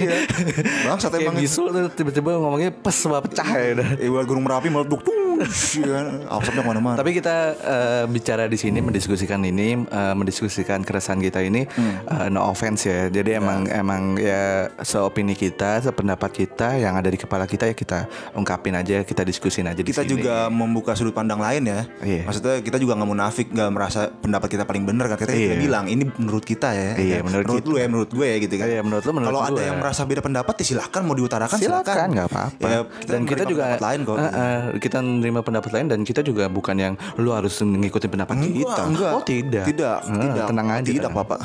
Bangsat 0.86 1.10
Kayak 1.10 1.26
emang 1.26 1.36
itu. 1.36 1.42
bisul 1.44 1.66
tiba-tiba 1.90 2.30
ngomongnya 2.32 2.70
pes 2.70 2.96
sama 2.96 3.18
pecah 3.18 3.48
ya 3.50 3.70
udah. 3.74 3.88
Eh, 3.96 4.06
buat 4.06 4.24
gunung 4.24 4.44
merapi 4.44 4.68
meledak 4.68 5.02
tuh. 5.02 5.18
Asapnya 5.40 6.60
ke 6.60 6.68
mana-mana. 6.68 6.94
Tapi 6.94 7.10
kita 7.12 7.36
eh, 7.56 8.04
bicara 8.06 8.44
di 8.44 8.54
sini 8.54 8.78
mendiskusikan 8.78 9.40
ini, 9.40 9.72
eh, 9.80 10.14
mendiskusikan 10.14 10.80
keresahan 10.80 11.18
kita 11.18 11.40
ini, 11.40 11.64
eh, 11.64 12.28
no 12.28 12.44
offense 12.44 12.84
ya. 12.84 13.08
Jadi 13.08 13.34
emang 13.34 13.64
emang 13.66 14.14
ya 14.14 14.68
seopini 14.78 15.32
kita, 15.32 15.80
sependapat 15.82 16.30
kita 16.36 16.76
yang 16.76 16.94
ada 16.94 17.08
di 17.08 17.16
kepala 17.16 17.44
kita 17.44 17.66
ya 17.66 17.74
kita 17.74 18.04
ungkapin 18.32 18.76
aja, 18.76 19.00
kita 19.00 19.22
diskusin 19.22 19.64
aja 19.64 19.80
kita 19.80 20.04
juga 20.04 20.46
membuka 20.46 20.92
sudut 20.92 21.10
pandang 21.10 21.40
lain 21.40 21.64
ya. 21.64 21.80
Iya. 22.00 22.22
Maksudnya 22.22 22.60
kita 22.60 22.76
juga 22.76 22.94
nggak 22.94 23.08
munafik, 23.08 23.46
nggak 23.48 23.70
merasa 23.70 24.00
pendapat 24.12 24.48
kita 24.50 24.64
paling 24.64 24.84
benar 24.84 25.08
kan. 25.08 25.18
Kita 25.18 25.32
Iya. 25.32 25.40
kita 25.46 25.56
bilang 25.58 25.84
ini 25.88 26.04
menurut 26.20 26.44
kita 26.44 26.68
ya. 26.70 26.90
Iya, 26.94 27.16
kan? 27.16 27.24
menurut 27.26 27.64
lu 27.64 27.74
ya, 27.74 27.86
menurut 27.86 28.10
gue 28.10 28.26
ya 28.26 28.36
gitu 28.38 28.54
kan. 28.54 28.66
Iya, 28.66 28.80
menurut 28.80 29.02
lu, 29.02 29.12
menurut 29.12 29.30
Kalau 29.30 29.42
ada 29.42 29.62
yang 29.62 29.76
merasa 29.76 30.02
beda 30.02 30.20
pendapat 30.20 30.54
ya 30.54 30.64
silakan 30.66 31.00
mau 31.02 31.14
diutarakan 31.14 31.56
silakan. 31.56 31.84
silakan 31.84 32.08
nggak 32.12 32.28
apa-apa 32.28 32.66
Ya, 32.66 32.80
dan 33.06 33.20
kita 33.24 33.42
juga 33.44 33.62
pendapat 33.66 33.82
lain 33.82 34.00
kok. 34.02 34.16
eh, 34.16 34.30
eh, 34.30 34.60
kita 34.78 34.98
menerima 35.00 35.40
pendapat 35.40 35.70
lain 35.72 35.86
dan 35.88 36.00
kita 36.02 36.20
juga 36.20 36.44
bukan 36.46 36.76
yang 36.76 36.94
lu 37.16 37.30
harus 37.30 37.54
ngikutin 37.56 38.08
pendapat 38.08 38.34
Enggak, 38.36 38.52
kita 38.54 38.82
enggak. 38.84 39.12
oh 39.12 39.22
tidak 39.22 39.64
Tidak, 39.64 39.98
Eh, 40.02 40.20
tidak. 40.22 40.46
tenang 40.46 40.68
aja 40.70 40.82
Tidak, 40.82 41.00
tenang. 41.02 41.14
Bapak. 41.16 41.38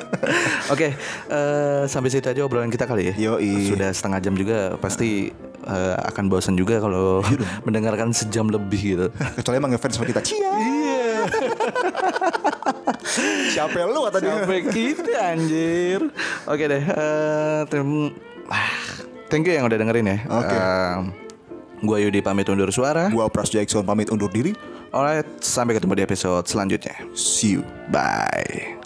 Oke, 0.72 0.88
eh, 1.26 1.82
sampai 1.84 2.08
situ 2.08 2.26
aja 2.26 2.40
obrolan 2.40 2.68
kita 2.68 2.84
kali 2.84 3.10
ya. 3.10 3.14
Yoi. 3.32 3.68
Sudah 3.68 3.90
setengah 3.90 4.20
jam 4.20 4.34
juga, 4.34 4.76
pasti 4.76 5.32
eh, 5.64 5.96
akan 5.98 6.24
bosan 6.26 6.54
juga 6.54 6.78
kalau 6.78 7.24
Iya 7.24 7.38
mendengarkan 7.66 8.12
sejam 8.12 8.46
lebih 8.46 8.80
gitu. 8.88 9.06
Kecuali 9.34 9.56
emang 9.56 9.72
ngefans 9.72 9.94
sama 9.94 10.06
kita. 10.06 10.20
Cia. 10.20 10.52
Iya. 10.54 11.16
Siapa 13.52 13.88
lu 13.88 14.04
kata 14.08 14.18
dia? 14.20 14.32
Sampai 14.36 14.60
kita 14.68 15.20
anjir. 15.32 16.00
Oke 16.44 16.64
deh, 16.68 16.82
eh, 16.82 17.62
ah, 18.52 18.72
thank 19.32 19.48
you 19.48 19.54
yang 19.56 19.64
udah 19.66 19.78
dengerin 19.80 20.06
ya. 20.06 20.18
Oke. 20.28 20.56
Eh, 20.56 20.96
gua 21.84 21.96
Yudi 21.98 22.20
pamit 22.20 22.48
undur 22.48 22.68
suara. 22.68 23.08
Gua 23.08 23.26
Pras 23.32 23.48
Jackson 23.48 23.84
pamit 23.84 24.12
undur 24.12 24.28
diri. 24.28 24.52
Alright, 24.88 25.28
sampai 25.44 25.76
ketemu 25.76 26.00
di 26.00 26.02
episode 26.04 26.44
selanjutnya. 26.48 26.96
See 27.12 27.60
you. 27.60 27.62
Bye. 27.92 28.77